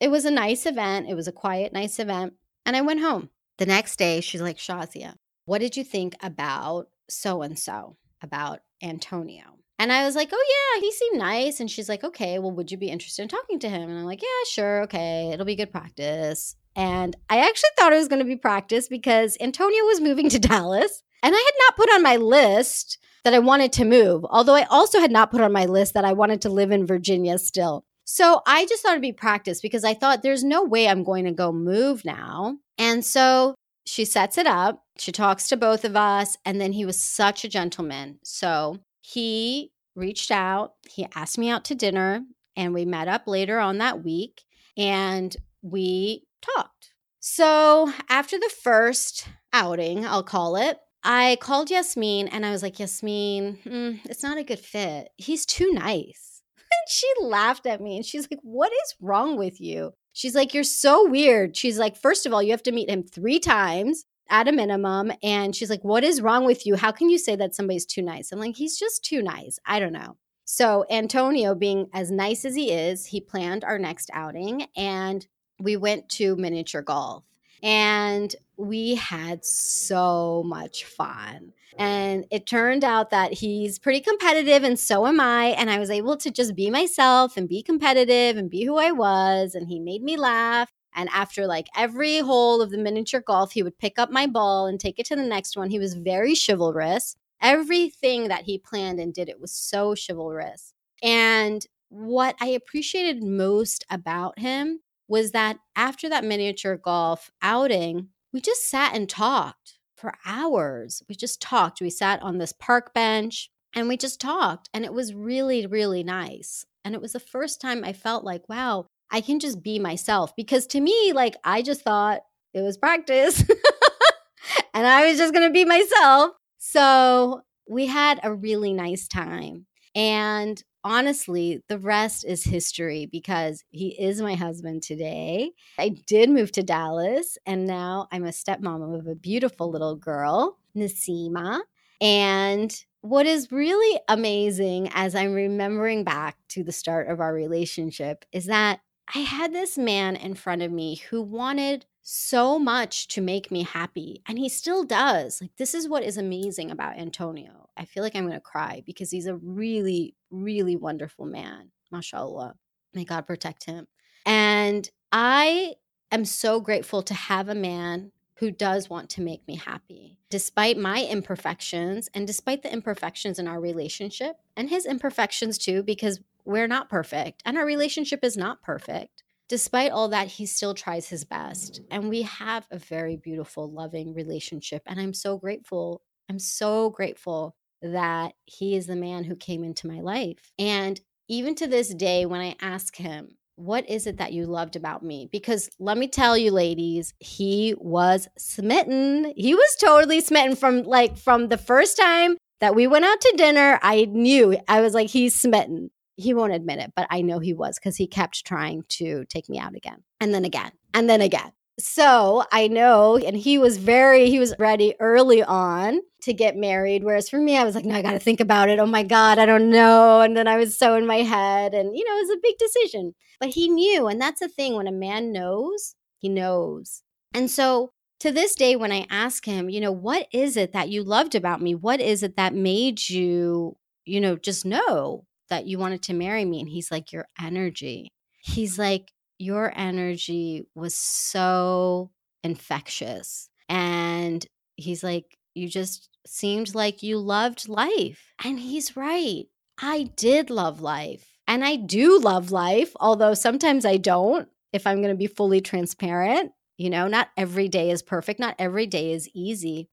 It 0.00 0.10
was 0.10 0.24
a 0.24 0.30
nice 0.30 0.66
event. 0.66 1.08
It 1.08 1.14
was 1.14 1.28
a 1.28 1.32
quiet, 1.32 1.72
nice 1.72 1.98
event. 1.98 2.34
And 2.66 2.76
I 2.76 2.80
went 2.80 3.00
home. 3.00 3.30
The 3.58 3.66
next 3.66 3.96
day, 3.96 4.20
she's 4.20 4.40
like, 4.40 4.56
Shazia, 4.56 5.14
what 5.44 5.60
did 5.60 5.76
you 5.76 5.84
think 5.84 6.16
about 6.22 6.88
so 7.08 7.42
and 7.42 7.58
so, 7.58 7.96
about 8.22 8.60
Antonio? 8.82 9.44
And 9.78 9.92
I 9.92 10.04
was 10.04 10.16
like, 10.16 10.30
oh, 10.32 10.44
yeah, 10.76 10.80
he 10.80 10.92
seemed 10.92 11.18
nice. 11.18 11.60
And 11.60 11.70
she's 11.70 11.88
like, 11.88 12.04
okay, 12.04 12.38
well, 12.38 12.52
would 12.52 12.70
you 12.70 12.78
be 12.78 12.88
interested 12.88 13.22
in 13.22 13.28
talking 13.28 13.58
to 13.60 13.68
him? 13.68 13.90
And 13.90 13.98
I'm 13.98 14.04
like, 14.04 14.22
yeah, 14.22 14.48
sure. 14.48 14.82
Okay. 14.82 15.30
It'll 15.32 15.46
be 15.46 15.56
good 15.56 15.72
practice. 15.72 16.56
And 16.76 17.16
I 17.28 17.38
actually 17.38 17.70
thought 17.78 17.92
it 17.92 17.98
was 17.98 18.08
going 18.08 18.20
to 18.20 18.24
be 18.24 18.36
practice 18.36 18.88
because 18.88 19.36
Antonio 19.40 19.84
was 19.84 20.00
moving 20.00 20.28
to 20.30 20.38
Dallas. 20.40 21.02
And 21.22 21.34
I 21.34 21.38
had 21.38 21.54
not 21.66 21.76
put 21.76 21.94
on 21.94 22.02
my 22.02 22.16
list 22.16 22.98
that 23.24 23.34
I 23.34 23.38
wanted 23.38 23.72
to 23.74 23.84
move, 23.84 24.24
although 24.28 24.54
I 24.54 24.64
also 24.64 25.00
had 25.00 25.10
not 25.10 25.30
put 25.30 25.40
on 25.40 25.52
my 25.52 25.64
list 25.64 25.94
that 25.94 26.04
I 26.04 26.12
wanted 26.12 26.42
to 26.42 26.50
live 26.50 26.70
in 26.70 26.86
Virginia 26.86 27.38
still. 27.38 27.84
So 28.04 28.42
I 28.46 28.66
just 28.66 28.82
thought 28.82 28.92
it'd 28.92 29.02
be 29.02 29.12
practice 29.12 29.62
because 29.62 29.82
I 29.82 29.94
thought 29.94 30.22
there's 30.22 30.44
no 30.44 30.62
way 30.62 30.86
I'm 30.86 31.04
going 31.04 31.24
to 31.24 31.32
go 31.32 31.50
move 31.50 32.04
now. 32.04 32.58
And 32.76 33.02
so 33.02 33.54
she 33.86 34.04
sets 34.04 34.36
it 34.36 34.46
up. 34.46 34.82
She 34.98 35.10
talks 35.10 35.48
to 35.48 35.56
both 35.56 35.86
of 35.86 35.96
us. 35.96 36.36
And 36.44 36.60
then 36.60 36.72
he 36.72 36.84
was 36.84 37.00
such 37.00 37.44
a 37.44 37.48
gentleman. 37.48 38.18
So 38.22 38.80
he 39.00 39.70
reached 39.96 40.30
out, 40.30 40.74
he 40.90 41.06
asked 41.14 41.38
me 41.38 41.48
out 41.48 41.64
to 41.66 41.74
dinner, 41.74 42.24
and 42.56 42.74
we 42.74 42.84
met 42.84 43.08
up 43.08 43.26
later 43.26 43.58
on 43.58 43.78
that 43.78 44.04
week 44.04 44.42
and 44.76 45.36
we 45.62 46.24
talked. 46.56 46.92
So 47.20 47.92
after 48.08 48.38
the 48.38 48.52
first 48.62 49.28
outing, 49.52 50.04
I'll 50.04 50.22
call 50.22 50.56
it, 50.56 50.78
I 51.02 51.36
called 51.40 51.70
Yasmin 51.70 52.28
and 52.28 52.44
I 52.46 52.50
was 52.50 52.62
like, 52.62 52.78
Yasmin, 52.78 53.58
mm, 53.64 54.00
it's 54.04 54.22
not 54.22 54.38
a 54.38 54.44
good 54.44 54.58
fit. 54.58 55.08
He's 55.16 55.46
too 55.46 55.72
nice. 55.72 56.42
And 56.74 56.90
she 56.90 57.06
laughed 57.20 57.66
at 57.66 57.80
me 57.80 57.96
and 57.96 58.04
she's 58.04 58.28
like, 58.30 58.40
What 58.42 58.72
is 58.72 58.94
wrong 59.00 59.36
with 59.36 59.60
you? 59.60 59.92
She's 60.12 60.34
like, 60.34 60.54
You're 60.54 60.64
so 60.64 61.08
weird. 61.08 61.56
She's 61.56 61.78
like, 61.78 61.96
First 61.96 62.26
of 62.26 62.32
all, 62.32 62.42
you 62.42 62.50
have 62.50 62.64
to 62.64 62.72
meet 62.72 62.90
him 62.90 63.04
three 63.04 63.38
times 63.38 64.04
at 64.28 64.48
a 64.48 64.52
minimum. 64.52 65.12
And 65.22 65.54
she's 65.54 65.70
like, 65.70 65.84
What 65.84 66.02
is 66.02 66.20
wrong 66.20 66.44
with 66.44 66.66
you? 66.66 66.74
How 66.74 66.90
can 66.90 67.10
you 67.10 67.18
say 67.18 67.36
that 67.36 67.54
somebody's 67.54 67.86
too 67.86 68.02
nice? 68.02 68.32
I'm 68.32 68.40
like, 68.40 68.56
He's 68.56 68.78
just 68.78 69.04
too 69.04 69.22
nice. 69.22 69.58
I 69.64 69.78
don't 69.78 69.92
know. 69.92 70.16
So, 70.46 70.84
Antonio, 70.90 71.54
being 71.54 71.86
as 71.94 72.10
nice 72.10 72.44
as 72.44 72.54
he 72.54 72.72
is, 72.72 73.06
he 73.06 73.20
planned 73.20 73.64
our 73.64 73.78
next 73.78 74.10
outing 74.12 74.66
and 74.76 75.26
we 75.64 75.76
went 75.76 76.08
to 76.10 76.36
miniature 76.36 76.82
golf 76.82 77.24
and 77.62 78.36
we 78.56 78.94
had 78.94 79.44
so 79.44 80.42
much 80.44 80.84
fun. 80.84 81.52
And 81.76 82.26
it 82.30 82.46
turned 82.46 82.84
out 82.84 83.10
that 83.10 83.32
he's 83.32 83.80
pretty 83.80 83.98
competitive, 84.00 84.62
and 84.62 84.78
so 84.78 85.08
am 85.08 85.18
I. 85.18 85.46
And 85.46 85.68
I 85.70 85.80
was 85.80 85.90
able 85.90 86.16
to 86.18 86.30
just 86.30 86.54
be 86.54 86.70
myself 86.70 87.36
and 87.36 87.48
be 87.48 87.64
competitive 87.64 88.36
and 88.36 88.48
be 88.48 88.64
who 88.64 88.76
I 88.76 88.92
was. 88.92 89.56
And 89.56 89.66
he 89.66 89.80
made 89.80 90.02
me 90.02 90.16
laugh. 90.16 90.70
And 90.94 91.08
after 91.12 91.48
like 91.48 91.66
every 91.76 92.18
hole 92.18 92.62
of 92.62 92.70
the 92.70 92.78
miniature 92.78 93.22
golf, 93.26 93.52
he 93.52 93.64
would 93.64 93.78
pick 93.78 93.98
up 93.98 94.10
my 94.10 94.28
ball 94.28 94.66
and 94.66 94.78
take 94.78 95.00
it 95.00 95.06
to 95.06 95.16
the 95.16 95.22
next 95.22 95.56
one. 95.56 95.70
He 95.70 95.80
was 95.80 95.94
very 95.94 96.34
chivalrous. 96.36 97.16
Everything 97.42 98.28
that 98.28 98.44
he 98.44 98.58
planned 98.58 99.00
and 99.00 99.12
did, 99.12 99.28
it 99.28 99.40
was 99.40 99.50
so 99.50 99.96
chivalrous. 99.96 100.74
And 101.02 101.66
what 101.88 102.36
I 102.40 102.48
appreciated 102.48 103.24
most 103.24 103.84
about 103.90 104.38
him 104.38 104.80
was 105.08 105.32
that 105.32 105.58
after 105.76 106.08
that 106.08 106.24
miniature 106.24 106.76
golf 106.76 107.30
outing, 107.42 108.08
we 108.32 108.40
just 108.40 108.68
sat 108.68 108.94
and 108.94 109.08
talked 109.08 109.78
for 109.96 110.14
hours. 110.26 111.02
We 111.08 111.14
just 111.14 111.40
talked. 111.40 111.80
We 111.80 111.90
sat 111.90 112.22
on 112.22 112.38
this 112.38 112.52
park 112.52 112.92
bench 112.94 113.50
and 113.74 113.88
we 113.88 113.96
just 113.96 114.20
talked. 114.20 114.68
And 114.74 114.84
it 114.84 114.92
was 114.92 115.14
really, 115.14 115.66
really 115.66 116.02
nice. 116.02 116.64
And 116.84 116.94
it 116.94 117.00
was 117.00 117.12
the 117.12 117.20
first 117.20 117.60
time 117.60 117.84
I 117.84 117.92
felt 117.92 118.24
like, 118.24 118.48
wow, 118.48 118.86
I 119.10 119.20
can 119.20 119.40
just 119.40 119.62
be 119.62 119.78
myself. 119.78 120.34
Because 120.36 120.66
to 120.68 120.80
me, 120.80 121.12
like, 121.12 121.36
I 121.44 121.62
just 121.62 121.82
thought 121.82 122.22
it 122.52 122.62
was 122.62 122.76
practice 122.76 123.40
and 124.74 124.86
I 124.86 125.08
was 125.08 125.18
just 125.18 125.32
going 125.32 125.48
to 125.48 125.52
be 125.52 125.64
myself. 125.64 126.32
So 126.58 127.42
we 127.68 127.86
had 127.86 128.20
a 128.22 128.32
really 128.32 128.72
nice 128.72 129.08
time. 129.08 129.66
And 129.94 130.62
honestly, 130.84 131.62
the 131.68 131.78
rest 131.78 132.24
is 132.24 132.44
history 132.44 133.06
because 133.06 133.64
he 133.70 133.88
is 134.00 134.20
my 134.20 134.34
husband 134.34 134.82
today. 134.82 135.52
I 135.78 135.88
did 135.88 136.30
move 136.30 136.52
to 136.52 136.62
Dallas 136.62 137.38
and 137.46 137.66
now 137.66 138.06
I'm 138.12 138.24
a 138.24 138.28
stepmom 138.28 138.98
of 138.98 139.06
a 139.06 139.14
beautiful 139.14 139.70
little 139.70 139.96
girl, 139.96 140.58
Nasima. 140.76 141.60
And 142.00 142.84
what 143.00 143.26
is 143.26 143.50
really 143.50 144.00
amazing 144.08 144.90
as 144.92 145.14
I'm 145.14 145.32
remembering 145.32 146.04
back 146.04 146.36
to 146.50 146.62
the 146.62 146.72
start 146.72 147.08
of 147.08 147.20
our 147.20 147.32
relationship 147.32 148.24
is 148.32 148.46
that 148.46 148.80
I 149.14 149.18
had 149.18 149.52
this 149.52 149.76
man 149.76 150.16
in 150.16 150.34
front 150.34 150.62
of 150.62 150.72
me 150.72 150.96
who 151.10 151.20
wanted 151.20 151.86
so 152.04 152.58
much 152.58 153.08
to 153.08 153.20
make 153.22 153.50
me 153.50 153.62
happy. 153.62 154.22
And 154.26 154.38
he 154.38 154.48
still 154.48 154.84
does. 154.84 155.40
Like, 155.40 155.56
this 155.56 155.74
is 155.74 155.88
what 155.88 156.04
is 156.04 156.18
amazing 156.18 156.70
about 156.70 156.98
Antonio. 156.98 157.70
I 157.76 157.86
feel 157.86 158.02
like 158.02 158.14
I'm 158.14 158.26
going 158.26 158.34
to 158.34 158.40
cry 158.40 158.82
because 158.86 159.10
he's 159.10 159.26
a 159.26 159.36
really, 159.36 160.14
really 160.30 160.76
wonderful 160.76 161.26
man. 161.26 161.70
mashallah 161.90 162.54
May 162.92 163.04
God 163.04 163.26
protect 163.26 163.64
him. 163.64 163.88
And 164.24 164.88
I 165.10 165.74
am 166.12 166.24
so 166.24 166.60
grateful 166.60 167.02
to 167.02 167.14
have 167.14 167.48
a 167.48 167.54
man 167.54 168.12
who 168.36 168.50
does 168.50 168.90
want 168.90 169.10
to 169.10 169.20
make 169.22 169.46
me 169.46 169.56
happy, 169.56 170.18
despite 170.28 170.76
my 170.76 171.04
imperfections 171.04 172.08
and 172.14 172.26
despite 172.26 172.62
the 172.62 172.72
imperfections 172.72 173.38
in 173.38 173.48
our 173.48 173.60
relationship 173.60 174.36
and 174.56 174.68
his 174.68 174.86
imperfections 174.86 175.56
too, 175.56 175.82
because 175.82 176.20
we're 176.44 176.68
not 176.68 176.90
perfect 176.90 177.42
and 177.44 177.56
our 177.56 177.64
relationship 177.64 178.22
is 178.22 178.36
not 178.36 178.60
perfect 178.62 179.13
despite 179.48 179.92
all 179.92 180.08
that, 180.08 180.28
he 180.28 180.46
still 180.46 180.74
tries 180.74 181.08
his 181.08 181.24
best. 181.24 181.80
And 181.90 182.08
we 182.08 182.22
have 182.22 182.66
a 182.70 182.78
very 182.78 183.16
beautiful, 183.16 183.70
loving 183.70 184.14
relationship. 184.14 184.82
And 184.86 185.00
I'm 185.00 185.14
so 185.14 185.38
grateful. 185.38 186.02
I'm 186.28 186.38
so 186.38 186.90
grateful 186.90 187.54
that 187.82 188.32
he 188.46 188.76
is 188.76 188.86
the 188.86 188.96
man 188.96 189.24
who 189.24 189.36
came 189.36 189.62
into 189.62 189.86
my 189.86 190.00
life. 190.00 190.52
And 190.58 191.00
even 191.28 191.54
to 191.56 191.66
this 191.66 191.94
day, 191.94 192.26
when 192.26 192.40
I 192.40 192.56
ask 192.60 192.96
him, 192.96 193.36
what 193.56 193.88
is 193.88 194.06
it 194.06 194.16
that 194.16 194.32
you 194.32 194.46
loved 194.46 194.74
about 194.74 195.02
me? 195.02 195.28
Because 195.30 195.70
let 195.78 195.96
me 195.96 196.08
tell 196.08 196.36
you, 196.36 196.50
ladies, 196.50 197.14
he 197.20 197.74
was 197.78 198.28
smitten. 198.36 199.32
He 199.36 199.54
was 199.54 199.76
totally 199.80 200.20
smitten 200.20 200.56
from 200.56 200.82
like 200.82 201.16
from 201.16 201.48
the 201.48 201.58
first 201.58 201.96
time 201.96 202.36
that 202.60 202.74
we 202.74 202.86
went 202.86 203.04
out 203.04 203.20
to 203.20 203.34
dinner. 203.36 203.78
I 203.80 204.06
knew 204.06 204.58
I 204.66 204.80
was 204.80 204.94
like, 204.94 205.08
he's 205.08 205.34
smitten 205.34 205.90
he 206.16 206.34
won't 206.34 206.52
admit 206.52 206.78
it, 206.78 206.92
but 206.94 207.06
I 207.10 207.22
know 207.22 207.38
he 207.38 207.52
was 207.52 207.78
because 207.78 207.96
he 207.96 208.06
kept 208.06 208.44
trying 208.44 208.84
to 208.90 209.24
take 209.26 209.48
me 209.48 209.58
out 209.58 209.74
again 209.74 210.02
and 210.20 210.32
then 210.32 210.44
again 210.44 210.72
and 210.92 211.08
then 211.08 211.20
again. 211.20 211.52
So 211.78 212.44
I 212.52 212.68
know, 212.68 213.16
and 213.16 213.36
he 213.36 213.58
was 213.58 213.78
very, 213.78 214.30
he 214.30 214.38
was 214.38 214.54
ready 214.60 214.94
early 215.00 215.42
on 215.42 216.00
to 216.22 216.32
get 216.32 216.56
married. 216.56 217.02
Whereas 217.02 217.28
for 217.28 217.38
me, 217.38 217.56
I 217.56 217.64
was 217.64 217.74
like, 217.74 217.84
no, 217.84 217.96
I 217.96 218.02
got 218.02 218.12
to 218.12 218.20
think 218.20 218.38
about 218.38 218.68
it. 218.68 218.78
Oh 218.78 218.86
my 218.86 219.02
God, 219.02 219.40
I 219.40 219.46
don't 219.46 219.70
know. 219.70 220.20
And 220.20 220.36
then 220.36 220.46
I 220.46 220.56
was 220.56 220.78
so 220.78 220.94
in 220.94 221.04
my 221.04 221.18
head, 221.18 221.74
and 221.74 221.96
you 221.96 222.04
know, 222.08 222.16
it 222.16 222.28
was 222.28 222.36
a 222.36 222.40
big 222.42 222.58
decision. 222.58 223.14
But 223.40 223.48
he 223.50 223.68
knew. 223.68 224.06
And 224.06 224.20
that's 224.20 224.38
the 224.38 224.48
thing 224.48 224.76
when 224.76 224.86
a 224.86 224.92
man 224.92 225.32
knows, 225.32 225.96
he 226.18 226.28
knows. 226.28 227.02
And 227.32 227.50
so 227.50 227.90
to 228.20 228.30
this 228.30 228.54
day, 228.54 228.76
when 228.76 228.92
I 228.92 229.06
ask 229.10 229.44
him, 229.44 229.68
you 229.68 229.80
know, 229.80 229.92
what 229.92 230.28
is 230.32 230.56
it 230.56 230.72
that 230.72 230.90
you 230.90 231.02
loved 231.02 231.34
about 231.34 231.60
me? 231.60 231.74
What 231.74 232.00
is 232.00 232.22
it 232.22 232.36
that 232.36 232.54
made 232.54 233.08
you, 233.08 233.76
you 234.04 234.20
know, 234.20 234.36
just 234.36 234.64
know? 234.64 235.24
That 235.50 235.66
you 235.66 235.78
wanted 235.78 236.02
to 236.02 236.14
marry 236.14 236.44
me? 236.44 236.60
And 236.60 236.68
he's 236.68 236.90
like, 236.90 237.12
Your 237.12 237.26
energy. 237.40 238.08
He's 238.38 238.78
like, 238.78 239.12
Your 239.38 239.72
energy 239.76 240.66
was 240.74 240.94
so 240.94 242.10
infectious. 242.42 243.48
And 243.68 244.44
he's 244.76 245.02
like, 245.02 245.36
You 245.54 245.68
just 245.68 246.08
seemed 246.26 246.74
like 246.74 247.02
you 247.02 247.18
loved 247.18 247.68
life. 247.68 248.32
And 248.42 248.58
he's 248.58 248.96
right. 248.96 249.44
I 249.80 250.10
did 250.16 250.50
love 250.50 250.80
life. 250.80 251.34
And 251.46 251.64
I 251.64 251.76
do 251.76 252.18
love 252.18 252.50
life, 252.50 252.92
although 253.00 253.34
sometimes 253.34 253.84
I 253.84 253.98
don't, 253.98 254.48
if 254.72 254.86
I'm 254.86 255.02
going 255.02 255.12
to 255.12 255.18
be 255.18 255.26
fully 255.26 255.60
transparent. 255.60 256.52
You 256.76 256.90
know, 256.90 257.06
not 257.06 257.28
every 257.36 257.68
day 257.68 257.90
is 257.90 258.02
perfect, 258.02 258.40
not 258.40 258.56
every 258.58 258.86
day 258.86 259.12
is 259.12 259.28
easy. 259.32 259.88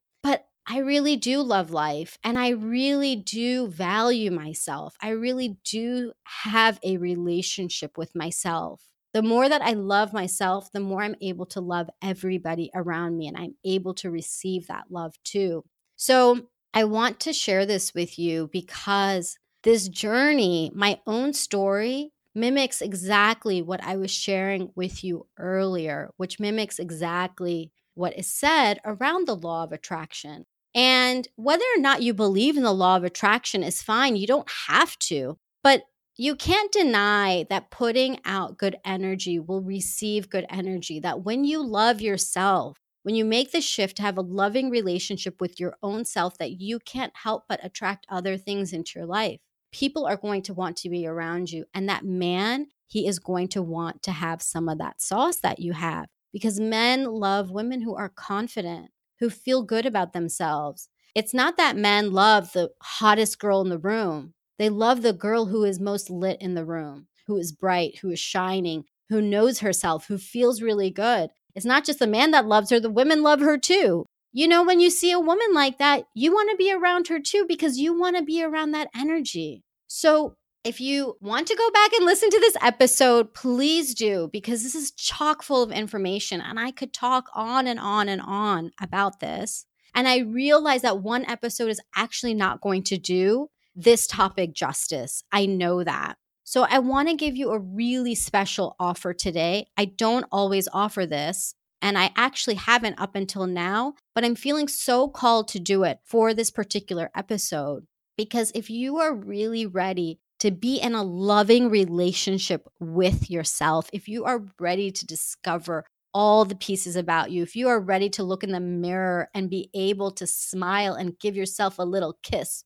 I 0.67 0.79
really 0.79 1.15
do 1.15 1.41
love 1.41 1.71
life 1.71 2.17
and 2.23 2.37
I 2.37 2.49
really 2.49 3.15
do 3.15 3.67
value 3.67 4.31
myself. 4.31 4.95
I 5.01 5.09
really 5.09 5.57
do 5.63 6.13
have 6.23 6.79
a 6.83 6.97
relationship 6.97 7.97
with 7.97 8.15
myself. 8.15 8.83
The 9.13 9.23
more 9.23 9.49
that 9.49 9.61
I 9.61 9.73
love 9.73 10.13
myself, 10.13 10.71
the 10.71 10.79
more 10.79 11.01
I'm 11.03 11.15
able 11.21 11.45
to 11.47 11.59
love 11.59 11.89
everybody 12.01 12.71
around 12.73 13.17
me 13.17 13.27
and 13.27 13.35
I'm 13.35 13.55
able 13.65 13.93
to 13.95 14.11
receive 14.11 14.67
that 14.67 14.85
love 14.89 15.15
too. 15.23 15.65
So 15.97 16.47
I 16.73 16.85
want 16.85 17.19
to 17.21 17.33
share 17.33 17.65
this 17.65 17.93
with 17.93 18.17
you 18.17 18.49
because 18.53 19.37
this 19.63 19.89
journey, 19.89 20.71
my 20.73 20.99
own 21.05 21.33
story, 21.33 22.11
mimics 22.33 22.81
exactly 22.81 23.61
what 23.61 23.83
I 23.83 23.97
was 23.97 24.11
sharing 24.11 24.71
with 24.75 25.03
you 25.03 25.27
earlier, 25.37 26.11
which 26.15 26.39
mimics 26.39 26.79
exactly 26.79 27.71
what 27.93 28.17
is 28.17 28.27
said 28.27 28.79
around 28.85 29.27
the 29.27 29.35
law 29.35 29.63
of 29.65 29.73
attraction. 29.73 30.45
And 30.73 31.27
whether 31.35 31.65
or 31.75 31.79
not 31.79 32.01
you 32.01 32.13
believe 32.13 32.57
in 32.57 32.63
the 32.63 32.71
law 32.73 32.95
of 32.95 33.03
attraction 33.03 33.63
is 33.63 33.81
fine. 33.81 34.15
You 34.15 34.27
don't 34.27 34.49
have 34.67 34.97
to. 34.99 35.37
But 35.63 35.83
you 36.17 36.35
can't 36.35 36.71
deny 36.71 37.45
that 37.49 37.71
putting 37.71 38.19
out 38.25 38.57
good 38.57 38.77
energy 38.85 39.39
will 39.39 39.61
receive 39.61 40.29
good 40.29 40.45
energy. 40.49 40.99
That 40.99 41.23
when 41.23 41.43
you 41.43 41.63
love 41.63 42.01
yourself, 42.01 42.77
when 43.03 43.15
you 43.15 43.25
make 43.25 43.51
the 43.51 43.61
shift 43.61 43.97
to 43.97 44.03
have 44.03 44.17
a 44.17 44.21
loving 44.21 44.69
relationship 44.69 45.41
with 45.41 45.59
your 45.59 45.75
own 45.81 46.05
self, 46.05 46.37
that 46.37 46.61
you 46.61 46.79
can't 46.79 47.13
help 47.15 47.45
but 47.49 47.59
attract 47.63 48.05
other 48.09 48.37
things 48.37 48.73
into 48.73 48.99
your 48.99 49.07
life. 49.07 49.39
People 49.71 50.05
are 50.05 50.17
going 50.17 50.43
to 50.43 50.53
want 50.53 50.77
to 50.77 50.89
be 50.89 51.07
around 51.07 51.51
you. 51.51 51.65
And 51.73 51.89
that 51.89 52.05
man, 52.05 52.67
he 52.87 53.07
is 53.07 53.19
going 53.19 53.47
to 53.49 53.61
want 53.61 54.03
to 54.03 54.11
have 54.11 54.41
some 54.41 54.69
of 54.69 54.77
that 54.77 55.01
sauce 55.01 55.37
that 55.37 55.59
you 55.59 55.73
have 55.73 56.07
because 56.33 56.59
men 56.59 57.05
love 57.05 57.49
women 57.49 57.81
who 57.81 57.95
are 57.95 58.09
confident, 58.09 58.91
who 59.21 59.29
feel 59.29 59.63
good 59.63 59.85
about 59.85 60.11
themselves. 60.11 60.89
It's 61.15 61.33
not 61.33 61.55
that 61.55 61.77
men 61.77 62.11
love 62.11 62.51
the 62.51 62.71
hottest 62.81 63.39
girl 63.39 63.61
in 63.61 63.69
the 63.69 63.77
room. 63.77 64.33
They 64.59 64.67
love 64.67 65.01
the 65.01 65.13
girl 65.13 65.45
who 65.45 65.63
is 65.63 65.79
most 65.79 66.09
lit 66.09 66.41
in 66.41 66.55
the 66.55 66.65
room, 66.65 67.07
who 67.27 67.37
is 67.37 67.51
bright, 67.53 67.99
who 67.99 68.11
is 68.11 68.19
shining, 68.19 68.83
who 69.09 69.21
knows 69.21 69.59
herself, 69.59 70.07
who 70.07 70.17
feels 70.17 70.61
really 70.61 70.89
good. 70.89 71.29
It's 71.55 71.65
not 71.65 71.85
just 71.85 71.99
the 71.99 72.07
man 72.07 72.31
that 72.31 72.47
loves 72.47 72.69
her, 72.71 72.79
the 72.79 72.89
women 72.89 73.21
love 73.23 73.41
her 73.41 73.57
too. 73.57 74.05
You 74.33 74.47
know, 74.47 74.63
when 74.63 74.79
you 74.79 74.89
see 74.89 75.11
a 75.11 75.19
woman 75.19 75.53
like 75.53 75.77
that, 75.77 76.05
you 76.13 76.31
want 76.31 76.49
to 76.49 76.57
be 76.57 76.71
around 76.71 77.07
her 77.09 77.19
too 77.19 77.45
because 77.47 77.77
you 77.77 77.97
want 77.97 78.17
to 78.17 78.23
be 78.23 78.43
around 78.43 78.71
that 78.71 78.89
energy. 78.95 79.63
So, 79.87 80.35
if 80.63 80.79
you 80.79 81.17
want 81.21 81.47
to 81.47 81.55
go 81.55 81.71
back 81.71 81.91
and 81.93 82.05
listen 82.05 82.29
to 82.29 82.39
this 82.39 82.55
episode, 82.61 83.33
please 83.33 83.95
do 83.95 84.29
because 84.31 84.61
this 84.61 84.75
is 84.75 84.91
chock 84.91 85.41
full 85.41 85.63
of 85.63 85.71
information 85.71 86.39
and 86.39 86.59
I 86.59 86.71
could 86.71 86.93
talk 86.93 87.29
on 87.33 87.65
and 87.65 87.79
on 87.79 88.07
and 88.07 88.21
on 88.21 88.71
about 88.79 89.19
this. 89.19 89.65
And 89.95 90.07
I 90.07 90.19
realize 90.19 90.83
that 90.83 91.01
one 91.01 91.25
episode 91.25 91.69
is 91.69 91.81
actually 91.95 92.33
not 92.35 92.61
going 92.61 92.83
to 92.83 92.97
do 92.97 93.49
this 93.75 94.05
topic 94.05 94.53
justice. 94.53 95.23
I 95.31 95.47
know 95.47 95.83
that. 95.83 96.17
So 96.43 96.65
I 96.69 96.79
want 96.79 97.09
to 97.09 97.15
give 97.15 97.35
you 97.35 97.51
a 97.51 97.59
really 97.59 98.13
special 98.13 98.75
offer 98.79 99.13
today. 99.13 99.67
I 99.77 99.85
don't 99.85 100.25
always 100.31 100.67
offer 100.73 101.05
this, 101.05 101.55
and 101.81 101.97
I 101.97 102.11
actually 102.15 102.55
haven't 102.55 102.99
up 102.99 103.15
until 103.15 103.47
now, 103.47 103.93
but 104.13 104.25
I'm 104.25 104.35
feeling 104.35 104.67
so 104.67 105.07
called 105.07 105.47
to 105.49 105.59
do 105.59 105.83
it 105.83 105.99
for 106.03 106.33
this 106.33 106.51
particular 106.51 107.09
episode. 107.15 107.85
Because 108.17 108.51
if 108.53 108.69
you 108.69 108.97
are 108.97 109.15
really 109.15 109.65
ready 109.65 110.19
to 110.41 110.49
be 110.49 110.77
in 110.77 110.95
a 110.95 111.03
loving 111.03 111.69
relationship 111.69 112.67
with 112.79 113.29
yourself, 113.29 113.91
if 113.93 114.07
you 114.07 114.25
are 114.25 114.43
ready 114.59 114.89
to 114.89 115.05
discover 115.05 115.85
all 116.15 116.45
the 116.45 116.55
pieces 116.55 116.95
about 116.95 117.29
you, 117.29 117.43
if 117.43 117.55
you 117.55 117.67
are 117.67 117.79
ready 117.79 118.09
to 118.09 118.23
look 118.23 118.43
in 118.43 118.51
the 118.51 118.59
mirror 118.59 119.29
and 119.35 119.51
be 119.51 119.69
able 119.75 120.09
to 120.09 120.25
smile 120.25 120.95
and 120.95 121.19
give 121.19 121.35
yourself 121.35 121.77
a 121.77 121.83
little 121.83 122.17
kiss 122.23 122.63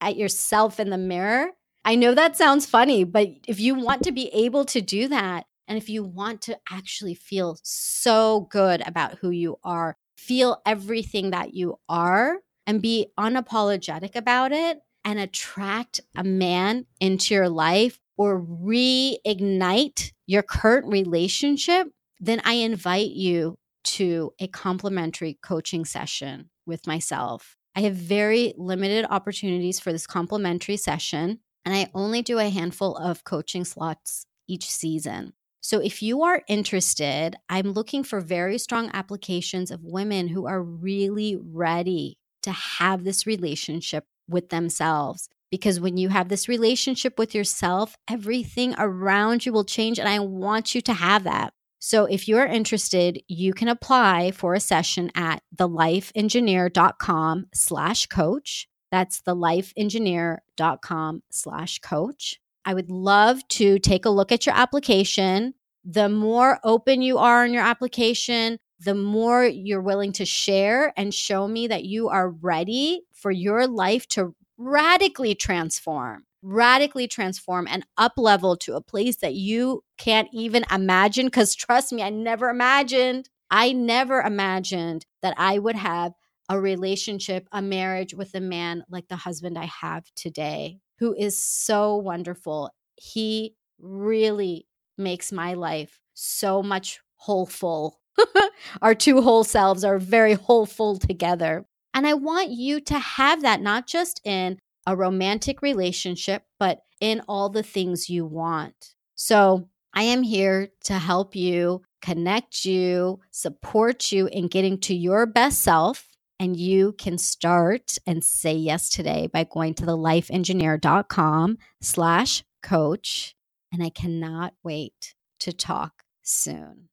at 0.00 0.16
yourself 0.16 0.78
in 0.78 0.90
the 0.90 0.96
mirror. 0.96 1.48
I 1.84 1.96
know 1.96 2.14
that 2.14 2.36
sounds 2.36 2.66
funny, 2.66 3.02
but 3.02 3.30
if 3.48 3.58
you 3.58 3.74
want 3.74 4.04
to 4.04 4.12
be 4.12 4.28
able 4.28 4.64
to 4.66 4.80
do 4.80 5.08
that, 5.08 5.44
and 5.66 5.76
if 5.76 5.88
you 5.88 6.04
want 6.04 6.40
to 6.42 6.56
actually 6.70 7.16
feel 7.16 7.58
so 7.64 8.46
good 8.48 8.80
about 8.86 9.18
who 9.18 9.30
you 9.30 9.56
are, 9.64 9.96
feel 10.16 10.62
everything 10.64 11.30
that 11.30 11.52
you 11.52 11.80
are, 11.88 12.38
and 12.64 12.80
be 12.80 13.08
unapologetic 13.18 14.14
about 14.14 14.52
it, 14.52 14.78
and 15.06 15.20
attract 15.20 16.00
a 16.16 16.24
man 16.24 16.84
into 17.00 17.32
your 17.32 17.48
life 17.48 18.00
or 18.18 18.42
reignite 18.42 20.12
your 20.26 20.42
current 20.42 20.86
relationship, 20.88 21.86
then 22.18 22.42
I 22.44 22.54
invite 22.54 23.10
you 23.10 23.56
to 23.84 24.32
a 24.40 24.48
complimentary 24.48 25.38
coaching 25.42 25.84
session 25.84 26.50
with 26.66 26.88
myself. 26.88 27.56
I 27.76 27.82
have 27.82 27.94
very 27.94 28.52
limited 28.56 29.06
opportunities 29.08 29.78
for 29.78 29.92
this 29.92 30.08
complimentary 30.08 30.76
session, 30.76 31.38
and 31.64 31.74
I 31.74 31.88
only 31.94 32.22
do 32.22 32.40
a 32.40 32.48
handful 32.48 32.96
of 32.96 33.22
coaching 33.22 33.64
slots 33.64 34.26
each 34.48 34.68
season. 34.68 35.34
So 35.60 35.78
if 35.78 36.02
you 36.02 36.22
are 36.22 36.42
interested, 36.48 37.36
I'm 37.48 37.72
looking 37.72 38.02
for 38.02 38.20
very 38.20 38.58
strong 38.58 38.90
applications 38.92 39.70
of 39.70 39.84
women 39.84 40.26
who 40.28 40.46
are 40.46 40.62
really 40.62 41.36
ready 41.40 42.18
to 42.42 42.50
have 42.50 43.04
this 43.04 43.26
relationship 43.26 44.04
with 44.28 44.50
themselves. 44.50 45.28
Because 45.50 45.80
when 45.80 45.96
you 45.96 46.08
have 46.08 46.28
this 46.28 46.48
relationship 46.48 47.18
with 47.18 47.34
yourself, 47.34 47.96
everything 48.10 48.74
around 48.78 49.46
you 49.46 49.52
will 49.52 49.64
change. 49.64 49.98
And 49.98 50.08
I 50.08 50.18
want 50.18 50.74
you 50.74 50.80
to 50.82 50.92
have 50.92 51.24
that. 51.24 51.52
So 51.78 52.06
if 52.06 52.26
you're 52.26 52.46
interested, 52.46 53.22
you 53.28 53.54
can 53.54 53.68
apply 53.68 54.32
for 54.32 54.54
a 54.54 54.60
session 54.60 55.12
at 55.14 55.42
thelifeengineer.com 55.56 57.46
slash 57.54 58.06
coach. 58.06 58.68
That's 58.90 59.22
thelifeengineer.com 59.22 61.22
slash 61.30 61.78
coach. 61.78 62.40
I 62.64 62.74
would 62.74 62.90
love 62.90 63.46
to 63.48 63.78
take 63.78 64.04
a 64.04 64.10
look 64.10 64.32
at 64.32 64.46
your 64.46 64.56
application. 64.56 65.54
The 65.84 66.08
more 66.08 66.58
open 66.64 67.02
you 67.02 67.18
are 67.18 67.46
in 67.46 67.52
your 67.52 67.62
application, 67.62 68.58
the 68.78 68.94
more 68.94 69.44
you're 69.44 69.80
willing 69.80 70.12
to 70.12 70.24
share 70.24 70.92
and 70.96 71.14
show 71.14 71.48
me 71.48 71.66
that 71.68 71.84
you 71.84 72.08
are 72.08 72.30
ready 72.30 73.02
for 73.12 73.30
your 73.30 73.66
life 73.66 74.06
to 74.08 74.34
radically 74.58 75.34
transform 75.34 76.24
radically 76.46 77.08
transform 77.08 77.66
and 77.68 77.84
up 77.98 78.12
level 78.16 78.56
to 78.56 78.76
a 78.76 78.80
place 78.80 79.16
that 79.16 79.34
you 79.34 79.82
can't 79.98 80.28
even 80.32 80.64
imagine. 80.72 81.26
Because 81.26 81.54
trust 81.54 81.92
me, 81.92 82.02
I 82.02 82.10
never 82.10 82.48
imagined, 82.48 83.28
I 83.50 83.72
never 83.72 84.20
imagined 84.20 85.04
that 85.22 85.34
I 85.38 85.58
would 85.58 85.74
have 85.74 86.12
a 86.48 86.60
relationship, 86.60 87.48
a 87.50 87.60
marriage 87.60 88.14
with 88.14 88.34
a 88.34 88.40
man 88.40 88.84
like 88.88 89.08
the 89.08 89.16
husband 89.16 89.58
I 89.58 89.64
have 89.64 90.04
today, 90.14 90.78
who 91.00 91.14
is 91.14 91.36
so 91.36 91.96
wonderful. 91.96 92.70
He 92.94 93.56
really 93.80 94.66
makes 94.96 95.32
my 95.32 95.54
life 95.54 95.98
so 96.14 96.62
much 96.62 97.00
wholeful. 97.16 97.98
Our 98.82 98.94
two 98.94 99.22
whole 99.22 99.44
selves 99.44 99.84
are 99.84 99.98
very 99.98 100.34
wholeful 100.34 100.98
together. 100.98 101.66
And 101.94 102.06
I 102.06 102.14
want 102.14 102.50
you 102.50 102.80
to 102.80 102.98
have 102.98 103.42
that 103.42 103.60
not 103.60 103.86
just 103.86 104.20
in 104.24 104.58
a 104.86 104.96
romantic 104.96 105.62
relationship, 105.62 106.44
but 106.58 106.80
in 107.00 107.22
all 107.28 107.48
the 107.48 107.62
things 107.62 108.08
you 108.08 108.24
want. 108.24 108.94
So 109.14 109.68
I 109.94 110.02
am 110.02 110.22
here 110.22 110.68
to 110.84 110.94
help 110.94 111.34
you, 111.34 111.82
connect 112.02 112.64
you, 112.64 113.20
support 113.30 114.12
you 114.12 114.26
in 114.26 114.48
getting 114.48 114.78
to 114.80 114.94
your 114.94 115.26
best 115.26 115.62
self. 115.62 116.08
And 116.38 116.54
you 116.56 116.92
can 116.98 117.16
start 117.16 117.96
and 118.06 118.22
say 118.22 118.52
yes 118.52 118.90
today 118.90 119.26
by 119.26 119.44
going 119.44 119.72
to 119.74 119.86
the 119.86 119.96
lifeengineer.com 119.96 121.56
slash 121.80 122.44
coach. 122.62 123.34
And 123.72 123.82
I 123.82 123.88
cannot 123.88 124.52
wait 124.62 125.14
to 125.40 125.52
talk 125.52 126.02
soon. 126.22 126.90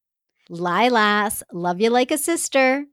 Lilas, 0.49 1.43
love 1.51 1.79
you 1.81 1.89
like 1.89 2.11
a 2.11 2.17
sister. 2.17 2.85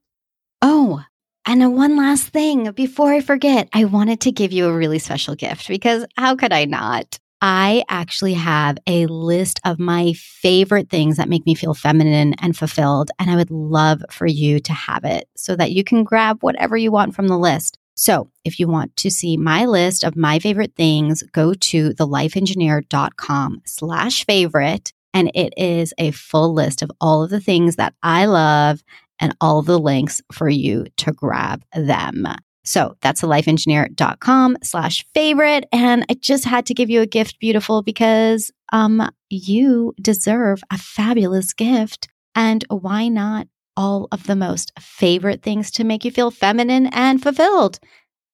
Oh, 0.62 1.02
and 1.46 1.62
uh, 1.62 1.70
one 1.70 1.96
last 1.96 2.28
thing 2.28 2.70
before 2.72 3.12
I 3.12 3.20
forget, 3.20 3.68
I 3.72 3.84
wanted 3.84 4.20
to 4.20 4.32
give 4.32 4.52
you 4.52 4.66
a 4.66 4.76
really 4.76 4.98
special 4.98 5.34
gift 5.34 5.68
because 5.68 6.04
how 6.16 6.36
could 6.36 6.52
I 6.52 6.64
not? 6.64 7.18
I 7.42 7.84
actually 7.88 8.34
have 8.34 8.76
a 8.86 9.06
list 9.06 9.60
of 9.64 9.78
my 9.78 10.12
favorite 10.12 10.90
things 10.90 11.16
that 11.16 11.28
make 11.28 11.46
me 11.46 11.54
feel 11.54 11.72
feminine 11.72 12.34
and 12.34 12.56
fulfilled. 12.56 13.10
And 13.18 13.30
I 13.30 13.36
would 13.36 13.50
love 13.50 14.02
for 14.10 14.26
you 14.26 14.60
to 14.60 14.72
have 14.72 15.04
it 15.04 15.26
so 15.36 15.56
that 15.56 15.72
you 15.72 15.82
can 15.82 16.04
grab 16.04 16.42
whatever 16.42 16.76
you 16.76 16.92
want 16.92 17.14
from 17.14 17.28
the 17.28 17.38
list. 17.38 17.78
So 17.94 18.30
if 18.44 18.60
you 18.60 18.68
want 18.68 18.94
to 18.96 19.10
see 19.10 19.36
my 19.36 19.64
list 19.64 20.04
of 20.04 20.16
my 20.16 20.38
favorite 20.38 20.74
things, 20.76 21.22
go 21.32 21.54
to 21.54 21.90
thelifeengineer.com 21.90 23.62
slash 23.64 24.24
favorite. 24.26 24.92
And 25.12 25.30
it 25.34 25.52
is 25.56 25.92
a 25.98 26.10
full 26.12 26.54
list 26.54 26.82
of 26.82 26.90
all 27.00 27.22
of 27.22 27.30
the 27.30 27.40
things 27.40 27.76
that 27.76 27.94
I 28.02 28.26
love 28.26 28.82
and 29.18 29.36
all 29.40 29.62
the 29.62 29.78
links 29.78 30.22
for 30.32 30.48
you 30.48 30.86
to 30.98 31.12
grab 31.12 31.62
them. 31.74 32.26
So 32.64 32.96
that's 33.00 33.22
lifeengineer.com 33.22 34.58
slash 34.62 35.04
favorite. 35.14 35.64
And 35.72 36.04
I 36.10 36.14
just 36.14 36.44
had 36.44 36.66
to 36.66 36.74
give 36.74 36.90
you 36.90 37.00
a 37.00 37.06
gift, 37.06 37.38
beautiful, 37.40 37.82
because 37.82 38.50
um, 38.72 39.10
you 39.28 39.94
deserve 40.00 40.62
a 40.70 40.78
fabulous 40.78 41.52
gift. 41.52 42.08
And 42.34 42.64
why 42.68 43.08
not 43.08 43.48
all 43.76 44.08
of 44.12 44.26
the 44.26 44.36
most 44.36 44.72
favorite 44.78 45.42
things 45.42 45.70
to 45.72 45.84
make 45.84 46.04
you 46.04 46.10
feel 46.10 46.30
feminine 46.30 46.86
and 46.88 47.22
fulfilled? 47.22 47.80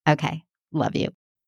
Okay. 0.08 0.42
Love 0.72 0.96
you. 0.96 1.08